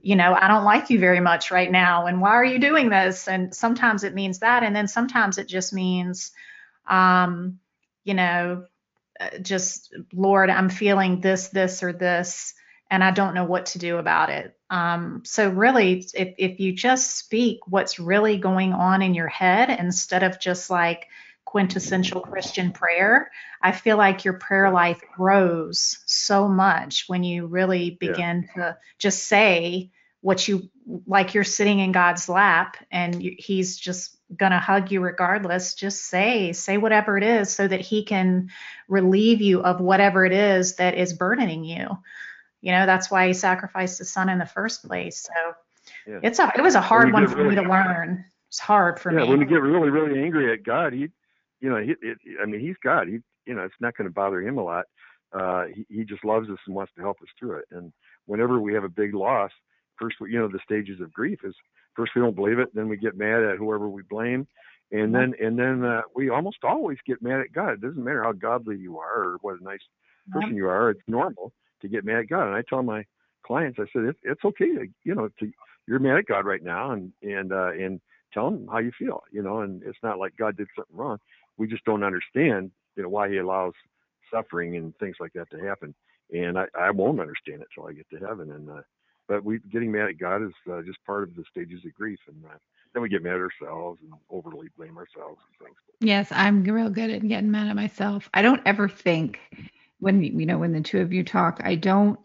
you 0.00 0.14
know 0.14 0.34
i 0.38 0.46
don't 0.46 0.64
like 0.64 0.90
you 0.90 0.98
very 0.98 1.20
much 1.20 1.50
right 1.50 1.72
now 1.72 2.06
and 2.06 2.20
why 2.20 2.30
are 2.30 2.44
you 2.44 2.58
doing 2.58 2.90
this 2.90 3.26
and 3.26 3.54
sometimes 3.54 4.04
it 4.04 4.14
means 4.14 4.40
that 4.40 4.62
and 4.62 4.76
then 4.76 4.86
sometimes 4.86 5.38
it 5.38 5.48
just 5.48 5.72
means 5.72 6.30
um 6.86 7.58
you 8.04 8.14
know 8.14 8.64
uh, 9.18 9.38
just 9.38 9.94
lord 10.12 10.50
i'm 10.50 10.68
feeling 10.68 11.20
this 11.20 11.48
this 11.48 11.82
or 11.82 11.92
this 11.92 12.54
and 12.90 13.02
i 13.04 13.10
don't 13.10 13.34
know 13.34 13.44
what 13.44 13.66
to 13.66 13.78
do 13.78 13.98
about 13.98 14.30
it 14.30 14.56
um 14.70 15.22
so 15.24 15.48
really 15.48 16.06
if 16.14 16.34
if 16.38 16.60
you 16.60 16.72
just 16.72 17.16
speak 17.16 17.60
what's 17.66 17.98
really 17.98 18.38
going 18.38 18.72
on 18.72 19.02
in 19.02 19.14
your 19.14 19.28
head 19.28 19.70
instead 19.70 20.22
of 20.22 20.40
just 20.40 20.70
like 20.70 21.06
quintessential 21.44 22.20
christian 22.20 22.72
prayer 22.72 23.30
I 23.60 23.72
feel 23.72 23.96
like 23.96 24.24
your 24.24 24.34
prayer 24.34 24.70
life 24.70 25.00
grows 25.16 25.98
so 26.06 26.48
much 26.48 27.04
when 27.08 27.24
you 27.24 27.46
really 27.46 27.96
Yeah. 28.00 28.10
begin 28.10 28.48
to 28.54 28.78
just 28.98 29.24
say 29.24 29.90
what 30.20 30.46
you 30.48 30.68
like 31.06 31.34
you're 31.34 31.44
sitting 31.44 31.78
in 31.80 31.92
God's 31.92 32.28
lap 32.28 32.76
and 32.90 33.22
you, 33.22 33.34
he's 33.38 33.76
just 33.76 34.16
going 34.36 34.52
to 34.52 34.58
hug 34.58 34.90
you 34.90 35.00
regardless. 35.00 35.74
Just 35.74 36.02
say, 36.04 36.52
say 36.52 36.76
whatever 36.76 37.16
it 37.16 37.24
is 37.24 37.50
so 37.50 37.66
that 37.66 37.80
he 37.80 38.04
can 38.04 38.50
relieve 38.88 39.40
you 39.40 39.62
of 39.62 39.80
whatever 39.80 40.24
it 40.24 40.32
is 40.32 40.76
that 40.76 40.94
is 40.94 41.12
burdening 41.12 41.64
you. 41.64 41.86
You 42.60 42.72
know, 42.72 42.86
that's 42.86 43.10
why 43.10 43.26
he 43.28 43.32
sacrificed 43.34 43.98
his 43.98 44.10
son 44.10 44.28
in 44.28 44.38
the 44.38 44.46
first 44.46 44.84
place. 44.86 45.22
So 45.22 45.54
Yeah. 46.06 46.20
it's 46.22 46.38
a, 46.38 46.52
it 46.56 46.62
was 46.62 46.74
a 46.74 46.80
hard 46.80 47.12
one 47.12 47.26
for 47.28 47.36
me 47.36 47.42
really- 47.44 47.56
to 47.56 47.62
learn. 47.62 48.24
It's 48.48 48.58
hard 48.58 48.98
for 48.98 49.12
yeah, 49.12 49.24
me. 49.24 49.28
when 49.28 49.40
you 49.40 49.46
get 49.46 49.60
really, 49.60 49.90
really 49.90 50.22
angry 50.22 50.50
at 50.52 50.62
God, 50.62 50.92
he, 50.94 51.08
you 51.60 51.68
know, 51.68 51.76
he, 51.76 51.94
it, 52.00 52.18
I 52.42 52.46
mean, 52.46 52.60
he's 52.60 52.76
God. 52.82 53.06
He, 53.08 53.18
you 53.44 53.54
know, 53.54 53.62
it's 53.62 53.74
not 53.80 53.94
going 53.96 54.08
to 54.08 54.12
bother 54.14 54.40
him 54.40 54.56
a 54.58 54.62
lot. 54.64 54.86
Uh, 55.32 55.64
he, 55.66 55.84
he 55.90 56.04
just 56.04 56.24
loves 56.24 56.48
us 56.48 56.58
and 56.66 56.74
wants 56.74 56.92
to 56.96 57.02
help 57.02 57.18
us 57.20 57.28
through 57.38 57.56
it. 57.58 57.66
And 57.70 57.92
whenever 58.24 58.58
we 58.58 58.72
have 58.72 58.84
a 58.84 58.88
big 58.88 59.14
loss, 59.14 59.50
first, 59.96 60.16
we- 60.20 60.32
you 60.32 60.38
know, 60.38 60.48
the 60.48 60.60
stages 60.64 61.00
of 61.02 61.12
grief 61.12 61.40
is 61.44 61.54
first 61.94 62.12
we 62.14 62.22
don't 62.22 62.34
believe 62.36 62.58
it, 62.58 62.74
then 62.74 62.88
we 62.88 62.96
get 62.96 63.16
mad 63.18 63.42
at 63.42 63.58
whoever 63.58 63.88
we 63.88 64.02
blame, 64.02 64.46
and 64.92 65.14
then 65.14 65.34
and 65.42 65.58
then 65.58 65.84
uh, 65.84 66.00
we 66.14 66.30
almost 66.30 66.58
always 66.62 66.96
get 67.06 67.20
mad 67.20 67.40
at 67.40 67.52
God. 67.52 67.72
It 67.74 67.80
doesn't 67.82 68.02
matter 68.02 68.22
how 68.22 68.32
godly 68.32 68.78
you 68.78 68.98
are 68.98 69.22
or 69.24 69.38
what 69.42 69.60
a 69.60 69.64
nice 69.64 69.80
person 70.32 70.54
you 70.54 70.68
are. 70.68 70.90
It's 70.90 71.02
normal 71.06 71.52
to 71.80 71.88
get 71.88 72.04
mad 72.04 72.20
at 72.20 72.28
God. 72.28 72.46
And 72.46 72.54
I 72.54 72.62
tell 72.62 72.82
my 72.82 73.04
clients, 73.42 73.78
I 73.78 73.86
said, 73.92 74.04
it's, 74.04 74.18
it's 74.22 74.44
okay 74.44 74.66
to, 74.74 74.86
you 75.04 75.14
know, 75.14 75.28
to 75.40 75.52
you're 75.86 75.98
mad 75.98 76.18
at 76.18 76.26
God 76.26 76.44
right 76.44 76.62
now, 76.62 76.92
and 76.92 77.12
and 77.22 77.52
uh, 77.52 77.72
and 77.72 78.00
tell 78.32 78.48
him 78.48 78.68
how 78.70 78.78
you 78.78 78.92
feel, 78.96 79.22
you 79.32 79.42
know. 79.42 79.60
And 79.60 79.82
it's 79.82 79.98
not 80.02 80.18
like 80.18 80.36
God 80.36 80.56
did 80.56 80.68
something 80.76 80.96
wrong. 80.96 81.18
We 81.56 81.66
just 81.66 81.84
don't 81.84 82.04
understand, 82.04 82.70
you 82.94 83.02
know, 83.02 83.08
why 83.08 83.30
He 83.30 83.38
allows 83.38 83.72
suffering 84.30 84.76
and 84.76 84.94
things 84.98 85.16
like 85.18 85.32
that 85.32 85.50
to 85.50 85.58
happen. 85.58 85.94
And 86.32 86.58
I, 86.58 86.66
I 86.78 86.90
won't 86.90 87.20
understand 87.20 87.62
it 87.62 87.68
till 87.74 87.86
I 87.86 87.94
get 87.94 88.08
to 88.10 88.18
heaven. 88.18 88.52
And 88.52 88.68
uh, 88.68 88.82
but 89.28 89.44
we 89.44 89.60
getting 89.72 89.90
mad 89.90 90.10
at 90.10 90.18
God 90.18 90.42
is 90.42 90.52
uh, 90.70 90.82
just 90.82 91.02
part 91.06 91.22
of 91.22 91.34
the 91.34 91.44
stages 91.50 91.80
of 91.84 91.94
grief, 91.94 92.18
and 92.28 92.44
uh, 92.44 92.58
then 92.92 93.02
we 93.02 93.08
get 93.08 93.22
mad 93.22 93.34
at 93.34 93.40
ourselves 93.40 93.98
and 94.02 94.12
overly 94.30 94.68
blame 94.76 94.98
ourselves 94.98 95.40
and 95.48 95.66
things. 95.66 95.78
Yes, 96.00 96.28
I'm 96.30 96.64
real 96.64 96.90
good 96.90 97.10
at 97.10 97.26
getting 97.26 97.50
mad 97.50 97.68
at 97.68 97.76
myself. 97.76 98.28
I 98.34 98.42
don't 98.42 98.62
ever 98.66 98.88
think 98.88 99.40
when 100.00 100.22
you 100.22 100.46
know 100.46 100.58
when 100.58 100.72
the 100.72 100.80
two 100.80 101.00
of 101.00 101.12
you 101.12 101.24
talk, 101.24 101.60
I 101.64 101.74
don't 101.74 102.18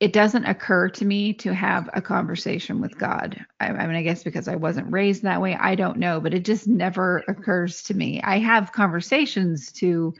it 0.00 0.14
doesn't 0.14 0.46
occur 0.46 0.88
to 0.88 1.04
me 1.04 1.34
to 1.34 1.54
have 1.54 1.90
a 1.92 2.00
conversation 2.00 2.80
with 2.80 2.98
God. 2.98 3.44
I, 3.60 3.66
I, 3.66 3.86
mean, 3.86 3.96
I 3.96 4.02
guess 4.02 4.24
because 4.24 4.48
I 4.48 4.56
wasn't 4.56 4.90
raised 4.90 5.22
that 5.24 5.42
way, 5.42 5.54
I 5.54 5.74
don't 5.74 5.98
know, 5.98 6.20
but 6.20 6.32
it 6.32 6.46
just 6.46 6.66
never 6.66 7.18
occurs 7.28 7.82
to 7.84 7.94
me. 7.94 8.18
I 8.22 8.38
have 8.38 8.72
conversations 8.72 9.70
to, 9.72 10.14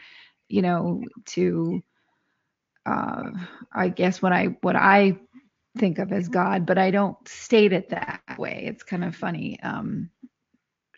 you 0.50 0.62
know, 0.62 1.02
to, 1.28 1.82
uh, 2.84 3.30
I 3.72 3.88
guess 3.88 4.20
what 4.20 4.32
I 4.32 4.56
what 4.60 4.76
I 4.76 5.18
think 5.78 5.98
of 5.98 6.12
as 6.12 6.28
God, 6.28 6.66
but 6.66 6.76
I 6.76 6.90
don't 6.90 7.16
state 7.26 7.72
it 7.72 7.90
that 7.90 8.20
way. 8.38 8.64
It's 8.66 8.82
kind 8.82 9.04
of 9.04 9.16
funny. 9.16 9.60
Um, 9.62 10.10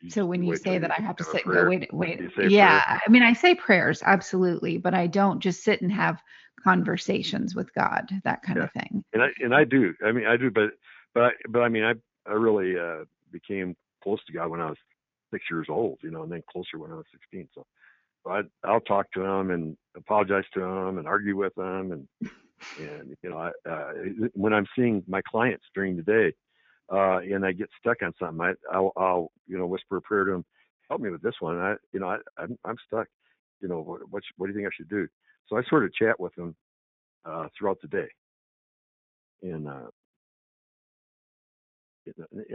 so 0.09 0.27
when 0.27 0.43
you 0.43 0.57
say 0.57 0.79
that 0.79 0.91
I 0.91 1.01
have 1.01 1.17
to 1.17 1.25
sit 1.25 1.45
and 1.45 1.55
go, 1.55 1.69
wait, 1.69 1.93
wait, 1.93 2.21
yeah, 2.39 2.85
prayer. 2.85 3.01
I 3.07 3.11
mean, 3.11 3.23
I 3.23 3.33
say 3.33 3.55
prayers, 3.55 4.03
absolutely, 4.05 4.79
but 4.79 4.95
I 4.95 5.07
don't 5.07 5.41
just 5.41 5.63
sit 5.63 5.81
and 5.81 5.93
have 5.93 6.21
conversations 6.63 7.55
with 7.55 7.73
God, 7.75 8.11
that 8.25 8.43
kind 8.43 8.59
yeah. 8.59 8.65
of 8.65 8.73
thing. 8.73 9.05
And 9.13 9.23
I 9.23 9.29
and 9.41 9.55
I 9.55 9.65
do. 9.65 9.95
I 10.05 10.13
mean, 10.13 10.27
I 10.27 10.37
do, 10.37 10.51
but 10.51 10.71
but 11.15 11.23
I, 11.25 11.31
but 11.49 11.63
I 11.63 11.69
mean, 11.69 11.85
I 11.85 11.95
I 12.29 12.35
really 12.35 12.79
uh, 12.79 13.05
became 13.31 13.77
close 14.03 14.23
to 14.27 14.33
God 14.33 14.49
when 14.49 14.61
I 14.61 14.67
was 14.67 14.79
six 15.33 15.45
years 15.51 15.67
old, 15.69 15.99
you 16.03 16.11
know, 16.11 16.23
and 16.23 16.33
then 16.33 16.43
closer 16.51 16.79
when 16.79 16.93
I 16.93 16.97
was 16.97 17.07
16. 17.13 17.49
So, 17.55 17.67
so 18.25 18.31
I 18.31 18.43
I'll 18.65 18.81
talk 18.81 19.11
to 19.13 19.23
him 19.23 19.51
and 19.51 19.77
apologize 19.97 20.45
to 20.55 20.63
him 20.63 20.99
and 20.99 21.07
argue 21.07 21.37
with 21.37 21.57
him 21.57 21.93
and 21.93 22.09
and 22.79 23.17
you 23.23 23.31
know, 23.31 23.39
I, 23.39 23.69
uh, 23.69 23.93
when 24.35 24.53
I'm 24.53 24.67
seeing 24.77 25.03
my 25.07 25.23
clients 25.23 25.65
during 25.75 25.97
the 25.97 26.03
day, 26.03 26.33
uh, 26.91 27.19
and 27.19 27.45
I 27.45 27.53
get 27.53 27.69
stuck 27.79 28.03
on 28.03 28.13
something, 28.19 28.41
I 28.41 28.53
I'll, 28.73 28.93
I'll 28.97 29.33
you 29.47 29.59
know 29.59 29.67
whisper 29.67 29.99
a 29.99 30.03
prayer 30.03 30.25
to 30.25 30.33
him, 30.33 30.45
help 30.89 31.01
me 31.01 31.11
with 31.11 31.23
this 31.23 31.35
one. 31.41 31.59
I 31.59 31.75
you 31.93 32.01
know 32.01 32.09
I 32.09 32.19
I'm, 32.39 32.59
I'm 32.65 32.77
stuck. 32.87 33.07
You 33.61 33.69
know 33.69 33.81
what 33.81 34.01
what, 34.11 34.23
what 34.37 34.47
do 34.47 34.53
you 34.53 34.59
think 34.59 34.67
I 34.67 34.77
should 34.77 34.89
do? 34.89 35.07
So 35.49 35.57
I 35.57 35.63
sort 35.65 35.85
of 35.85 35.95
chat 35.95 36.19
with 36.19 36.37
him 36.37 36.55
uh, 37.25 37.49
throughout 37.57 37.81
the 37.81 37.89
day. 37.89 38.09
And 39.43 39.69
uh, 39.69 39.89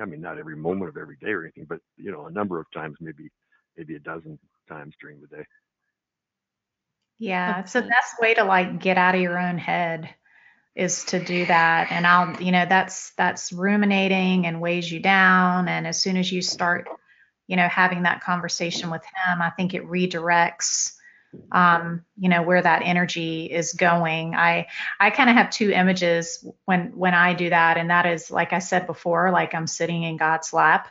I 0.02 0.06
mean, 0.06 0.22
not 0.22 0.38
every 0.38 0.56
moment 0.56 0.90
of 0.90 0.98
every 0.98 1.18
day 1.18 1.32
or 1.32 1.44
anything, 1.44 1.66
but 1.68 1.80
you 1.98 2.12
know, 2.12 2.26
a 2.26 2.32
number 2.32 2.60
of 2.60 2.66
times, 2.74 2.98
maybe 3.00 3.30
maybe 3.78 3.96
a 3.96 4.00
dozen 4.00 4.40
times 4.68 4.94
during 5.02 5.22
the 5.22 5.28
day. 5.28 5.44
Yeah, 7.20 7.60
it's 7.60 7.74
the 7.74 7.82
best 7.82 8.16
way 8.20 8.34
to 8.36 8.44
like 8.44 8.80
get 8.80 8.98
out 8.98 9.16
of 9.16 9.22
your 9.22 9.40
own 9.40 9.58
head 9.58 10.14
is 10.78 11.04
to 11.06 11.20
do 11.20 11.46
that. 11.48 11.92
And 11.92 12.06
I'll, 12.06 12.42
you 12.42 12.52
know, 12.52 12.66
that's 12.68 13.12
that's 13.18 13.52
ruminating 13.52 14.46
and 14.46 14.62
weighs 14.62 14.90
you 14.92 15.00
down. 15.00 15.68
And 15.68 15.88
as 15.88 16.00
soon 16.00 16.16
as 16.18 16.32
you 16.32 16.42
start, 16.42 16.88
you 17.48 17.56
know, 17.58 17.68
having 17.68 18.04
that 18.04 18.22
conversation 18.22 18.92
with 18.92 19.04
him, 19.04 19.42
I 19.42 19.50
think 19.50 19.74
it 19.74 19.86
redirects 19.86 20.94
um, 21.52 22.06
you 22.18 22.30
know 22.30 22.42
where 22.42 22.62
that 22.62 22.82
energy 22.84 23.46
is 23.46 23.74
going 23.74 24.34
i 24.36 24.68
i 25.00 25.10
kind 25.10 25.30
of 25.30 25.36
have 25.36 25.50
two 25.50 25.72
images 25.72 26.46
when 26.66 26.98
when 26.98 27.14
i 27.14 27.34
do 27.34 27.50
that 27.50 27.78
and 27.78 27.90
that 27.90 28.06
is 28.06 28.32
like 28.32 28.54
i 28.54 28.60
said 28.60 28.88
before 28.88 29.32
like 29.32 29.54
i'm 29.54 29.68
sitting 29.68 30.04
in 30.04 30.18
god's 30.18 30.54
lap 30.54 30.88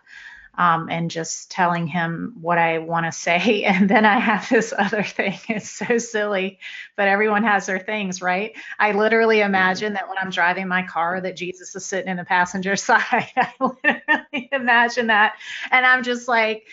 um, 0.59 0.89
and 0.91 1.11
just 1.11 1.51
telling 1.51 1.87
him 1.87 2.35
what 2.41 2.59
I 2.59 2.79
want 2.79 3.07
to 3.07 3.13
say. 3.13 3.65
And 3.77 3.91
then 3.91 4.05
I 4.05 4.19
have 4.19 4.49
this 4.49 4.73
other 4.77 5.03
thing. 5.03 5.39
It's 5.49 5.71
so 5.71 5.99
silly, 5.99 6.59
but 6.97 7.09
everyone 7.09 7.45
has 7.45 7.67
their 7.67 7.79
things, 7.79 8.23
right? 8.23 8.57
I 8.79 8.93
literally 8.93 9.41
imagine 9.41 9.95
that 9.95 10.09
when 10.09 10.19
I'm 10.19 10.31
driving 10.31 10.69
my 10.69 10.83
car, 10.83 11.21
that 11.21 11.37
Jesus 11.37 11.75
is 11.75 11.85
sitting 11.85 12.11
in 12.11 12.17
the 12.17 12.25
passenger 12.25 12.77
side. 12.77 13.31
I 13.37 13.53
literally 13.61 14.49
imagine 14.53 15.09
that. 15.09 15.35
And 15.71 15.85
I'm 15.85 16.03
just 16.03 16.29
like, 16.29 16.65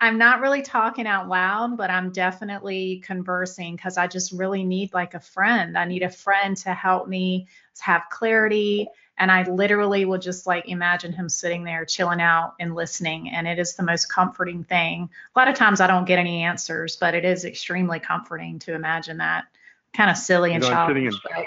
I'm 0.00 0.18
not 0.18 0.40
really 0.40 0.62
talking 0.62 1.06
out 1.06 1.28
loud, 1.28 1.76
but 1.76 1.90
I'm 1.90 2.12
definitely 2.12 3.02
conversing 3.04 3.74
because 3.74 3.96
I 3.96 4.06
just 4.06 4.30
really 4.32 4.62
need 4.62 4.94
like 4.94 5.14
a 5.14 5.20
friend. 5.20 5.76
I 5.76 5.86
need 5.86 6.02
a 6.04 6.10
friend 6.10 6.56
to 6.58 6.72
help 6.72 7.08
me 7.08 7.48
have 7.80 8.02
clarity. 8.10 8.86
And 9.18 9.30
I 9.30 9.42
literally 9.42 10.04
will 10.04 10.18
just 10.18 10.46
like 10.46 10.68
imagine 10.68 11.12
him 11.12 11.28
sitting 11.28 11.64
there 11.64 11.84
chilling 11.84 12.20
out 12.20 12.54
and 12.60 12.74
listening. 12.74 13.30
And 13.30 13.46
it 13.46 13.58
is 13.58 13.74
the 13.74 13.82
most 13.82 14.06
comforting 14.06 14.64
thing. 14.64 15.10
A 15.34 15.38
lot 15.38 15.48
of 15.48 15.54
times 15.56 15.80
I 15.80 15.86
don't 15.86 16.04
get 16.04 16.18
any 16.18 16.42
answers, 16.44 16.96
but 16.96 17.14
it 17.14 17.24
is 17.24 17.44
extremely 17.44 17.98
comforting 17.98 18.58
to 18.60 18.74
imagine 18.74 19.18
that. 19.18 19.44
Kind 19.94 20.10
of 20.10 20.16
silly 20.16 20.54
and 20.54 20.62
you 20.62 20.70
know, 20.70 20.76
childish. 20.76 21.14
But, 21.22 21.46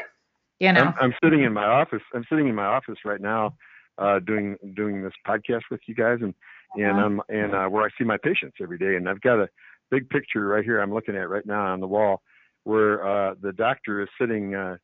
you 0.59 0.73
know, 0.73 0.81
I'm, 0.81 0.93
I'm, 0.99 1.13
sitting 1.23 1.43
in 1.43 1.53
my 1.53 1.65
office. 1.65 2.01
I'm 2.13 2.25
sitting 2.29 2.47
in 2.47 2.55
my 2.55 2.65
office 2.65 2.97
right 3.05 3.21
now, 3.21 3.55
uh, 3.97 4.19
doing 4.19 4.57
doing 4.75 5.03
this 5.03 5.13
podcast 5.27 5.61
with 5.69 5.79
you 5.85 5.93
guys, 5.93 6.17
and 6.21 6.33
and 6.75 6.91
uh-huh. 6.91 7.05
I'm 7.05 7.21
and 7.29 7.53
uh, 7.53 7.67
where 7.67 7.83
I 7.83 7.89
see 7.97 8.03
my 8.03 8.17
patients 8.17 8.57
every 8.59 8.79
day. 8.79 8.95
And 8.95 9.07
I've 9.07 9.21
got 9.21 9.39
a 9.39 9.47
big 9.91 10.09
picture 10.09 10.47
right 10.47 10.63
here 10.63 10.79
I'm 10.79 10.93
looking 10.93 11.15
at 11.15 11.29
right 11.29 11.45
now 11.45 11.65
on 11.71 11.81
the 11.81 11.87
wall 11.87 12.23
where 12.63 13.05
uh, 13.05 13.35
the 13.41 13.53
doctor 13.53 14.01
is 14.01 14.09
sitting 14.19 14.55
uh, 14.55 14.77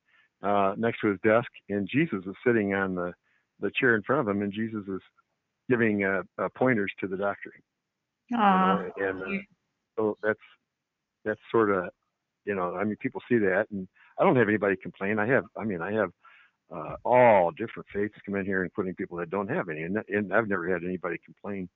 uh, 0.44 0.74
next 0.78 1.00
to 1.02 1.08
his 1.08 1.20
desk, 1.24 1.50
and 1.70 1.88
Jesus 1.92 2.24
is 2.26 2.36
sitting 2.46 2.74
on 2.74 2.96
the 2.96 3.14
the 3.60 3.72
chair 3.80 3.96
in 3.96 4.04
front 4.04 4.22
of 4.22 4.28
him, 4.28 4.44
and 4.44 4.54
Jesus 4.54 4.84
is 4.88 5.02
giving 5.70 6.04
uh, 6.04 6.22
uh, 6.38 6.48
pointers 6.56 6.92
to 7.00 7.08
the 7.08 7.18
doctor. 7.18 7.52
Aww. 8.32 8.92
You 8.98 9.04
know, 9.04 9.10
and 9.10 9.22
uh, 9.24 9.44
so 9.98 10.18
that's 10.22 10.40
that's 11.26 11.40
sort 11.52 11.72
of 11.72 11.90
you 12.46 12.56
know 12.56 12.76
I 12.76 12.84
mean 12.84 12.98
people 13.02 13.22
see 13.30 13.38
that, 13.40 13.66
and 13.72 13.88
I 14.20 14.24
don't 14.24 14.36
have 14.36 14.50
anybody 14.50 14.76
complain. 14.82 15.20
I 15.20 15.28
have 15.28 15.46
I 15.58 15.64
mean 15.64 15.82
I 15.82 15.92
have 15.94 16.12
uh, 16.74 16.96
all 17.04 17.52
different 17.52 17.88
faiths 17.94 18.16
come 18.26 18.36
in 18.36 18.46
here, 18.46 18.64
including 18.64 18.96
people 18.96 19.18
that 19.18 19.30
don't 19.30 19.50
have 19.50 19.70
any. 19.70 19.84
And, 19.84 19.98
and 20.10 20.34
I've 20.34 20.50
never 20.50 20.72
had 20.72 20.84
anybody 20.84 21.18
complain 21.24 21.70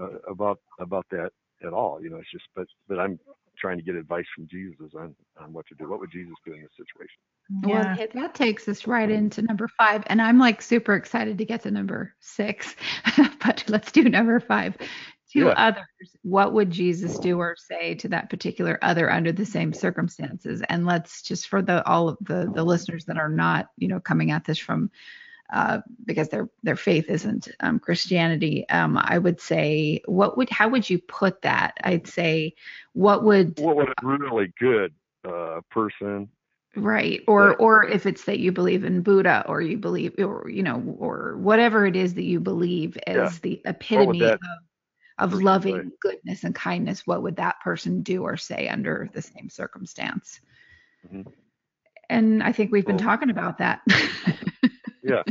uh, 0.00 0.18
about 0.30 0.60
about 0.78 1.06
that 1.10 1.30
at 1.64 1.72
all. 1.72 2.02
You 2.02 2.10
know, 2.10 2.16
it's 2.16 2.30
just 2.30 2.44
but 2.54 2.66
but 2.88 2.98
I'm 2.98 3.18
trying 3.58 3.78
to 3.78 3.82
get 3.82 3.94
advice 3.94 4.26
from 4.34 4.46
Jesus 4.48 4.92
on 4.98 5.14
on 5.40 5.52
what 5.52 5.66
to 5.68 5.74
do. 5.74 5.88
What 5.88 6.00
would 6.00 6.10
Jesus 6.10 6.34
do 6.44 6.52
in 6.52 6.62
this 6.62 6.70
situation? 6.76 7.18
Yeah. 7.66 7.96
Well, 7.96 8.06
that 8.14 8.34
takes 8.34 8.66
us 8.68 8.86
right 8.86 9.08
mm-hmm. 9.08 9.18
into 9.18 9.42
number 9.42 9.68
five, 9.78 10.02
and 10.06 10.20
I'm 10.20 10.38
like 10.38 10.62
super 10.62 10.94
excited 10.94 11.38
to 11.38 11.44
get 11.44 11.62
to 11.62 11.70
number 11.70 12.14
six, 12.20 12.74
but 13.44 13.64
let's 13.68 13.92
do 13.92 14.08
number 14.08 14.40
five 14.40 14.76
to 15.32 15.46
yeah. 15.46 15.54
others, 15.56 16.16
what 16.22 16.52
would 16.52 16.70
Jesus 16.70 17.18
do 17.18 17.38
or 17.38 17.56
say 17.58 17.94
to 17.96 18.08
that 18.08 18.30
particular 18.30 18.78
other 18.82 19.10
under 19.10 19.32
the 19.32 19.44
same 19.44 19.72
circumstances? 19.72 20.62
And 20.68 20.86
let's 20.86 21.22
just 21.22 21.48
for 21.48 21.62
the 21.62 21.86
all 21.86 22.08
of 22.08 22.16
the 22.20 22.50
the 22.54 22.64
listeners 22.64 23.04
that 23.06 23.18
are 23.18 23.28
not, 23.28 23.68
you 23.76 23.88
know, 23.88 24.00
coming 24.00 24.30
at 24.30 24.44
this 24.44 24.58
from 24.58 24.90
uh, 25.52 25.80
because 26.04 26.28
their 26.28 26.48
their 26.62 26.76
faith 26.76 27.08
isn't 27.08 27.48
um, 27.60 27.78
Christianity. 27.78 28.68
Um, 28.68 28.98
I 28.98 29.18
would 29.18 29.40
say, 29.40 30.00
what 30.06 30.36
would 30.36 30.50
how 30.50 30.68
would 30.68 30.88
you 30.88 30.98
put 30.98 31.42
that? 31.42 31.76
I'd 31.82 32.06
say, 32.06 32.54
what 32.92 33.24
would 33.24 33.58
what 33.58 33.76
would 33.76 33.88
a 33.88 34.06
really 34.06 34.52
good 34.58 34.94
uh, 35.26 35.60
person 35.70 36.28
right 36.74 37.22
or 37.26 37.56
or 37.56 37.86
if 37.86 38.04
it's 38.04 38.24
that 38.24 38.38
you 38.38 38.52
believe 38.52 38.84
in 38.84 39.00
buddha 39.00 39.42
or 39.48 39.62
you 39.62 39.78
believe 39.78 40.12
or 40.18 40.46
you 40.50 40.62
know 40.62 40.94
or 40.98 41.34
whatever 41.38 41.86
it 41.86 41.96
is 41.96 42.12
that 42.12 42.24
you 42.24 42.38
believe 42.38 42.98
is 43.06 43.16
yeah. 43.16 43.38
the 43.40 43.62
epitome 43.64 44.20
of 44.20 44.38
of 45.18 45.32
loving 45.32 45.92
goodness 46.00 46.44
and 46.44 46.54
kindness, 46.54 47.06
what 47.06 47.22
would 47.22 47.36
that 47.36 47.60
person 47.60 48.02
do 48.02 48.22
or 48.22 48.36
say 48.36 48.68
under 48.68 49.08
the 49.14 49.22
same 49.22 49.48
circumstance? 49.48 50.40
Mm-hmm. 51.06 51.30
And 52.08 52.42
I 52.42 52.52
think 52.52 52.70
we've 52.70 52.86
been 52.86 52.98
talking 52.98 53.30
about 53.30 53.58
that. 53.58 53.80
yeah. 55.08 55.22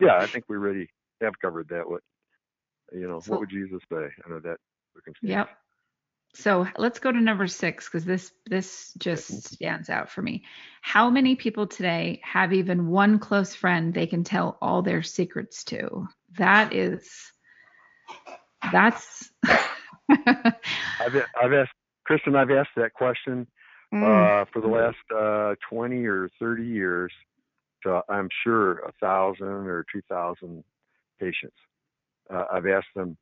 Yeah, 0.00 0.16
I 0.16 0.26
think 0.26 0.44
we 0.48 0.56
really 0.56 0.88
have 1.20 1.38
covered 1.40 1.68
that. 1.68 1.88
What 1.88 2.02
you 2.92 3.08
know, 3.08 3.20
so, 3.20 3.32
what 3.32 3.40
would 3.40 3.50
Jesus 3.50 3.80
say 3.90 4.08
under 4.24 4.40
that 4.40 4.56
circumstance? 4.94 5.30
Yep. 5.30 5.48
So 6.34 6.66
let's 6.78 6.98
go 6.98 7.12
to 7.12 7.20
number 7.20 7.46
six 7.46 7.86
because 7.86 8.04
this 8.04 8.32
this 8.46 8.92
just 8.98 9.52
stands 9.52 9.90
out 9.90 10.10
for 10.10 10.22
me. 10.22 10.44
How 10.80 11.10
many 11.10 11.36
people 11.36 11.66
today 11.66 12.20
have 12.24 12.54
even 12.54 12.88
one 12.88 13.18
close 13.18 13.54
friend 13.54 13.92
they 13.92 14.06
can 14.06 14.24
tell 14.24 14.56
all 14.62 14.82
their 14.82 15.02
secrets 15.02 15.64
to? 15.64 16.08
That 16.38 16.72
is 16.72 17.10
that's 18.72 19.30
I've 20.08 21.16
I've 21.40 21.52
asked 21.52 21.72
Kristin. 22.08 22.34
I've 22.34 22.50
asked 22.50 22.74
that 22.76 22.94
question 22.94 23.46
mm. 23.92 24.02
uh, 24.02 24.46
for 24.52 24.62
the 24.62 24.68
last 24.68 24.96
uh, 25.14 25.54
20 25.68 26.06
or 26.06 26.30
30 26.38 26.64
years. 26.64 27.12
To, 27.84 28.02
I'm 28.08 28.28
sure 28.44 28.78
a 28.80 28.92
thousand 29.00 29.46
or 29.46 29.84
two 29.92 30.02
thousand 30.08 30.64
patients. 31.18 31.56
Uh, 32.32 32.44
I've 32.52 32.66
asked 32.66 32.94
them 32.94 33.16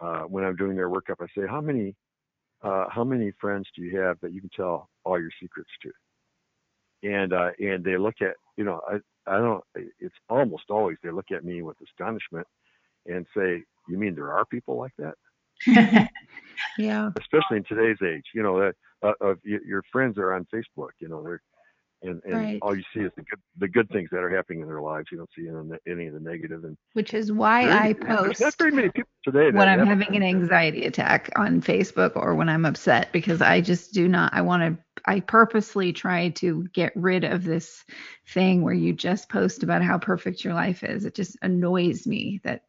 uh, 0.00 0.22
when 0.22 0.44
I'm 0.44 0.56
doing 0.56 0.76
their 0.76 0.90
workup. 0.90 1.16
I 1.20 1.26
say, 1.36 1.46
how 1.48 1.60
many 1.60 1.94
uh, 2.62 2.86
how 2.90 3.04
many 3.04 3.32
friends 3.40 3.66
do 3.74 3.82
you 3.82 3.98
have 4.00 4.18
that 4.22 4.32
you 4.32 4.40
can 4.40 4.50
tell 4.54 4.88
all 5.04 5.20
your 5.20 5.30
secrets 5.40 5.70
to? 5.82 5.90
And 7.08 7.32
uh, 7.32 7.50
and 7.58 7.84
they 7.84 7.96
look 7.96 8.16
at 8.20 8.34
you 8.56 8.64
know 8.64 8.80
I 8.88 8.96
I 9.26 9.38
don't 9.38 9.64
it's 9.98 10.14
almost 10.28 10.64
always 10.70 10.96
they 11.02 11.10
look 11.10 11.30
at 11.32 11.44
me 11.44 11.62
with 11.62 11.76
astonishment 11.82 12.46
and 13.06 13.26
say, 13.36 13.62
you 13.88 13.98
mean 13.98 14.14
there 14.14 14.32
are 14.32 14.44
people 14.44 14.76
like 14.76 14.92
that? 14.98 15.14
yeah. 16.78 17.10
Especially 17.18 17.58
in 17.58 17.64
today's 17.64 17.98
age, 18.04 18.24
you 18.34 18.42
know, 18.42 18.58
that 18.60 18.74
uh, 19.02 19.34
your 19.42 19.82
friends 19.92 20.18
are 20.18 20.34
on 20.34 20.46
Facebook, 20.52 20.90
you 20.98 21.08
know, 21.08 21.22
they're 21.22 21.42
and, 22.02 22.20
and 22.24 22.34
right. 22.34 22.58
all 22.62 22.76
you 22.76 22.82
see 22.94 23.00
is 23.00 23.10
the 23.16 23.22
good 23.22 23.40
the 23.58 23.68
good 23.68 23.88
things 23.90 24.08
that 24.12 24.18
are 24.18 24.28
happening 24.34 24.60
in 24.60 24.66
their 24.68 24.80
lives. 24.82 25.06
You 25.10 25.18
don't 25.18 25.30
see 25.36 25.48
any, 25.48 25.56
of 25.56 25.68
the- 25.68 25.90
any 25.90 26.06
of 26.08 26.14
the 26.14 26.20
negative. 26.20 26.64
And 26.64 26.76
Which 26.92 27.14
is 27.14 27.32
why 27.32 27.70
I 27.70 27.92
post 28.00 28.40
not 28.40 28.54
very 28.58 28.70
many 28.72 28.90
people 28.90 29.10
today. 29.24 29.50
when 29.56 29.68
I'm 29.68 29.86
having 29.86 30.14
an 30.14 30.22
anxiety 30.22 30.84
attack 30.84 31.30
on 31.36 31.62
Facebook 31.62 32.12
or 32.16 32.34
when 32.34 32.48
I'm 32.48 32.64
upset 32.66 33.12
because 33.12 33.40
I 33.40 33.60
just 33.60 33.94
do 33.94 34.08
not 34.08 34.34
I 34.34 34.42
want 34.42 34.62
to 34.62 34.84
I 35.06 35.20
purposely 35.20 35.92
try 35.92 36.28
to 36.30 36.66
get 36.74 36.92
rid 36.96 37.24
of 37.24 37.44
this 37.44 37.84
thing 38.28 38.62
where 38.62 38.74
you 38.74 38.92
just 38.92 39.28
post 39.28 39.62
about 39.62 39.82
how 39.82 39.98
perfect 39.98 40.44
your 40.44 40.54
life 40.54 40.82
is. 40.84 41.04
It 41.04 41.14
just 41.14 41.36
annoys 41.42 42.06
me 42.06 42.40
that 42.44 42.62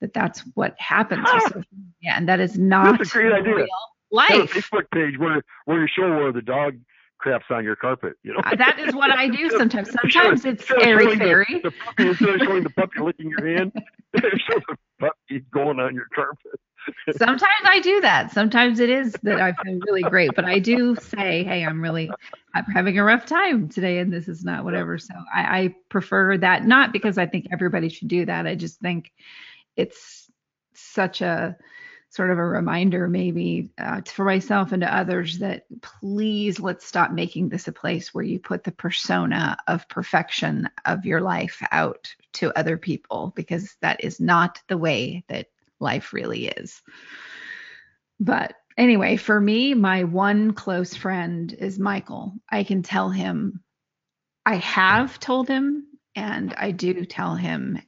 that 0.00 0.12
that's 0.14 0.40
what 0.54 0.74
happens 0.80 1.28
social 1.28 1.62
media 1.72 2.14
and 2.16 2.28
that 2.28 2.40
is 2.40 2.58
not 2.58 2.98
That's 2.98 3.10
a 3.10 3.12
great 3.18 3.32
idea. 3.32 3.54
real 3.54 3.66
Have 4.18 4.30
a 4.30 4.38
life. 4.42 4.50
Facebook 4.52 4.90
page 4.92 5.18
where 5.18 5.42
where 5.64 5.80
you 5.80 5.88
show 5.88 6.08
where 6.10 6.32
the 6.32 6.42
dog 6.42 6.74
craps 7.22 7.46
on 7.50 7.64
your 7.64 7.76
carpet. 7.76 8.14
You 8.22 8.34
know. 8.34 8.40
Uh, 8.44 8.56
that 8.56 8.78
is 8.78 8.94
what 8.94 9.10
I 9.10 9.28
do 9.28 9.48
sometimes. 9.50 9.90
Sometimes 10.02 10.44
it's 10.44 10.70
airy 10.70 11.04
showing 11.04 11.18
the- 11.18 11.24
fairy. 11.24 11.60
The, 11.62 11.70
puppy, 11.70 12.08
instead 12.08 12.28
of 12.28 12.40
showing 12.42 12.64
the 12.64 12.70
puppy 12.70 13.00
licking 13.00 13.30
your 13.30 13.46
hand, 13.46 13.72
show 14.16 14.60
the 14.68 14.76
puppy 15.00 15.44
going 15.52 15.80
on 15.80 15.94
your 15.94 16.06
carpet. 16.14 16.60
Sometimes 17.16 17.64
I 17.64 17.78
do 17.78 18.00
that. 18.00 18.32
Sometimes 18.32 18.80
it 18.80 18.90
is 18.90 19.16
that 19.22 19.40
I 19.40 19.52
feel 19.62 19.78
really 19.86 20.02
great, 20.02 20.32
but 20.34 20.44
I 20.44 20.58
do 20.58 20.96
say, 20.96 21.44
"Hey, 21.44 21.64
I'm 21.64 21.80
really, 21.80 22.10
I'm 22.54 22.64
having 22.64 22.98
a 22.98 23.04
rough 23.04 23.24
time 23.24 23.68
today, 23.68 23.98
and 23.98 24.12
this 24.12 24.26
is 24.26 24.44
not 24.44 24.64
whatever." 24.64 24.98
So 24.98 25.14
I, 25.32 25.40
I 25.60 25.74
prefer 25.90 26.36
that, 26.38 26.66
not 26.66 26.92
because 26.92 27.18
I 27.18 27.26
think 27.26 27.46
everybody 27.52 27.88
should 27.88 28.08
do 28.08 28.26
that. 28.26 28.48
I 28.48 28.56
just 28.56 28.80
think 28.80 29.12
it's 29.76 30.28
such 30.74 31.20
a 31.20 31.56
sort 32.12 32.30
of 32.30 32.36
a 32.36 32.44
reminder, 32.44 33.08
maybe 33.08 33.70
uh, 33.78 34.02
for 34.02 34.26
myself 34.26 34.72
and 34.72 34.82
to 34.82 34.94
others, 34.94 35.38
that 35.38 35.64
please 35.80 36.60
let's 36.60 36.84
stop 36.84 37.10
making 37.10 37.48
this 37.48 37.68
a 37.68 37.72
place 37.72 38.12
where 38.12 38.22
you 38.22 38.38
put 38.38 38.64
the 38.64 38.70
persona 38.70 39.56
of 39.66 39.88
perfection 39.88 40.68
of 40.84 41.06
your 41.06 41.22
life 41.22 41.62
out 41.72 42.14
to 42.34 42.52
other 42.56 42.76
people, 42.76 43.32
because 43.34 43.74
that 43.80 44.04
is 44.04 44.20
not 44.20 44.60
the 44.68 44.76
way 44.76 45.24
that 45.28 45.46
life 45.80 46.12
really 46.12 46.48
is. 46.48 46.82
But 48.20 48.56
anyway, 48.76 49.16
for 49.16 49.40
me, 49.40 49.72
my 49.72 50.04
one 50.04 50.52
close 50.52 50.94
friend 50.94 51.50
is 51.50 51.78
Michael. 51.78 52.34
I 52.46 52.64
can 52.64 52.82
tell 52.82 53.08
him, 53.08 53.62
I 54.44 54.56
have 54.56 55.18
told 55.18 55.48
him, 55.48 55.86
and 56.14 56.52
I 56.58 56.72
do 56.72 57.06
tell 57.06 57.36
him 57.36 57.80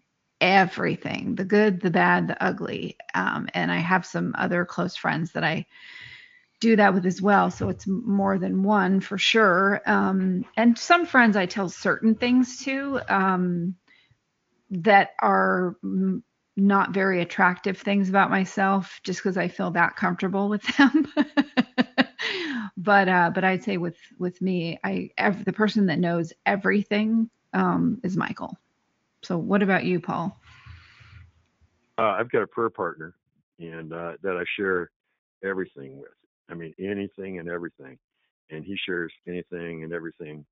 everything 0.44 1.34
the 1.36 1.44
good, 1.44 1.80
the 1.80 1.90
bad, 1.90 2.28
the 2.28 2.44
ugly. 2.44 2.98
Um, 3.14 3.48
and 3.54 3.72
I 3.72 3.78
have 3.78 4.04
some 4.04 4.34
other 4.36 4.66
close 4.66 4.94
friends 4.94 5.32
that 5.32 5.42
I 5.42 5.64
do 6.60 6.76
that 6.76 6.92
with 6.92 7.06
as 7.06 7.20
well. 7.20 7.50
So 7.50 7.70
it's 7.70 7.86
more 7.86 8.38
than 8.38 8.62
one 8.62 9.00
for 9.00 9.16
sure. 9.16 9.80
Um, 9.86 10.44
and 10.56 10.78
some 10.78 11.06
friends 11.06 11.36
I 11.36 11.46
tell 11.46 11.70
certain 11.70 12.14
things 12.14 12.58
to 12.64 13.00
um, 13.08 13.76
that 14.70 15.10
are 15.20 15.76
not 16.56 16.92
very 16.92 17.22
attractive 17.22 17.78
things 17.78 18.10
about 18.10 18.30
myself 18.30 19.00
just 19.02 19.20
because 19.20 19.38
I 19.38 19.48
feel 19.48 19.70
that 19.72 19.96
comfortable 19.96 20.50
with 20.50 20.62
them. 20.76 21.10
but 22.76 23.08
uh, 23.08 23.30
but 23.34 23.44
I'd 23.44 23.64
say 23.64 23.78
with 23.78 23.96
with 24.18 24.40
me, 24.42 24.78
I 24.84 25.10
ev- 25.16 25.44
the 25.44 25.54
person 25.54 25.86
that 25.86 25.98
knows 25.98 26.34
everything 26.44 27.30
um, 27.54 28.00
is 28.04 28.16
Michael. 28.16 28.58
So 29.24 29.38
what 29.38 29.62
about 29.62 29.84
you, 29.84 30.00
Paul? 30.00 30.38
Uh, 31.98 32.16
I've 32.18 32.30
got 32.30 32.42
a 32.42 32.46
prayer 32.46 32.70
partner, 32.70 33.14
and 33.58 33.92
uh, 33.92 34.12
that 34.22 34.36
I 34.36 34.44
share 34.56 34.90
everything 35.42 35.98
with. 35.98 36.10
I 36.50 36.54
mean, 36.54 36.74
anything 36.78 37.38
and 37.38 37.48
everything, 37.48 37.98
and 38.50 38.64
he 38.64 38.76
shares 38.84 39.12
anything 39.26 39.82
and 39.84 39.92
everything 39.92 40.44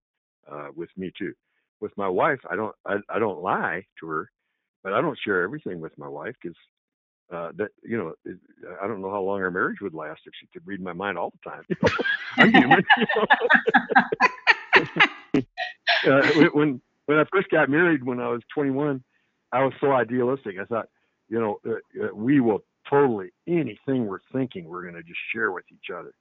uh, 0.50 0.68
with 0.74 0.88
me 0.96 1.12
too. 1.18 1.34
With 1.80 1.92
my 1.98 2.08
wife, 2.08 2.38
I 2.48 2.56
don't 2.56 2.74
I, 2.86 2.96
I 3.08 3.18
don't 3.18 3.42
lie 3.42 3.84
to 4.00 4.06
her, 4.06 4.30
but 4.82 4.92
I 4.94 5.00
don't 5.02 5.18
share 5.22 5.42
everything 5.42 5.80
with 5.80 5.96
my 5.98 6.08
wife 6.08 6.34
because 6.40 6.56
uh, 7.32 7.50
that 7.56 7.68
you 7.82 7.98
know 7.98 8.14
it, 8.24 8.38
I 8.82 8.86
don't 8.86 9.02
know 9.02 9.10
how 9.10 9.20
long 9.20 9.42
our 9.42 9.50
marriage 9.50 9.80
would 9.82 9.94
last 9.94 10.20
if 10.24 10.32
she 10.40 10.46
could 10.52 10.66
read 10.66 10.80
my 10.80 10.92
mind 10.92 11.18
all 11.18 11.32
the 11.44 11.50
time. 11.50 11.64
I'm 12.38 12.52
human. 12.52 12.84
you 12.96 13.06
know. 13.16 13.26
uh, 16.08 16.50
when- 16.54 16.80
when 17.06 17.18
I 17.18 17.24
first 17.32 17.48
got 17.50 17.68
married 17.68 18.04
when 18.04 18.20
I 18.20 18.28
was 18.28 18.42
21, 18.54 19.02
I 19.52 19.64
was 19.64 19.72
so 19.80 19.92
idealistic. 19.92 20.56
I 20.60 20.64
thought, 20.64 20.88
you 21.28 21.40
know, 21.40 21.58
uh, 21.66 22.04
uh, 22.04 22.14
we 22.14 22.40
will 22.40 22.64
totally 22.88 23.30
anything 23.46 24.06
we're 24.06 24.18
thinking, 24.32 24.66
we're 24.66 24.82
going 24.82 24.94
to 24.94 25.02
just 25.02 25.20
share 25.34 25.52
with 25.52 25.64
each 25.72 25.90
other, 25.94 26.12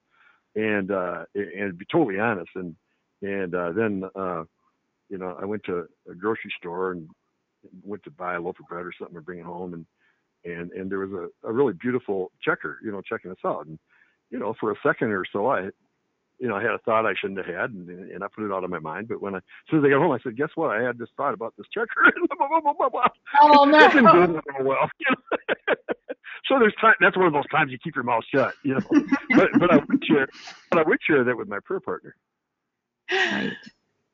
and 0.54 0.90
uh, 0.90 1.24
and 1.34 1.78
be 1.78 1.86
totally 1.90 2.18
honest. 2.18 2.50
And 2.54 2.76
and 3.22 3.54
uh, 3.54 3.72
then 3.72 4.04
uh, 4.14 4.44
you 5.08 5.18
know, 5.18 5.36
I 5.40 5.44
went 5.44 5.64
to 5.64 5.86
a 6.10 6.14
grocery 6.14 6.52
store 6.58 6.92
and 6.92 7.08
went 7.84 8.02
to 8.04 8.10
buy 8.10 8.34
a 8.34 8.40
loaf 8.40 8.56
of 8.60 8.66
bread 8.66 8.86
or 8.86 8.92
something 8.98 9.16
and 9.16 9.26
bring 9.26 9.40
it 9.40 9.44
home, 9.44 9.74
and 9.74 9.86
and 10.44 10.72
and 10.72 10.90
there 10.90 11.00
was 11.00 11.12
a, 11.12 11.48
a 11.48 11.52
really 11.52 11.74
beautiful 11.74 12.32
checker, 12.42 12.78
you 12.82 12.90
know, 12.90 13.02
checking 13.02 13.30
us 13.30 13.44
out, 13.44 13.66
and 13.66 13.78
you 14.30 14.38
know, 14.38 14.54
for 14.58 14.72
a 14.72 14.76
second 14.84 15.12
or 15.12 15.24
so, 15.30 15.48
I 15.48 15.68
you 16.42 16.48
know, 16.48 16.56
I 16.56 16.62
had 16.62 16.72
a 16.72 16.78
thought 16.78 17.06
I 17.06 17.14
shouldn't 17.14 17.38
have 17.38 17.46
had, 17.54 17.70
and, 17.70 17.88
and 18.10 18.24
I 18.24 18.26
put 18.26 18.44
it 18.44 18.50
out 18.52 18.64
of 18.64 18.70
my 18.70 18.80
mind. 18.80 19.06
But 19.06 19.22
when 19.22 19.36
I, 19.36 19.38
as 19.38 19.42
soon 19.70 19.78
as 19.78 19.84
I 19.86 19.90
got 19.90 20.00
home, 20.00 20.10
I 20.10 20.18
said, 20.24 20.36
"Guess 20.36 20.48
what? 20.56 20.76
I 20.76 20.82
had 20.82 20.98
this 20.98 21.08
thought 21.16 21.34
about 21.34 21.54
this 21.56 21.68
checker." 21.72 22.02
blah, 22.36 22.48
blah, 22.48 22.60
blah, 22.60 22.72
blah, 22.72 22.88
blah. 22.88 23.06
Oh 23.40 23.70
That 23.70 23.92
didn't 23.92 24.04
no. 24.06 24.26
go 24.26 24.64
well. 24.64 24.90
You 24.98 25.06
know? 25.14 25.74
so 26.48 26.58
there's 26.58 26.74
time. 26.80 26.94
That's 27.00 27.16
one 27.16 27.26
of 27.28 27.32
those 27.32 27.46
times 27.52 27.70
you 27.70 27.78
keep 27.78 27.94
your 27.94 28.02
mouth 28.02 28.24
shut. 28.34 28.54
You 28.64 28.74
know. 28.74 28.80
but 29.36 29.50
but 29.60 29.70
I 29.72 29.76
would 29.76 30.04
share, 30.04 30.26
but 30.72 30.80
I 30.80 30.82
would 30.82 30.98
share 31.08 31.22
that 31.22 31.36
with 31.36 31.46
my 31.46 31.60
prayer 31.64 31.78
partner. 31.80 32.16
Right. 33.12 33.52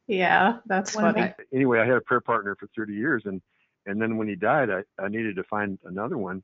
Yeah, 0.06 0.58
that's 0.66 0.94
What 0.94 1.02
funny. 1.02 1.20
about- 1.22 1.34
Anyway, 1.52 1.78
I 1.80 1.86
had 1.86 1.96
a 1.96 2.00
prayer 2.02 2.20
partner 2.20 2.56
for 2.56 2.68
30 2.76 2.92
years, 2.92 3.22
and 3.24 3.40
and 3.86 4.00
then 4.02 4.18
when 4.18 4.28
he 4.28 4.34
died, 4.34 4.68
I 4.68 4.82
I 5.02 5.08
needed 5.08 5.36
to 5.36 5.44
find 5.44 5.78
another 5.86 6.18
one, 6.18 6.42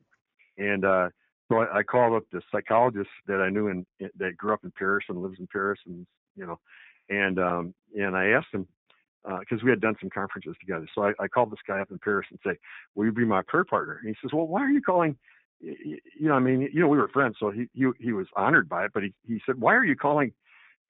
and 0.56 0.84
uh, 0.86 1.10
so 1.48 1.58
I, 1.58 1.78
I 1.78 1.82
called 1.82 2.14
up 2.14 2.24
the 2.32 2.40
psychologist 2.50 3.10
that 3.26 3.40
I 3.40 3.50
knew 3.50 3.68
in 3.68 3.86
that 4.18 4.36
grew 4.36 4.52
up 4.52 4.64
in 4.64 4.72
Paris 4.72 5.04
and 5.08 5.22
lives 5.22 5.38
in 5.38 5.46
Paris, 5.46 5.78
and 5.86 6.06
you 6.36 6.46
know, 6.46 6.58
and 7.08 7.38
um 7.38 7.74
and 7.96 8.16
I 8.16 8.28
asked 8.28 8.52
him 8.52 8.66
because 9.40 9.62
we 9.62 9.70
had 9.70 9.80
done 9.80 9.96
some 10.00 10.10
conferences 10.10 10.54
together. 10.60 10.86
So 10.94 11.04
I, 11.04 11.12
I 11.18 11.28
called 11.28 11.50
this 11.50 11.60
guy 11.66 11.80
up 11.80 11.90
in 11.90 11.98
Paris 11.98 12.26
and 12.30 12.38
say, 12.44 12.58
"Will 12.94 13.06
you 13.06 13.12
be 13.12 13.24
my 13.24 13.42
prayer 13.46 13.64
partner?" 13.64 13.98
And 14.00 14.08
he 14.08 14.16
says, 14.22 14.32
"Well, 14.32 14.46
why 14.46 14.62
are 14.62 14.70
you 14.70 14.82
calling?" 14.82 15.16
You 15.60 15.98
know, 16.20 16.34
I 16.34 16.40
mean, 16.40 16.68
you 16.72 16.80
know, 16.80 16.88
we 16.88 16.98
were 16.98 17.08
friends, 17.08 17.36
so 17.38 17.50
he 17.50 17.68
he 17.72 17.86
he 18.00 18.12
was 18.12 18.26
honored 18.36 18.68
by 18.68 18.86
it. 18.86 18.92
But 18.94 19.02
he 19.02 19.14
he 19.26 19.40
said, 19.46 19.60
"Why 19.60 19.74
are 19.74 19.84
you 19.84 19.96
calling 19.96 20.32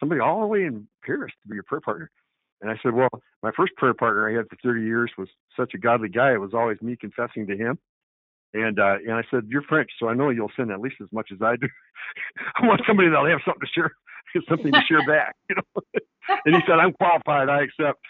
somebody 0.01 0.21
all 0.21 0.41
the 0.41 0.47
way 0.47 0.65
in 0.65 0.89
Paris 1.05 1.33
to 1.43 1.49
be 1.49 1.55
your 1.55 1.65
prayer 1.65 1.81
partner?" 1.81 2.11
And 2.61 2.71
I 2.71 2.79
said, 2.83 2.95
"Well, 2.95 3.11
my 3.43 3.51
first 3.57 3.75
prayer 3.77 3.95
partner 3.95 4.29
I 4.29 4.35
had 4.37 4.49
for 4.49 4.57
30 4.63 4.83
years 4.83 5.13
was 5.19 5.29
such 5.57 5.75
a 5.75 5.79
godly 5.79 6.09
guy. 6.09 6.33
It 6.33 6.41
was 6.41 6.55
always 6.55 6.81
me 6.81 6.97
confessing 6.97 7.47
to 7.49 7.57
him." 7.57 7.79
And 8.55 8.79
uh, 8.79 8.97
and 9.05 9.13
I 9.15 9.23
said, 9.31 9.49
"You're 9.49 9.63
French, 9.63 9.91
so 9.99 10.09
I 10.09 10.15
know 10.15 10.31
you'll 10.31 10.53
send 10.57 10.71
at 10.71 10.81
least 10.81 10.97
as 11.03 11.09
much 11.13 11.31
as 11.33 11.43
I 11.43 11.57
do. 11.57 11.69
I 12.57 12.67
want 12.67 12.81
somebody 12.87 13.09
that'll 13.09 13.27
have 13.27 13.41
something 13.45 13.61
to 13.61 13.73
share, 13.75 13.91
something 14.49 14.73
to 14.73 14.81
share 14.89 15.05
back." 15.07 15.37
You 15.51 15.57
know. 15.57 15.83
and 16.47 16.55
he 16.55 16.63
said, 16.67 16.79
"I'm 16.79 16.93
qualified. 16.93 17.49
I 17.49 17.65
accept." 17.65 18.01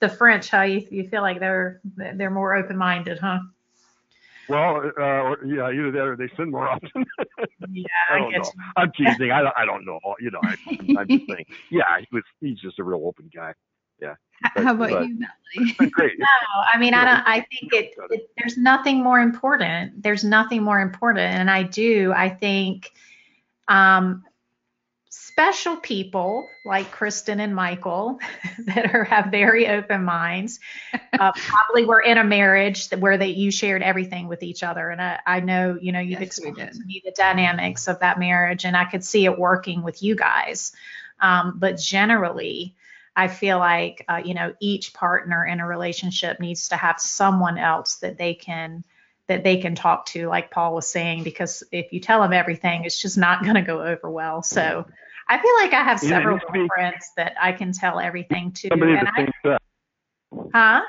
the 0.00 0.08
French, 0.08 0.48
how 0.48 0.62
you 0.62 0.86
you 0.90 1.08
feel 1.08 1.22
like 1.22 1.40
they're 1.40 1.80
they're 1.96 2.30
more 2.30 2.54
open 2.54 2.76
minded, 2.76 3.18
huh? 3.18 3.40
Well, 4.48 4.90
uh, 4.98 5.02
or, 5.02 5.44
yeah, 5.44 5.70
either 5.70 5.90
that 5.92 6.00
or 6.00 6.16
they 6.16 6.28
sin 6.36 6.50
more 6.50 6.66
often. 6.68 7.04
Yeah, 7.70 7.84
I 8.10 8.14
I 8.14 8.18
don't 8.18 8.30
get 8.30 8.38
know. 8.38 8.52
you. 8.54 8.62
I'm 8.76 8.92
teasing. 8.92 9.30
I 9.30 9.42
don't, 9.42 9.54
I 9.58 9.66
don't 9.66 9.84
know. 9.84 10.00
You 10.20 10.30
know, 10.30 10.40
I, 10.42 10.56
I'm 10.98 11.08
just 11.08 11.26
saying. 11.28 11.44
Yeah, 11.70 11.82
he 11.98 12.06
was. 12.12 12.22
He's 12.40 12.58
just 12.58 12.78
a 12.78 12.84
real 12.84 13.02
open 13.04 13.30
guy. 13.34 13.52
But- 14.00 14.16
How 14.64 14.74
about 14.74 14.90
but- 14.90 15.08
you, 15.08 15.18
Melanie? 15.18 15.90
Great. 15.90 16.12
No, 16.18 16.26
I 16.72 16.78
mean, 16.78 16.94
I 16.94 17.04
don't. 17.04 17.26
I 17.26 17.46
think 17.50 17.72
it, 17.72 17.94
it. 17.96 18.10
it. 18.10 18.30
There's 18.36 18.56
nothing 18.56 19.02
more 19.02 19.18
important. 19.20 20.02
There's 20.02 20.22
nothing 20.24 20.62
more 20.62 20.80
important, 20.80 21.34
and 21.34 21.50
I 21.50 21.62
do. 21.62 22.12
I 22.14 22.28
think, 22.28 22.90
um, 23.66 24.24
special 25.08 25.76
people 25.76 26.48
like 26.64 26.90
Kristin 26.92 27.40
and 27.40 27.54
Michael 27.54 28.18
that 28.66 28.94
are 28.94 29.04
have 29.04 29.30
very 29.30 29.68
open 29.68 30.04
minds, 30.04 30.60
uh, 31.18 31.32
probably 31.32 31.84
were 31.86 32.00
in 32.00 32.18
a 32.18 32.24
marriage 32.24 32.90
that, 32.90 33.00
where 33.00 33.16
that 33.16 33.36
you 33.36 33.50
shared 33.50 33.82
everything 33.82 34.28
with 34.28 34.42
each 34.42 34.62
other, 34.62 34.90
and 34.90 35.00
I, 35.00 35.20
I 35.26 35.40
know, 35.40 35.78
you 35.80 35.92
know, 35.92 36.00
you've 36.00 36.20
Yes, 36.20 36.38
explained 36.38 36.56
to 36.56 36.84
me 36.84 37.02
the 37.04 37.12
dynamics 37.12 37.88
of 37.88 38.00
that 38.00 38.18
marriage, 38.18 38.64
and 38.64 38.76
I 38.76 38.84
could 38.84 39.04
see 39.04 39.24
it 39.24 39.38
working 39.38 39.82
with 39.82 40.02
you 40.02 40.14
guys. 40.14 40.72
Um, 41.20 41.54
but 41.56 41.78
generally, 41.78 42.74
I 43.18 43.26
feel 43.26 43.58
like 43.58 44.04
uh, 44.08 44.22
you 44.24 44.32
know 44.32 44.54
each 44.60 44.94
partner 44.94 45.44
in 45.44 45.58
a 45.58 45.66
relationship 45.66 46.38
needs 46.38 46.68
to 46.68 46.76
have 46.76 47.00
someone 47.00 47.58
else 47.58 47.96
that 47.96 48.16
they 48.16 48.34
can 48.34 48.84
that 49.26 49.44
they 49.44 49.58
can 49.58 49.74
talk 49.74 50.06
to, 50.06 50.28
like 50.28 50.50
Paul 50.50 50.74
was 50.74 50.86
saying, 50.88 51.22
because 51.24 51.62
if 51.70 51.92
you 51.92 52.00
tell 52.00 52.22
them 52.22 52.32
everything, 52.32 52.84
it's 52.84 53.02
just 53.02 53.18
not 53.18 53.42
going 53.44 53.56
to 53.56 53.62
go 53.62 53.82
over 53.82 54.08
well. 54.10 54.42
So 54.42 54.86
I 55.28 55.38
feel 55.42 55.54
like 55.56 55.74
I 55.74 55.82
have 55.82 56.00
several 56.00 56.38
be- 56.52 56.66
friends 56.74 57.10
that 57.16 57.34
I 57.40 57.52
can 57.52 57.72
tell 57.72 57.98
everything 58.00 58.52
to, 58.52 58.68
Somebody 58.68 58.94
of 58.94 59.00
the 59.00 59.12
I, 59.12 59.16
same 59.16 59.30
sex. 59.44 59.64
huh? 60.54 60.80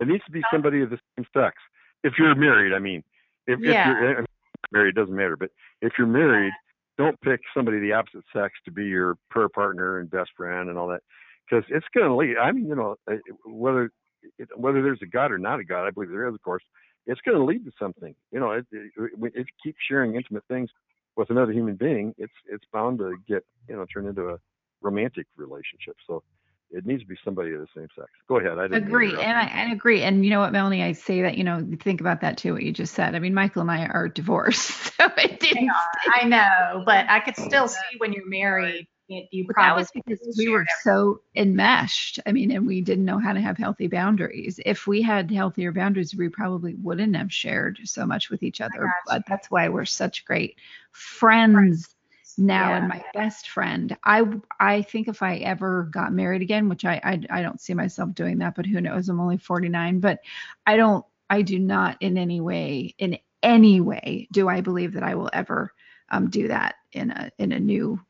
It 0.00 0.08
needs 0.08 0.24
to 0.24 0.30
be 0.30 0.42
somebody 0.50 0.80
of 0.82 0.90
the 0.90 0.98
same 1.18 1.26
sex. 1.36 1.56
If 2.02 2.14
you're 2.18 2.34
married, 2.34 2.72
I 2.72 2.78
mean, 2.78 3.02
if, 3.46 3.58
Yeah. 3.60 3.90
if 3.90 3.98
you're 3.98 4.10
I 4.12 4.16
mean, 4.20 4.26
married, 4.72 4.96
it 4.96 5.00
doesn't 5.00 5.14
matter. 5.14 5.36
But 5.36 5.50
if 5.82 5.92
you're 5.98 6.06
married, 6.06 6.52
don't 6.96 7.20
pick 7.20 7.40
somebody 7.52 7.76
of 7.78 7.82
the 7.82 7.92
opposite 7.92 8.24
sex 8.32 8.54
to 8.64 8.70
be 8.70 8.84
your 8.84 9.18
prayer 9.30 9.48
partner 9.50 9.98
and 9.98 10.08
best 10.08 10.30
friend 10.36 10.70
and 10.70 10.78
all 10.78 10.88
that. 10.88 11.02
Because 11.48 11.64
it's 11.68 11.86
going 11.94 12.08
to 12.08 12.14
lead. 12.14 12.36
I 12.36 12.52
mean, 12.52 12.66
you 12.68 12.74
know, 12.74 12.96
uh, 13.10 13.16
whether 13.44 13.90
it, 14.38 14.48
whether 14.56 14.82
there's 14.82 15.02
a 15.02 15.06
God 15.06 15.32
or 15.32 15.38
not 15.38 15.60
a 15.60 15.64
God, 15.64 15.86
I 15.86 15.90
believe 15.90 16.10
there 16.10 16.28
is, 16.28 16.34
of 16.34 16.42
course. 16.42 16.62
It's 17.06 17.20
going 17.20 17.36
to 17.36 17.44
lead 17.44 17.66
to 17.66 17.70
something. 17.78 18.14
You 18.32 18.40
know, 18.40 18.52
it, 18.52 18.66
it, 18.72 18.90
if 18.96 19.34
you 19.34 19.44
keep 19.62 19.76
sharing 19.86 20.14
intimate 20.14 20.44
things 20.48 20.70
with 21.16 21.28
another 21.28 21.52
human 21.52 21.76
being, 21.76 22.14
it's 22.16 22.32
it's 22.46 22.64
bound 22.72 22.98
to 22.98 23.14
get 23.28 23.44
you 23.68 23.76
know 23.76 23.84
turn 23.92 24.06
into 24.06 24.30
a 24.30 24.38
romantic 24.80 25.26
relationship. 25.36 25.96
So 26.06 26.22
it 26.70 26.86
needs 26.86 27.02
to 27.02 27.06
be 27.06 27.16
somebody 27.24 27.52
of 27.52 27.60
the 27.60 27.66
same 27.76 27.88
sex. 27.96 28.08
Go 28.28 28.38
ahead. 28.38 28.58
I 28.58 28.64
agree, 28.76 29.10
and 29.10 29.38
I, 29.38 29.66
I 29.66 29.70
agree. 29.70 30.02
And 30.02 30.24
you 30.24 30.30
know 30.30 30.40
what, 30.40 30.52
Melanie, 30.52 30.82
I 30.82 30.92
say 30.92 31.22
that 31.22 31.36
you 31.38 31.44
know 31.44 31.66
think 31.80 32.00
about 32.00 32.22
that 32.22 32.38
too. 32.38 32.54
What 32.54 32.62
you 32.62 32.72
just 32.72 32.94
said. 32.94 33.14
I 33.14 33.18
mean, 33.18 33.34
Michael 33.34 33.62
and 33.62 33.70
I 33.70 33.86
are 33.86 34.08
divorced, 34.08 34.70
so 34.96 35.06
it 35.18 35.40
didn't. 35.40 35.70
I 36.14 36.26
know, 36.26 36.82
but 36.84 37.06
I 37.08 37.20
could 37.20 37.36
still 37.36 37.68
see 37.68 37.98
when 37.98 38.12
you're 38.12 38.28
married. 38.28 38.86
You 39.08 39.44
But 39.46 39.56
that 39.56 39.76
was 39.76 39.90
because 39.92 40.20
we 40.36 40.48
were 40.48 40.66
so 40.82 41.20
enmeshed. 41.36 42.20
I 42.26 42.32
mean, 42.32 42.50
and 42.50 42.66
we 42.66 42.80
didn't 42.80 43.04
know 43.04 43.18
how 43.18 43.32
to 43.32 43.40
have 43.40 43.56
healthy 43.58 43.86
boundaries. 43.86 44.58
If 44.64 44.86
we 44.86 45.02
had 45.02 45.30
healthier 45.30 45.72
boundaries, 45.72 46.14
we 46.14 46.28
probably 46.28 46.74
wouldn't 46.74 47.14
have 47.16 47.32
shared 47.32 47.80
so 47.84 48.06
much 48.06 48.30
with 48.30 48.42
each 48.42 48.60
other. 48.60 48.94
But 49.06 49.24
that's 49.26 49.50
why 49.50 49.68
we're 49.68 49.84
such 49.84 50.24
great 50.24 50.56
friends 50.92 51.94
now 52.38 52.72
Yeah. 52.72 52.76
and 52.76 52.88
my 52.88 53.04
best 53.12 53.48
friend. 53.50 53.96
I 54.04 54.24
I 54.58 54.82
think 54.82 55.08
if 55.08 55.22
I 55.22 55.36
ever 55.36 55.84
got 55.84 56.12
married 56.12 56.42
again, 56.42 56.68
which 56.68 56.84
I, 56.84 57.00
I 57.04 57.20
I 57.38 57.42
don't 57.42 57.60
see 57.60 57.74
myself 57.74 58.14
doing 58.14 58.38
that, 58.38 58.54
but 58.56 58.66
who 58.66 58.80
knows? 58.80 59.08
I'm 59.08 59.20
only 59.20 59.36
49, 59.38 60.00
but 60.00 60.20
I 60.66 60.76
don't 60.76 61.04
I 61.30 61.42
do 61.42 61.58
not 61.58 61.98
in 62.00 62.16
any 62.16 62.40
way 62.40 62.94
in 62.98 63.18
any 63.42 63.80
way 63.80 64.28
do 64.32 64.48
I 64.48 64.60
believe 64.62 64.94
that 64.94 65.02
I 65.02 65.14
will 65.14 65.30
ever 65.32 65.72
um, 66.10 66.30
do 66.30 66.48
that 66.48 66.76
in 66.92 67.10
a 67.10 67.30
in 67.38 67.52
a 67.52 67.60
new 67.60 68.00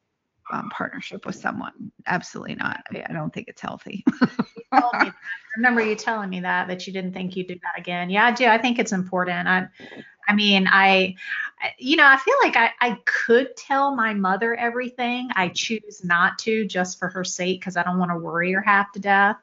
um, 0.52 0.70
partnership 0.70 1.26
with 1.26 1.36
someone. 1.36 1.92
Absolutely 2.06 2.54
not. 2.56 2.82
I, 2.92 3.04
I 3.08 3.12
don't 3.12 3.32
think 3.32 3.48
it's 3.48 3.60
healthy. 3.60 4.04
I 4.72 5.12
remember 5.56 5.82
you 5.84 5.94
telling 5.94 6.30
me 6.30 6.40
that 6.40 6.68
that 6.68 6.86
you 6.86 6.92
didn't 6.92 7.12
think 7.12 7.36
you'd 7.36 7.48
do 7.48 7.54
that 7.54 7.78
again. 7.78 8.10
Yeah, 8.10 8.26
I 8.26 8.32
do. 8.32 8.46
I 8.46 8.58
think 8.58 8.78
it's 8.78 8.92
important. 8.92 9.46
I, 9.48 9.68
I 10.26 10.34
mean, 10.34 10.66
I, 10.66 11.16
I- 11.60 11.74
you 11.78 11.96
know, 11.96 12.06
I 12.06 12.16
feel 12.16 12.34
like 12.42 12.56
I, 12.56 12.70
I 12.80 12.98
could 13.04 13.56
tell 13.56 13.94
my 13.94 14.14
mother 14.14 14.54
everything. 14.54 15.30
I 15.34 15.48
choose 15.48 16.02
not 16.04 16.38
to 16.40 16.66
just 16.66 16.98
for 16.98 17.08
her 17.08 17.24
sake 17.24 17.60
because 17.60 17.76
I 17.76 17.82
don't 17.82 17.98
want 17.98 18.10
to 18.10 18.18
worry 18.18 18.52
her 18.52 18.60
half 18.60 18.92
to 18.92 19.00
death. 19.00 19.36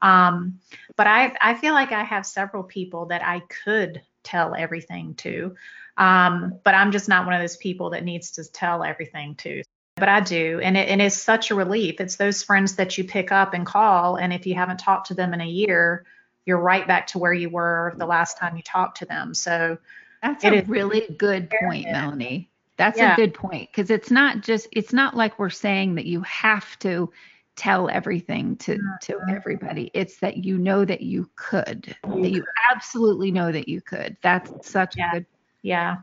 Um, 0.00 0.58
but 0.96 1.06
I, 1.06 1.36
I 1.40 1.54
feel 1.54 1.74
like 1.74 1.92
I 1.92 2.02
have 2.02 2.26
several 2.26 2.64
people 2.64 3.06
that 3.06 3.22
I 3.24 3.40
could 3.64 4.02
tell 4.24 4.54
everything 4.54 5.14
to. 5.16 5.54
Um, 5.96 6.58
but 6.64 6.74
I'm 6.74 6.90
just 6.90 7.08
not 7.08 7.26
one 7.26 7.34
of 7.34 7.40
those 7.40 7.56
people 7.56 7.90
that 7.90 8.02
needs 8.04 8.32
to 8.32 8.50
tell 8.50 8.82
everything 8.82 9.34
to 9.36 9.62
but 9.96 10.08
I 10.08 10.20
do. 10.20 10.60
And 10.62 10.76
it, 10.76 11.00
it's 11.00 11.16
such 11.16 11.50
a 11.50 11.54
relief. 11.54 12.00
It's 12.00 12.16
those 12.16 12.42
friends 12.42 12.76
that 12.76 12.96
you 12.98 13.04
pick 13.04 13.30
up 13.32 13.54
and 13.54 13.66
call. 13.66 14.16
And 14.16 14.32
if 14.32 14.46
you 14.46 14.54
haven't 14.54 14.78
talked 14.78 15.08
to 15.08 15.14
them 15.14 15.34
in 15.34 15.40
a 15.40 15.46
year, 15.46 16.04
you're 16.44 16.58
right 16.58 16.86
back 16.86 17.06
to 17.08 17.18
where 17.18 17.32
you 17.32 17.50
were 17.50 17.94
the 17.98 18.06
last 18.06 18.38
time 18.38 18.56
you 18.56 18.62
talked 18.62 18.98
to 18.98 19.06
them. 19.06 19.34
So 19.34 19.78
That's 20.22 20.44
It 20.44 20.52
a 20.52 20.62
is 20.62 20.68
really 20.68 21.16
good 21.18 21.50
point. 21.62 21.86
Melanie. 21.90 22.48
That's 22.76 22.96
Yeah. 22.96 23.14
a 23.14 23.16
good 23.16 23.34
point 23.34 23.68
because 23.70 23.90
it's 23.90 24.08
not 24.10 24.40
just 24.40 24.68
it's 24.70 24.92
not 24.92 25.16
like 25.16 25.36
we're 25.36 25.50
saying 25.50 25.96
that 25.96 26.06
you 26.06 26.20
have 26.22 26.78
to 26.78 27.12
tell 27.56 27.88
everything 27.90 28.56
to 28.58 28.78
to 29.02 29.14
Mhm. 29.14 29.34
everybody. 29.34 29.90
It's 29.94 30.18
that 30.20 30.36
you 30.44 30.58
know 30.58 30.84
that 30.84 31.00
you 31.00 31.28
could. 31.34 31.96
That 32.04 32.30
you 32.30 32.44
absolutely 32.72 33.32
know 33.32 33.50
that 33.50 33.68
you 33.68 33.80
could. 33.80 34.16
That's 34.22 34.52
such 34.64 34.96
Yeah. 34.96 35.08
a 35.10 35.14
good 35.14 35.26
yeah, 35.62 35.96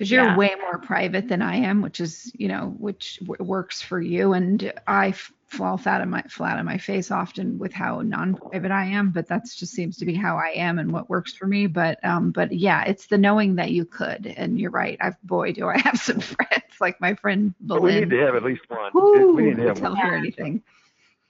because 0.00 0.10
you're 0.10 0.24
Yeah. 0.24 0.36
way 0.38 0.54
more 0.62 0.78
private 0.78 1.28
than 1.28 1.42
I 1.42 1.56
am, 1.56 1.82
which 1.82 2.00
is, 2.00 2.32
you 2.34 2.48
know, 2.48 2.74
which 2.78 3.18
w- 3.20 3.44
works 3.44 3.82
for 3.82 4.00
you. 4.00 4.32
And 4.32 4.72
I 4.86 5.08
f- 5.08 5.30
fall 5.48 5.76
flat 5.76 6.00
on 6.00 6.08
my 6.08 6.22
flat 6.22 6.58
on 6.58 6.64
my 6.64 6.78
face 6.78 7.10
often 7.10 7.58
with 7.58 7.74
how 7.74 8.00
non-private 8.00 8.70
I 8.70 8.86
am, 8.86 9.10
but 9.10 9.28
that's 9.28 9.54
just 9.54 9.74
seems 9.74 9.98
to 9.98 10.06
be 10.06 10.14
how 10.14 10.38
I 10.38 10.52
am 10.56 10.78
and 10.78 10.90
what 10.90 11.10
works 11.10 11.34
for 11.34 11.46
me. 11.46 11.66
But 11.66 12.02
um, 12.02 12.30
but 12.30 12.50
yeah, 12.50 12.82
it's 12.86 13.08
the 13.08 13.18
knowing 13.18 13.56
that 13.56 13.72
you 13.72 13.84
could. 13.84 14.26
And 14.26 14.58
you're 14.58 14.70
right. 14.70 14.96
I've 15.02 15.20
boy, 15.22 15.52
do 15.52 15.68
I 15.68 15.76
have 15.80 15.98
some 16.00 16.20
friends 16.20 16.64
like 16.80 16.98
my 16.98 17.14
friend 17.16 17.52
But 17.60 17.82
we 17.82 18.00
need 18.00 18.08
to 18.08 18.20
have 18.20 18.36
at 18.36 18.42
least 18.42 18.62
one. 18.70 18.92
Whoo, 18.94 19.34
we 19.36 19.42
need 19.42 19.56
to 19.58 19.66
have 19.66 19.76
tell 19.76 19.90
one. 19.92 20.00
her 20.00 20.16
anything. 20.16 20.62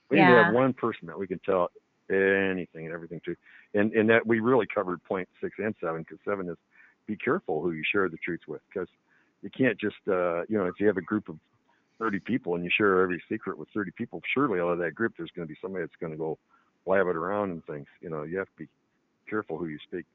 We 0.09 0.17
need 0.21 0.27
to 0.27 0.45
have 0.45 0.53
one 0.53 0.71
person 0.71 1.07
that 1.07 1.19
we 1.19 1.27
can 1.27 1.39
tell 1.39 1.71
anything 2.09 2.85
and 2.85 2.93
everything 2.93 3.19
to. 3.25 3.35
And 3.73 3.91
and 3.91 4.09
that 4.09 4.25
we 4.25 4.39
really 4.39 4.67
covered 4.73 5.03
point 5.03 5.27
six 5.41 5.55
and 5.59 5.75
seven 5.81 6.03
because 6.03 6.19
seven 6.23 6.47
is 6.47 6.57
be 7.07 7.15
careful 7.15 7.61
who 7.61 7.71
you 7.71 7.83
share 7.83 8.09
the 8.09 8.17
truth 8.17 8.41
with 8.47 8.61
because 8.73 8.87
you 9.41 9.49
can't 9.49 9.79
just 9.79 9.95
uh 10.07 10.41
you 10.49 10.57
know 10.57 10.65
if 10.65 10.79
you 10.79 10.87
have 10.87 10.97
a 10.97 11.01
group 11.01 11.29
of 11.29 11.37
30 11.99 12.19
people 12.19 12.55
and 12.55 12.63
you 12.63 12.71
share 12.75 13.01
every 13.01 13.21
secret 13.29 13.57
with 13.57 13.69
30 13.73 13.91
people 13.91 14.21
surely 14.33 14.59
out 14.59 14.69
of 14.69 14.79
that 14.79 14.95
group 14.95 15.13
there's 15.17 15.31
going 15.35 15.47
to 15.47 15.53
be 15.53 15.57
somebody 15.61 15.83
that's 15.83 15.95
going 15.99 16.11
to 16.11 16.17
go 16.17 16.37
blab 16.85 17.07
it 17.07 17.15
around 17.15 17.51
and 17.51 17.65
things 17.65 17.87
you 18.01 18.09
know 18.09 18.23
you 18.23 18.37
have 18.37 18.47
to 18.47 18.57
be 18.57 18.67
careful 19.29 19.57
who 19.57 19.67
you 19.67 19.77
speak 19.87 20.05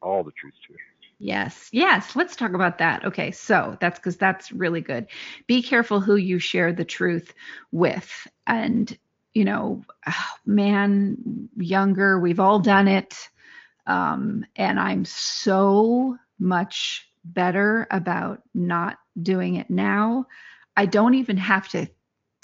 all 0.00 0.22
the 0.22 0.32
truth 0.32 0.54
to 0.66 0.74
Yes, 1.22 1.68
yes. 1.70 2.16
Let's 2.16 2.34
talk 2.34 2.52
about 2.52 2.78
that. 2.78 3.04
Okay, 3.04 3.30
so 3.30 3.76
that's 3.80 3.96
because 3.96 4.16
that's 4.16 4.50
really 4.50 4.80
good. 4.80 5.06
Be 5.46 5.62
careful 5.62 6.00
who 6.00 6.16
you 6.16 6.40
share 6.40 6.72
the 6.72 6.84
truth 6.84 7.32
with. 7.70 8.26
And, 8.44 8.98
you 9.32 9.44
know, 9.44 9.84
ah, 10.04 10.36
man, 10.44 11.48
younger, 11.56 12.18
we've 12.18 12.40
all 12.40 12.58
done 12.58 12.88
it. 12.88 13.28
Um, 13.86 14.44
and 14.56 14.80
I'm 14.80 15.04
so 15.04 16.18
much 16.42 17.08
better 17.24 17.86
about 17.90 18.42
not 18.54 18.98
doing 19.20 19.54
it 19.56 19.70
now. 19.70 20.26
I 20.76 20.86
don't 20.86 21.14
even 21.14 21.36
have 21.36 21.68
to 21.68 21.86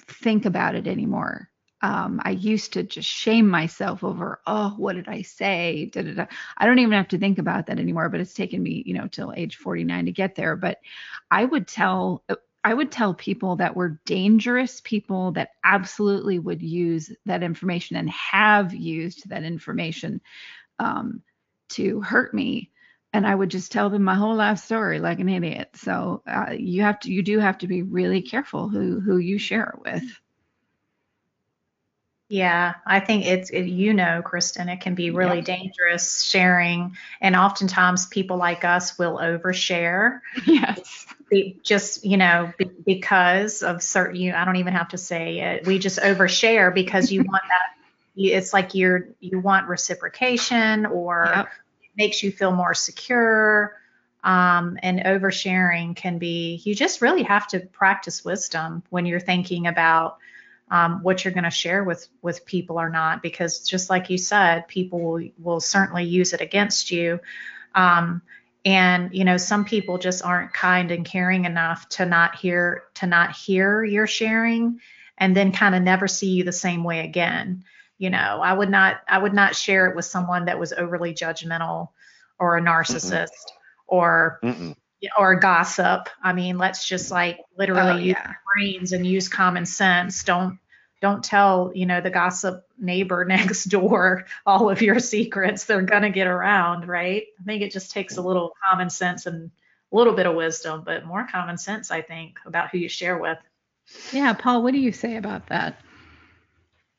think 0.06 0.46
about 0.46 0.74
it 0.74 0.86
anymore. 0.86 1.50
Um, 1.80 2.20
I 2.24 2.30
used 2.30 2.72
to 2.72 2.82
just 2.82 3.08
shame 3.08 3.48
myself 3.48 4.02
over, 4.02 4.40
oh, 4.46 4.74
what 4.76 4.96
did 4.96 5.08
I 5.08 5.22
say? 5.22 5.90
Da, 5.92 6.02
da, 6.02 6.14
da. 6.14 6.26
I 6.56 6.66
don't 6.66 6.80
even 6.80 6.92
have 6.92 7.08
to 7.08 7.18
think 7.18 7.38
about 7.38 7.66
that 7.66 7.78
anymore, 7.78 8.08
but 8.08 8.20
it's 8.20 8.34
taken 8.34 8.62
me, 8.62 8.82
you 8.84 8.94
know, 8.94 9.06
till 9.06 9.32
age 9.36 9.56
49 9.56 10.06
to 10.06 10.12
get 10.12 10.34
there. 10.34 10.56
But 10.56 10.78
I 11.30 11.44
would 11.44 11.68
tell 11.68 12.24
I 12.64 12.74
would 12.74 12.90
tell 12.90 13.14
people 13.14 13.56
that 13.56 13.76
were 13.76 14.00
dangerous 14.04 14.80
people 14.82 15.32
that 15.32 15.50
absolutely 15.64 16.38
would 16.40 16.60
use 16.60 17.10
that 17.24 17.42
information 17.42 17.96
and 17.96 18.10
have 18.10 18.74
used 18.74 19.28
that 19.28 19.44
information 19.44 20.20
um, 20.80 21.22
to 21.70 22.00
hurt 22.00 22.34
me. 22.34 22.70
And 23.12 23.26
I 23.26 23.34
would 23.34 23.50
just 23.50 23.72
tell 23.72 23.90
them 23.90 24.02
my 24.02 24.14
whole 24.14 24.36
life 24.36 24.58
story 24.58 25.00
like 25.00 25.18
an 25.18 25.28
idiot. 25.28 25.70
So 25.74 26.22
uh, 26.26 26.52
you 26.58 26.82
have 26.82 27.00
to, 27.00 27.12
you 27.12 27.22
do 27.22 27.38
have 27.38 27.58
to 27.58 27.66
be 27.66 27.82
really 27.82 28.22
careful 28.22 28.68
who 28.68 29.00
who 29.00 29.16
you 29.16 29.38
share 29.38 29.74
it 29.74 29.80
with. 29.82 30.20
Yeah, 32.30 32.74
I 32.86 33.00
think 33.00 33.24
it's, 33.24 33.48
it, 33.48 33.62
you 33.62 33.94
know, 33.94 34.22
Kristin, 34.22 34.70
it 34.70 34.82
can 34.82 34.94
be 34.94 35.10
really 35.10 35.38
Yep. 35.38 35.46
dangerous 35.46 36.22
sharing. 36.22 36.94
And 37.22 37.34
oftentimes 37.34 38.04
people 38.04 38.36
like 38.36 38.64
us 38.64 38.98
will 38.98 39.16
overshare 39.16 40.20
Yes. 40.44 41.06
be, 41.30 41.58
just, 41.62 42.04
you 42.04 42.18
know, 42.18 42.52
be, 42.58 42.66
because 42.84 43.62
of 43.62 43.82
certain, 43.82 44.16
you, 44.16 44.34
I 44.34 44.44
don't 44.44 44.56
even 44.56 44.74
have 44.74 44.88
to 44.90 44.98
say 44.98 45.40
it. 45.40 45.66
We 45.66 45.78
just 45.78 46.00
overshare 46.00 46.74
because 46.74 47.10
you 47.10 47.22
want 47.22 47.44
that. 47.48 47.74
It's 48.14 48.52
like 48.52 48.74
you're, 48.74 49.08
you 49.20 49.38
want 49.40 49.68
reciprocation 49.68 50.84
or 50.84 51.32
Yep. 51.34 51.48
Makes 51.98 52.22
you 52.22 52.32
feel 52.32 52.52
more 52.52 52.74
secure. 52.74 53.76
Um, 54.24 54.78
and 54.82 55.00
oversharing 55.00 55.94
can 55.94 56.18
be, 56.18 56.62
you 56.64 56.74
just 56.74 57.02
really 57.02 57.24
have 57.24 57.46
to 57.48 57.60
practice 57.60 58.24
wisdom 58.24 58.82
when 58.90 59.04
you're 59.04 59.20
thinking 59.20 59.66
about 59.66 60.18
um, 60.70 61.02
what 61.02 61.24
you're 61.24 61.34
going 61.34 61.44
to 61.44 61.50
share 61.50 61.82
with 61.82 62.08
with 62.22 62.44
people 62.44 62.78
or 62.78 62.90
not 62.90 63.22
because 63.22 63.60
just 63.60 63.88
like 63.88 64.10
you 64.10 64.18
said 64.18 64.68
people 64.68 65.00
will, 65.00 65.28
will 65.38 65.60
certainly 65.60 66.04
use 66.04 66.32
it 66.32 66.40
against 66.40 66.90
you 66.90 67.20
um, 67.74 68.22
and 68.64 69.14
you 69.14 69.24
know 69.24 69.36
some 69.36 69.64
people 69.64 69.98
just 69.98 70.24
aren't 70.24 70.52
kind 70.52 70.90
and 70.90 71.06
caring 71.06 71.44
enough 71.44 71.88
to 71.88 72.04
not 72.04 72.36
hear 72.36 72.84
to 72.94 73.06
not 73.06 73.34
hear 73.34 73.82
your 73.82 74.06
sharing 74.06 74.80
and 75.16 75.34
then 75.34 75.52
kind 75.52 75.74
of 75.74 75.82
never 75.82 76.06
see 76.06 76.30
you 76.30 76.44
the 76.44 76.52
same 76.52 76.84
way 76.84 77.00
again 77.00 77.64
you 77.98 78.10
know 78.10 78.40
i 78.42 78.52
would 78.52 78.70
not 78.70 79.00
i 79.08 79.18
would 79.18 79.34
not 79.34 79.54
share 79.54 79.88
it 79.88 79.96
with 79.96 80.04
someone 80.04 80.44
that 80.46 80.58
was 80.58 80.72
overly 80.72 81.12
judgmental 81.12 81.88
or 82.38 82.56
a 82.56 82.62
narcissist 82.62 83.28
or 83.86 84.38
Mm-mm. 84.42 84.74
or 85.18 85.34
gossip 85.36 86.08
i 86.22 86.32
mean 86.32 86.58
let's 86.58 86.86
just 86.86 87.10
like 87.10 87.38
literally 87.56 87.90
Oh, 87.92 87.96
use 87.96 88.16
yeah. 88.18 88.32
brains 88.54 88.92
and 88.92 89.06
use 89.06 89.28
common 89.28 89.66
sense. 89.66 90.24
Don't 90.24 90.58
don't 91.00 91.22
tell, 91.22 91.70
you 91.76 91.86
know, 91.86 92.00
the 92.00 92.10
gossip 92.10 92.66
neighbor 92.76 93.24
next 93.28 93.66
door 93.66 94.26
all 94.44 94.68
of 94.68 94.82
your 94.82 94.98
secrets. 94.98 95.64
They're 95.64 95.82
gonna 95.82 96.10
get 96.10 96.26
around, 96.26 96.88
right? 96.88 97.22
I 97.40 97.44
think 97.44 97.62
it 97.62 97.70
just 97.70 97.92
takes 97.92 98.16
a 98.16 98.22
little 98.22 98.52
common 98.68 98.90
sense 98.90 99.26
and 99.26 99.50
a 99.92 99.96
little 99.96 100.12
bit 100.14 100.26
of 100.26 100.34
wisdom, 100.34 100.82
but 100.84 101.04
more 101.06 101.26
common 101.30 101.56
sense, 101.56 101.92
I 101.92 102.02
think, 102.02 102.38
about 102.46 102.70
who 102.70 102.78
you 102.78 102.88
share 102.88 103.16
with. 103.16 103.38
Yeah, 104.12 104.32
Paul, 104.32 104.62
what 104.64 104.72
do 104.72 104.78
you 104.78 104.90
say 104.92 105.16
about 105.16 105.46
that? 105.48 105.80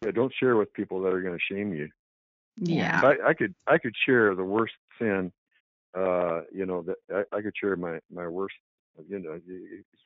Yeah, 0.03 0.11
don't 0.11 0.33
share 0.39 0.55
with 0.55 0.73
people 0.73 1.01
that 1.01 1.13
are 1.13 1.21
going 1.21 1.37
to 1.37 1.53
shame 1.53 1.73
you 1.73 1.89
Yeah. 2.57 3.01
I, 3.03 3.29
I 3.29 3.33
could 3.33 3.55
I 3.67 3.77
could 3.77 3.95
share 4.05 4.35
the 4.35 4.43
worst 4.43 4.73
sin, 4.99 5.31
uh, 5.97 6.41
you 6.53 6.65
know, 6.65 6.83
that 6.83 6.97
I, 7.31 7.37
I 7.37 7.41
could 7.41 7.53
share 7.59 7.75
my 7.75 7.99
my 8.13 8.27
worst, 8.27 8.55
you 9.07 9.19
know, 9.19 9.39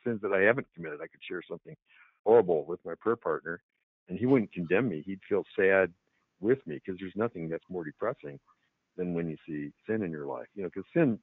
sins 0.04 0.22
that 0.22 0.34
I 0.34 0.42
haven't 0.42 0.68
committed. 0.76 1.00
I 1.02 1.08
could 1.08 1.22
share 1.28 1.42
something 1.48 1.76
horrible 2.26 2.66
with 2.66 2.80
my 2.86 2.94
prayer 3.00 3.16
partner, 3.16 3.62
and 4.08 4.18
he 4.18 4.26
wouldn't 4.26 4.54
condemn 4.54 4.90
me. 4.90 5.04
He'd 5.06 5.20
feel 5.28 5.44
sad 5.58 5.92
with 6.40 6.66
me 6.68 6.76
because 6.76 7.00
there's 7.00 7.16
nothing 7.16 7.50
that's 7.50 7.64
more 7.70 7.84
depressing 7.84 8.40
than 8.98 9.14
when 9.14 9.30
you 9.30 9.38
see 9.48 9.72
sin 9.88 10.04
in 10.04 10.12
your 10.12 10.28
life. 10.28 10.48
You 10.56 10.64
know, 10.64 10.70
because 10.70 10.90
sin, 10.94 11.20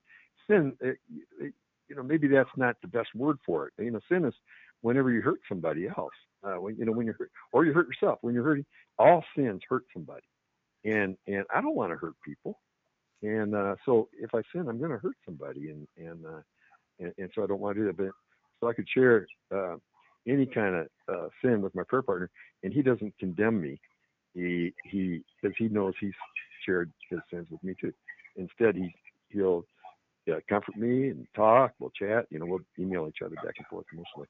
sin, 0.48 0.76
it, 0.80 0.98
it, 1.38 1.54
you 1.88 1.96
know, 1.96 2.02
maybe 2.02 2.28
that's 2.28 2.50
not 2.56 2.76
the 2.82 2.88
best 2.88 3.14
word 3.14 3.38
for 3.44 3.68
it. 3.68 3.74
You 3.78 3.90
know, 3.90 4.00
sin 4.10 4.24
is 4.24 4.34
whenever 4.80 5.10
you 5.10 5.20
hurt 5.22 5.40
somebody 5.48 5.88
else. 5.88 6.14
Uh, 6.42 6.60
when 6.60 6.76
you 6.76 6.84
know 6.84 6.92
when 6.92 7.06
you're 7.06 7.16
hurt, 7.18 7.30
or 7.52 7.64
you 7.64 7.72
hurt 7.72 7.86
yourself. 7.86 8.18
When 8.22 8.34
you're 8.34 8.44
hurting, 8.44 8.64
all 8.98 9.24
sins 9.36 9.60
hurt 9.68 9.84
somebody, 9.92 10.26
and 10.84 11.16
and 11.26 11.44
I 11.54 11.60
don't 11.60 11.74
want 11.74 11.92
to 11.92 11.96
hurt 11.96 12.14
people, 12.24 12.58
and 13.22 13.54
uh, 13.54 13.76
so 13.84 14.08
if 14.18 14.34
I 14.34 14.42
sin, 14.52 14.68
I'm 14.68 14.78
going 14.78 14.90
to 14.90 14.98
hurt 14.98 15.16
somebody, 15.24 15.70
and 15.70 15.86
and, 15.96 16.24
uh, 16.24 16.40
and 16.98 17.12
and 17.18 17.30
so 17.34 17.42
I 17.42 17.46
don't 17.46 17.60
want 17.60 17.76
to 17.76 17.82
do 17.82 17.86
that. 17.88 17.96
But 17.96 18.10
so 18.60 18.68
I 18.68 18.72
could 18.72 18.88
share 18.88 19.26
uh, 19.54 19.76
any 20.26 20.46
kind 20.46 20.74
of 20.76 20.86
uh, 21.12 21.28
sin 21.42 21.60
with 21.60 21.74
my 21.74 21.82
prayer 21.88 22.02
partner, 22.02 22.30
and 22.62 22.72
he 22.72 22.82
doesn't 22.82 23.14
condemn 23.18 23.60
me. 23.60 23.78
He 24.34 24.72
he 24.84 25.22
because 25.42 25.56
he 25.58 25.68
knows 25.68 25.94
he's 26.00 26.12
shared 26.64 26.90
his 27.10 27.20
sins 27.30 27.48
with 27.50 27.62
me 27.62 27.74
too. 27.80 27.92
Instead, 28.36 28.76
he 28.76 28.94
he'll 29.28 29.64
yeah, 30.26 30.36
comfort 30.48 30.76
me 30.76 31.08
and 31.08 31.26
talk. 31.34 31.72
We'll 31.78 31.90
chat. 31.90 32.26
You 32.30 32.38
know, 32.38 32.46
we'll 32.46 32.60
email 32.78 33.08
each 33.08 33.22
other 33.24 33.34
back 33.36 33.54
and 33.58 33.66
forth 33.66 33.86
mostly. 33.92 34.28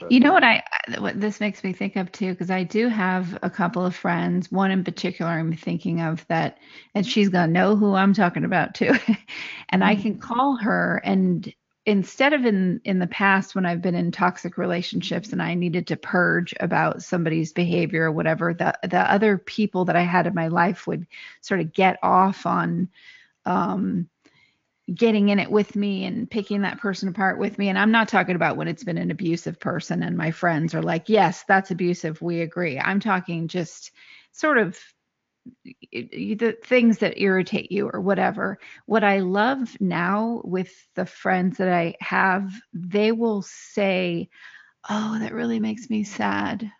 But, 0.00 0.10
You 0.10 0.20
know 0.20 0.32
what 0.32 0.44
I 0.44 0.62
what 0.98 1.20
this 1.20 1.40
makes 1.40 1.62
me 1.62 1.72
think 1.72 1.96
of 1.96 2.10
too, 2.10 2.32
because 2.32 2.50
I 2.50 2.64
do 2.64 2.88
have 2.88 3.38
a 3.42 3.50
couple 3.50 3.84
of 3.84 3.94
friends, 3.94 4.50
one 4.50 4.70
in 4.70 4.84
particular 4.84 5.30
I'm 5.30 5.52
thinking 5.54 6.00
of 6.00 6.26
that, 6.28 6.58
and 6.94 7.06
she's 7.06 7.28
gonna 7.28 7.52
know 7.52 7.76
who 7.76 7.94
I'm 7.94 8.12
talking 8.14 8.44
about 8.44 8.74
too. 8.74 8.92
and 9.68 9.84
I 9.84 9.94
can 9.96 10.18
call 10.18 10.56
her 10.56 11.00
and 11.04 11.52
instead 11.86 12.32
of 12.34 12.44
in 12.44 12.80
in 12.84 12.98
the 12.98 13.06
past 13.06 13.54
when 13.54 13.64
I've 13.66 13.80
been 13.82 13.94
in 13.94 14.10
toxic 14.10 14.58
relationships 14.58 15.32
and 15.32 15.42
I 15.42 15.54
needed 15.54 15.86
to 15.88 15.96
purge 15.96 16.54
about 16.60 17.02
somebody's 17.02 17.52
behavior 17.52 18.04
or 18.04 18.12
whatever, 18.12 18.54
the 18.54 18.74
the 18.82 19.00
other 19.00 19.38
people 19.38 19.84
that 19.86 19.96
I 19.96 20.02
had 20.02 20.26
in 20.26 20.34
my 20.34 20.48
life 20.48 20.86
would 20.86 21.06
sort 21.40 21.60
of 21.60 21.72
get 21.72 21.98
off 22.02 22.46
on 22.46 22.88
um 23.46 24.08
getting 24.94 25.28
in 25.28 25.38
it 25.38 25.50
with 25.50 25.76
me 25.76 26.04
and 26.04 26.30
picking 26.30 26.62
that 26.62 26.78
person 26.78 27.08
apart 27.08 27.38
with 27.38 27.58
me. 27.58 27.68
And 27.68 27.78
I'm 27.78 27.90
not 27.90 28.08
talking 28.08 28.36
about 28.36 28.56
when 28.56 28.68
it's 28.68 28.84
been 28.84 28.98
an 28.98 29.10
abusive 29.10 29.60
person 29.60 30.02
and 30.02 30.16
my 30.16 30.30
friends 30.30 30.74
are 30.74 30.82
like, 30.82 31.08
yes, 31.08 31.44
that's 31.46 31.70
abusive. 31.70 32.22
We 32.22 32.40
agree. 32.40 32.78
I'm 32.78 33.00
talking 33.00 33.48
just 33.48 33.90
sort 34.32 34.58
of 34.58 34.78
the 35.92 36.56
things 36.64 36.98
that 36.98 37.20
irritate 37.20 37.70
you 37.70 37.90
or 37.92 38.00
whatever. 38.00 38.58
What 38.86 39.04
I 39.04 39.20
love 39.20 39.78
now 39.80 40.40
with 40.44 40.72
the 40.94 41.06
friends 41.06 41.58
that 41.58 41.68
I 41.68 41.94
have, 42.00 42.50
they 42.72 43.12
will 43.12 43.42
say, 43.42 44.30
oh, 44.88 45.18
that 45.18 45.34
really 45.34 45.60
makes 45.60 45.90
me 45.90 46.04
sad 46.04 46.70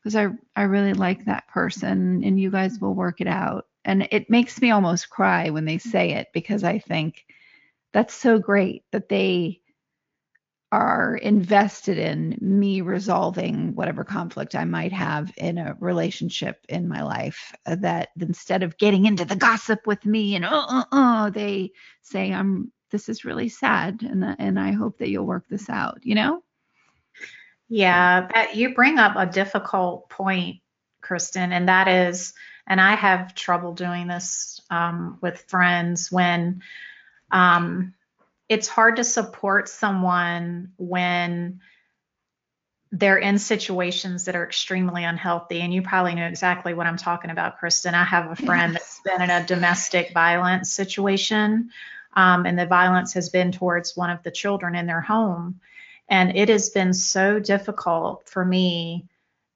because 0.00 0.16
I, 0.16 0.28
I 0.56 0.62
really 0.62 0.94
like 0.94 1.26
that 1.26 1.46
person 1.48 2.22
and 2.24 2.40
you 2.40 2.50
guys 2.50 2.80
will 2.80 2.94
work 2.94 3.20
it 3.20 3.28
out. 3.28 3.66
And 3.84 4.08
it 4.10 4.30
makes 4.30 4.60
me 4.60 4.70
almost 4.70 5.10
cry 5.10 5.50
when 5.50 5.64
they 5.64 5.78
say 5.78 6.12
it 6.14 6.28
because 6.32 6.64
I 6.64 6.80
think, 6.80 7.24
that's 7.92 8.14
so 8.14 8.38
great 8.38 8.84
that 8.92 9.08
they 9.08 9.60
are 10.72 11.14
invested 11.16 11.98
in 11.98 12.38
me 12.40 12.80
resolving 12.80 13.74
whatever 13.74 14.04
conflict 14.04 14.54
I 14.54 14.64
might 14.64 14.92
have 14.92 15.30
in 15.36 15.58
a 15.58 15.76
relationship 15.78 16.64
in 16.66 16.88
my 16.88 17.02
life. 17.02 17.54
uh, 17.66 17.76
That 17.76 18.08
instead 18.18 18.62
of 18.62 18.78
getting 18.78 19.04
into 19.04 19.26
the 19.26 19.36
gossip 19.36 19.86
with 19.86 20.06
me 20.06 20.34
and 20.34 20.46
oh, 20.46 20.48
uh, 20.50 20.84
uh, 20.90 21.30
they 21.30 21.72
say, 22.00 22.32
"I'm 22.32 22.72
this 22.90 23.10
is 23.10 23.26
really 23.26 23.50
sad, 23.50 24.02
and 24.02 24.24
and 24.38 24.58
I 24.58 24.72
hope 24.72 24.98
that 24.98 25.10
you'll 25.10 25.26
work 25.26 25.46
this 25.48 25.68
out." 25.68 26.00
You 26.04 26.14
know? 26.14 26.42
Yeah, 27.68 28.28
that, 28.34 28.56
you 28.56 28.74
bring 28.74 28.98
up 28.98 29.14
a 29.16 29.26
difficult 29.26 30.08
point, 30.10 30.56
Kristin, 31.02 31.52
and 31.52 31.68
that 31.68 31.88
is, 31.88 32.34
and 32.66 32.80
I 32.80 32.94
have 32.94 33.34
trouble 33.34 33.74
doing 33.74 34.08
this 34.08 34.60
um, 34.70 35.18
with 35.22 35.44
friends 35.48 36.12
when 36.12 36.62
um, 37.32 37.94
it's 38.48 38.68
hard 38.68 38.96
to 38.96 39.04
support 39.04 39.68
someone 39.68 40.72
when 40.76 41.60
they're 42.92 43.16
in 43.16 43.38
situations 43.38 44.26
that 44.26 44.36
are 44.36 44.44
extremely 44.44 45.02
unhealthy. 45.02 45.62
And 45.62 45.72
you 45.72 45.80
probably 45.80 46.14
know 46.14 46.26
exactly 46.26 46.74
what 46.74 46.86
I'm 46.86 46.98
talking 46.98 47.30
about, 47.30 47.58
Kristin. 47.58 47.94
I 47.94 48.04
have 48.04 48.30
a 48.30 48.36
friend 48.36 48.74
that's 48.74 49.00
been 49.00 49.22
in 49.22 49.30
a 49.30 49.46
domestic 49.46 50.12
violence 50.12 50.70
situation, 50.70 51.70
um, 52.14 52.44
and 52.44 52.58
the 52.58 52.66
violence 52.66 53.14
has 53.14 53.30
been 53.30 53.50
towards 53.50 53.96
one 53.96 54.10
of 54.10 54.22
the 54.22 54.30
children 54.30 54.74
in 54.74 54.86
their 54.86 55.00
home. 55.00 55.60
And 56.08 56.36
it 56.36 56.50
has 56.50 56.68
been 56.68 56.92
so 56.92 57.38
difficult 57.40 58.28
for 58.28 58.44
me 58.44 59.06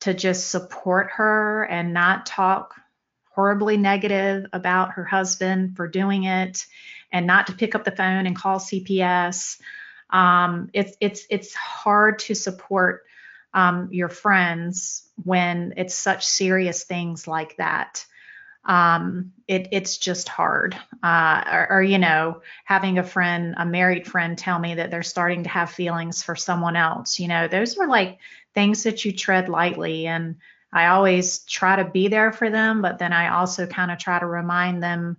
to 0.01 0.14
just 0.14 0.49
support 0.49 1.11
her 1.11 1.64
and 1.64 1.93
not 1.93 2.24
talk 2.24 2.74
horribly 3.33 3.77
negative 3.77 4.47
about 4.55 4.93
her 4.93 5.05
husband 5.05 5.77
for 5.77 5.87
doing 5.87 6.24
it 6.24 6.64
and 7.12 7.26
not 7.26 7.48
to 7.48 7.54
pick 7.54 7.74
up 7.74 7.84
the 7.84 7.90
phone 7.90 8.26
and 8.26 8.36
call 8.36 8.59
CPS. 8.59 9.61
Um, 10.11 10.70
it's 10.72 10.96
it's 11.00 11.26
it's 11.30 11.54
hard 11.54 12.20
to 12.20 12.34
support 12.34 13.04
um, 13.54 13.88
your 13.90 14.09
friends 14.09 15.09
when 15.24 15.74
it's 15.76 15.94
such 15.94 16.26
serious 16.26 16.84
things 16.84 17.26
like 17.26 17.57
that. 17.57 18.04
Um, 18.66 19.32
it, 19.46 19.68
it's 19.70 19.96
just 19.96 20.28
hard. 20.28 20.76
Uh, 21.02 21.44
or, 21.50 21.72
or, 21.72 21.82
you 21.82 21.98
know, 21.98 22.42
having 22.64 22.98
a 22.98 23.04
friend, 23.04 23.54
a 23.57 23.64
married 23.64 24.07
friend, 24.07 24.36
tell 24.36 24.59
me 24.59 24.74
that 24.74 24.90
they're 24.90 25.04
starting 25.04 25.44
to 25.44 25.48
have 25.48 25.70
feelings 25.70 26.22
for 26.22 26.34
someone 26.34 26.74
else. 26.74 27.20
You 27.20 27.28
know, 27.28 27.46
those 27.46 27.78
are 27.78 27.86
like 27.86 28.18
things 28.54 28.82
that 28.82 29.04
you 29.04 29.12
tread 29.12 29.48
lightly. 29.48 30.07
And 30.07 30.36
I 30.72 30.88
always 30.88 31.38
try 31.40 31.76
to 31.76 31.84
be 31.84 32.09
there 32.09 32.32
for 32.32 32.50
them, 32.50 32.82
but 32.82 32.98
then 32.98 33.12
I 33.12 33.28
also 33.28 33.66
kind 33.66 33.90
of 33.92 33.98
try 33.98 34.18
to 34.18 34.26
remind 34.26 34.82
them, 34.82 35.16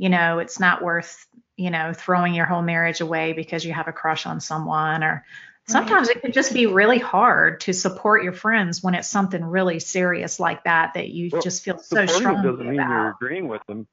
you 0.00 0.08
know, 0.08 0.38
it's 0.38 0.58
not 0.58 0.82
worth, 0.82 1.26
you 1.58 1.68
know, 1.68 1.92
throwing 1.92 2.32
your 2.32 2.46
whole 2.46 2.62
marriage 2.62 3.02
away 3.02 3.34
because 3.34 3.66
you 3.66 3.74
have 3.74 3.86
a 3.86 3.92
crush 3.92 4.24
on 4.24 4.40
someone 4.40 5.04
or 5.04 5.26
sometimes 5.68 6.08
it 6.08 6.22
can 6.22 6.32
just 6.32 6.54
be 6.54 6.64
really 6.64 6.98
hard 6.98 7.60
to 7.60 7.74
support 7.74 8.24
your 8.24 8.32
friends 8.32 8.82
when 8.82 8.94
it's 8.94 9.08
something 9.08 9.44
really 9.44 9.78
serious 9.78 10.40
like 10.40 10.64
that 10.64 10.94
that 10.94 11.10
you 11.10 11.28
Well, 11.30 11.42
just 11.42 11.62
feel 11.62 11.76
so 11.76 12.06
supporting 12.06 12.08
them 12.08 12.16
strongly 12.16 12.50
doesn't 12.50 12.70
mean 12.70 12.88
you're 12.88 13.10
agreeing 13.10 13.46
with 13.46 13.60
them. 13.68 13.86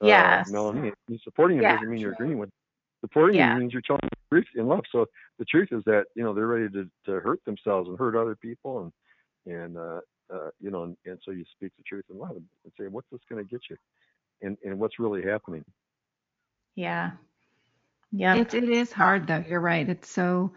Uh, 0.00 0.06
Yes. 0.06 0.50
Melanie, 0.50 0.92
supporting 1.22 1.58
them 1.58 1.64
Yeah. 1.64 1.74
doesn't 1.74 1.90
mean 1.90 2.00
you're 2.00 2.12
agreeing 2.14 2.38
with. 2.38 2.48
them. 2.48 2.56
Supporting 3.02 3.36
Yeah. 3.36 3.50
them 3.50 3.58
means 3.58 3.74
you're 3.74 3.82
telling 3.82 4.00
the 4.00 4.16
truth 4.30 4.46
in 4.56 4.66
love. 4.68 4.84
So 4.90 5.04
the 5.38 5.44
truth 5.44 5.68
is 5.70 5.84
that 5.84 6.06
you 6.16 6.24
know 6.24 6.32
they're 6.32 6.46
ready 6.46 6.70
to, 6.70 6.90
to 7.04 7.20
hurt 7.20 7.44
themselves 7.44 7.90
and 7.90 7.98
hurt 7.98 8.16
other 8.16 8.36
people, 8.36 8.90
and 9.46 9.54
and 9.54 9.76
uh, 9.76 10.00
uh, 10.32 10.48
you 10.60 10.70
know, 10.70 10.84
and, 10.84 10.96
and 11.04 11.18
so 11.22 11.30
you 11.30 11.44
speak 11.54 11.72
the 11.76 11.82
truth 11.84 12.06
in 12.10 12.18
love 12.18 12.36
and 12.36 12.72
say, 12.80 12.86
what's 12.88 13.08
this 13.12 13.20
going 13.28 13.44
to 13.44 13.50
get 13.50 13.60
you, 13.68 13.76
and 14.42 14.56
and 14.64 14.78
what's 14.78 14.98
really 14.98 15.22
happening. 15.22 15.64
Yeah. 16.74 17.12
Yeah. 18.10 18.36
It, 18.36 18.54
it 18.54 18.68
is 18.68 18.92
hard 18.92 19.26
though. 19.26 19.44
You're 19.48 19.60
right. 19.60 19.88
It's 19.88 20.08
so, 20.08 20.52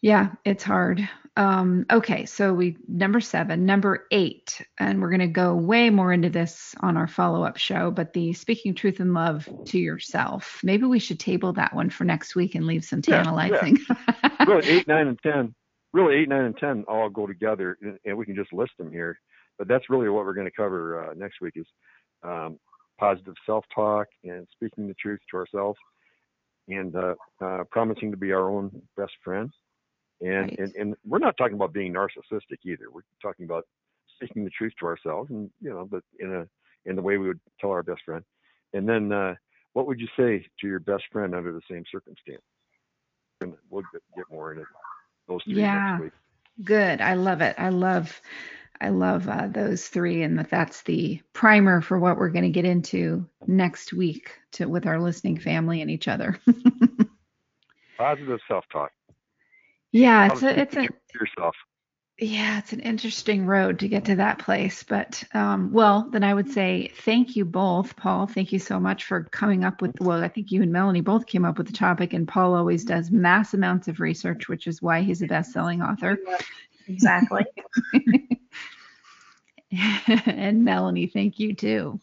yeah, 0.00 0.30
it's 0.44 0.64
hard. 0.64 1.08
Um, 1.34 1.86
okay, 1.90 2.26
so 2.26 2.52
we 2.52 2.76
number 2.86 3.20
seven, 3.20 3.64
number 3.64 4.06
eight, 4.10 4.60
and 4.78 5.00
we're 5.00 5.08
going 5.08 5.20
to 5.20 5.26
go 5.28 5.54
way 5.54 5.88
more 5.88 6.12
into 6.12 6.28
this 6.28 6.74
on 6.80 6.98
our 6.98 7.06
follow 7.06 7.42
up 7.42 7.56
show. 7.56 7.90
But 7.90 8.12
the 8.12 8.34
speaking 8.34 8.74
truth 8.74 9.00
and 9.00 9.14
love 9.14 9.48
to 9.66 9.78
yourself. 9.78 10.60
Maybe 10.62 10.84
we 10.84 10.98
should 10.98 11.18
table 11.18 11.54
that 11.54 11.74
one 11.74 11.88
for 11.88 12.04
next 12.04 12.36
week 12.36 12.54
and 12.54 12.66
leave 12.66 12.84
some 12.84 13.00
tantalizing. 13.00 13.78
Yeah, 13.88 13.96
yeah. 14.22 14.44
really 14.46 14.68
eight, 14.68 14.88
nine, 14.88 15.06
and 15.06 15.18
ten. 15.22 15.54
Really 15.94 16.16
eight, 16.16 16.28
nine, 16.28 16.44
and 16.44 16.56
ten 16.56 16.84
all 16.86 17.08
go 17.08 17.26
together, 17.26 17.78
and, 17.80 17.98
and 18.04 18.16
we 18.16 18.26
can 18.26 18.36
just 18.36 18.52
list 18.52 18.72
them 18.78 18.92
here. 18.92 19.18
But 19.58 19.68
that's 19.68 19.88
really 19.88 20.10
what 20.10 20.26
we're 20.26 20.34
going 20.34 20.48
to 20.48 20.52
cover 20.54 21.02
uh, 21.02 21.14
next 21.14 21.40
week 21.40 21.54
is 21.56 21.66
um, 22.22 22.58
positive 22.98 23.34
self-talk 23.46 24.06
and 24.24 24.46
speaking 24.52 24.86
the 24.88 24.94
truth 24.94 25.20
to 25.30 25.36
ourselves, 25.36 25.78
and 26.68 26.94
uh, 26.94 27.14
uh, 27.40 27.64
promising 27.70 28.10
to 28.10 28.16
be 28.16 28.32
our 28.32 28.48
own 28.48 28.70
best 28.96 29.12
friend. 29.24 29.50
And, 30.20 30.50
Right. 30.50 30.58
and 30.58 30.74
and 30.76 30.94
we're 31.04 31.18
not 31.18 31.36
talking 31.36 31.54
about 31.56 31.72
being 31.72 31.92
narcissistic 31.92 32.58
either. 32.64 32.90
We're 32.92 33.02
talking 33.20 33.44
about 33.44 33.66
speaking 34.14 34.44
the 34.44 34.50
truth 34.50 34.72
to 34.78 34.86
ourselves, 34.86 35.30
and 35.30 35.50
you 35.60 35.70
know, 35.70 35.84
but 35.90 36.02
in 36.20 36.32
a 36.32 36.46
in 36.88 36.96
the 36.96 37.02
way 37.02 37.16
we 37.18 37.28
would 37.28 37.40
tell 37.60 37.70
our 37.70 37.82
best 37.82 38.02
friend. 38.04 38.24
And 38.72 38.88
then, 38.88 39.12
uh, 39.12 39.34
what 39.72 39.86
would 39.86 40.00
you 40.00 40.08
say 40.16 40.46
to 40.60 40.66
your 40.66 40.80
best 40.80 41.04
friend 41.12 41.34
under 41.34 41.52
the 41.52 41.60
same 41.70 41.84
circumstance? 41.90 42.42
And 43.40 43.54
we'll 43.70 43.82
get, 43.92 44.02
get 44.16 44.30
more 44.30 44.52
into 44.52 44.64
those 45.28 45.42
three 45.44 45.56
Yeah. 45.56 45.96
next 45.96 46.02
week. 46.04 46.12
Good. 46.64 47.00
I 47.00 47.14
love 47.14 47.40
it. 47.40 47.54
I 47.58 47.70
love 47.70 48.20
I 48.80 48.88
love 48.88 49.28
uh, 49.28 49.48
those 49.48 49.86
three 49.86 50.22
and 50.22 50.38
that 50.38 50.50
that's 50.50 50.82
the 50.82 51.20
primer 51.32 51.80
for 51.80 51.98
what 51.98 52.16
we're 52.16 52.30
going 52.30 52.44
to 52.44 52.50
get 52.50 52.64
into 52.64 53.28
next 53.46 53.92
week 53.92 54.32
to 54.52 54.66
with 54.66 54.86
our 54.86 55.00
listening 55.00 55.38
family 55.38 55.80
and 55.82 55.90
each 55.90 56.08
other. 56.08 56.40
Positive 57.98 58.40
self-talk. 58.48 58.90
yeah, 59.92 60.32
it's 60.32 60.42
a, 60.42 60.58
it's 60.58 60.76
a 60.76 60.88
yourself. 61.14 61.54
yeah, 62.18 62.58
it's 62.58 62.72
an 62.72 62.80
interesting 62.80 63.46
road 63.46 63.78
to 63.80 63.88
get 63.88 64.06
to 64.06 64.16
that 64.16 64.40
place, 64.40 64.82
but 64.82 65.22
um 65.34 65.72
well, 65.72 66.08
then 66.10 66.24
I 66.24 66.34
would 66.34 66.50
say 66.50 66.90
thank 66.96 67.36
you 67.36 67.44
both, 67.44 67.94
Paul. 67.94 68.26
Thank 68.26 68.52
you 68.52 68.58
so 68.58 68.80
much 68.80 69.04
for 69.04 69.24
coming 69.24 69.62
up 69.62 69.80
with 69.80 69.92
well, 70.00 70.24
I 70.24 70.28
think 70.28 70.50
you 70.50 70.62
and 70.62 70.72
Melanie 70.72 71.02
both 71.02 71.26
came 71.26 71.44
up 71.44 71.58
with 71.58 71.68
the 71.68 71.72
topic 71.72 72.12
and 72.14 72.26
Paul 72.26 72.54
always 72.54 72.84
does 72.84 73.12
mass 73.12 73.54
amounts 73.54 73.86
of 73.86 74.00
research, 74.00 74.48
which 74.48 74.66
is 74.66 74.82
why 74.82 75.02
he's 75.02 75.22
a 75.22 75.26
best-selling 75.26 75.82
author. 75.82 76.18
Exactly. 76.88 77.44
and 80.26 80.64
Melanie, 80.64 81.06
thank 81.06 81.38
you 81.38 81.54
too. 81.54 82.00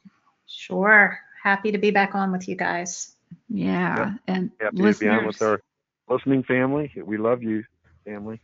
Sure. 0.48 1.20
Happy 1.44 1.72
to 1.72 1.78
be 1.78 1.92
back 1.92 2.16
on 2.16 2.32
with 2.32 2.48
you 2.48 2.56
guys. 2.56 3.16
Yeah. 3.48 4.16
And 4.28 4.52
Happy 4.60 4.78
to 4.78 5.00
be 5.00 5.08
on 5.08 5.26
with 5.26 5.42
our 5.42 5.62
listening 6.10 6.44
family. 6.44 6.92
We 7.04 7.18
love 7.18 7.44
you, 7.44 7.64
family. 8.06 8.42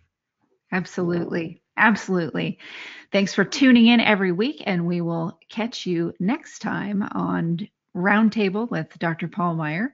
Absolutely. 0.71 1.61
Absolutely. 1.77 2.59
Thanks 3.11 3.33
for 3.33 3.43
tuning 3.43 3.87
in 3.87 3.99
every 3.99 4.31
week, 4.31 4.63
and 4.65 4.87
we 4.87 5.01
will 5.01 5.37
catch 5.49 5.85
you 5.85 6.13
next 6.19 6.59
time 6.59 7.03
on 7.03 7.67
Roundtable 7.95 8.69
with 8.69 8.97
Dr. 8.97 9.27
Paul 9.27 9.55
Meier 9.55 9.93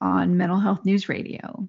on 0.00 0.36
Mental 0.36 0.58
Health 0.58 0.84
News 0.84 1.08
Radio. 1.08 1.68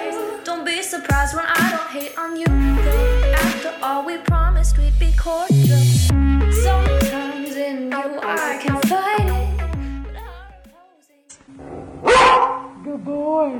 Surprised 0.91 1.33
when 1.37 1.45
I 1.47 1.71
don't 1.71 1.89
hate 1.89 2.17
on 2.17 2.35
you. 2.35 2.45
though. 2.47 3.33
After 3.37 3.73
all, 3.81 4.03
we 4.05 4.17
promised 4.17 4.77
we'd 4.77 4.99
be 4.99 5.13
cordial. 5.17 5.79
Sometimes 6.51 7.55
in 7.55 7.91
you 7.93 8.19
I 8.21 8.59
can 8.61 8.75
fight 8.81 9.21
it. 9.21 9.57
but 10.03 10.17
I'm 10.17 10.51
opposing- 12.03 12.83
Good 12.83 13.05
boy. 13.05 13.51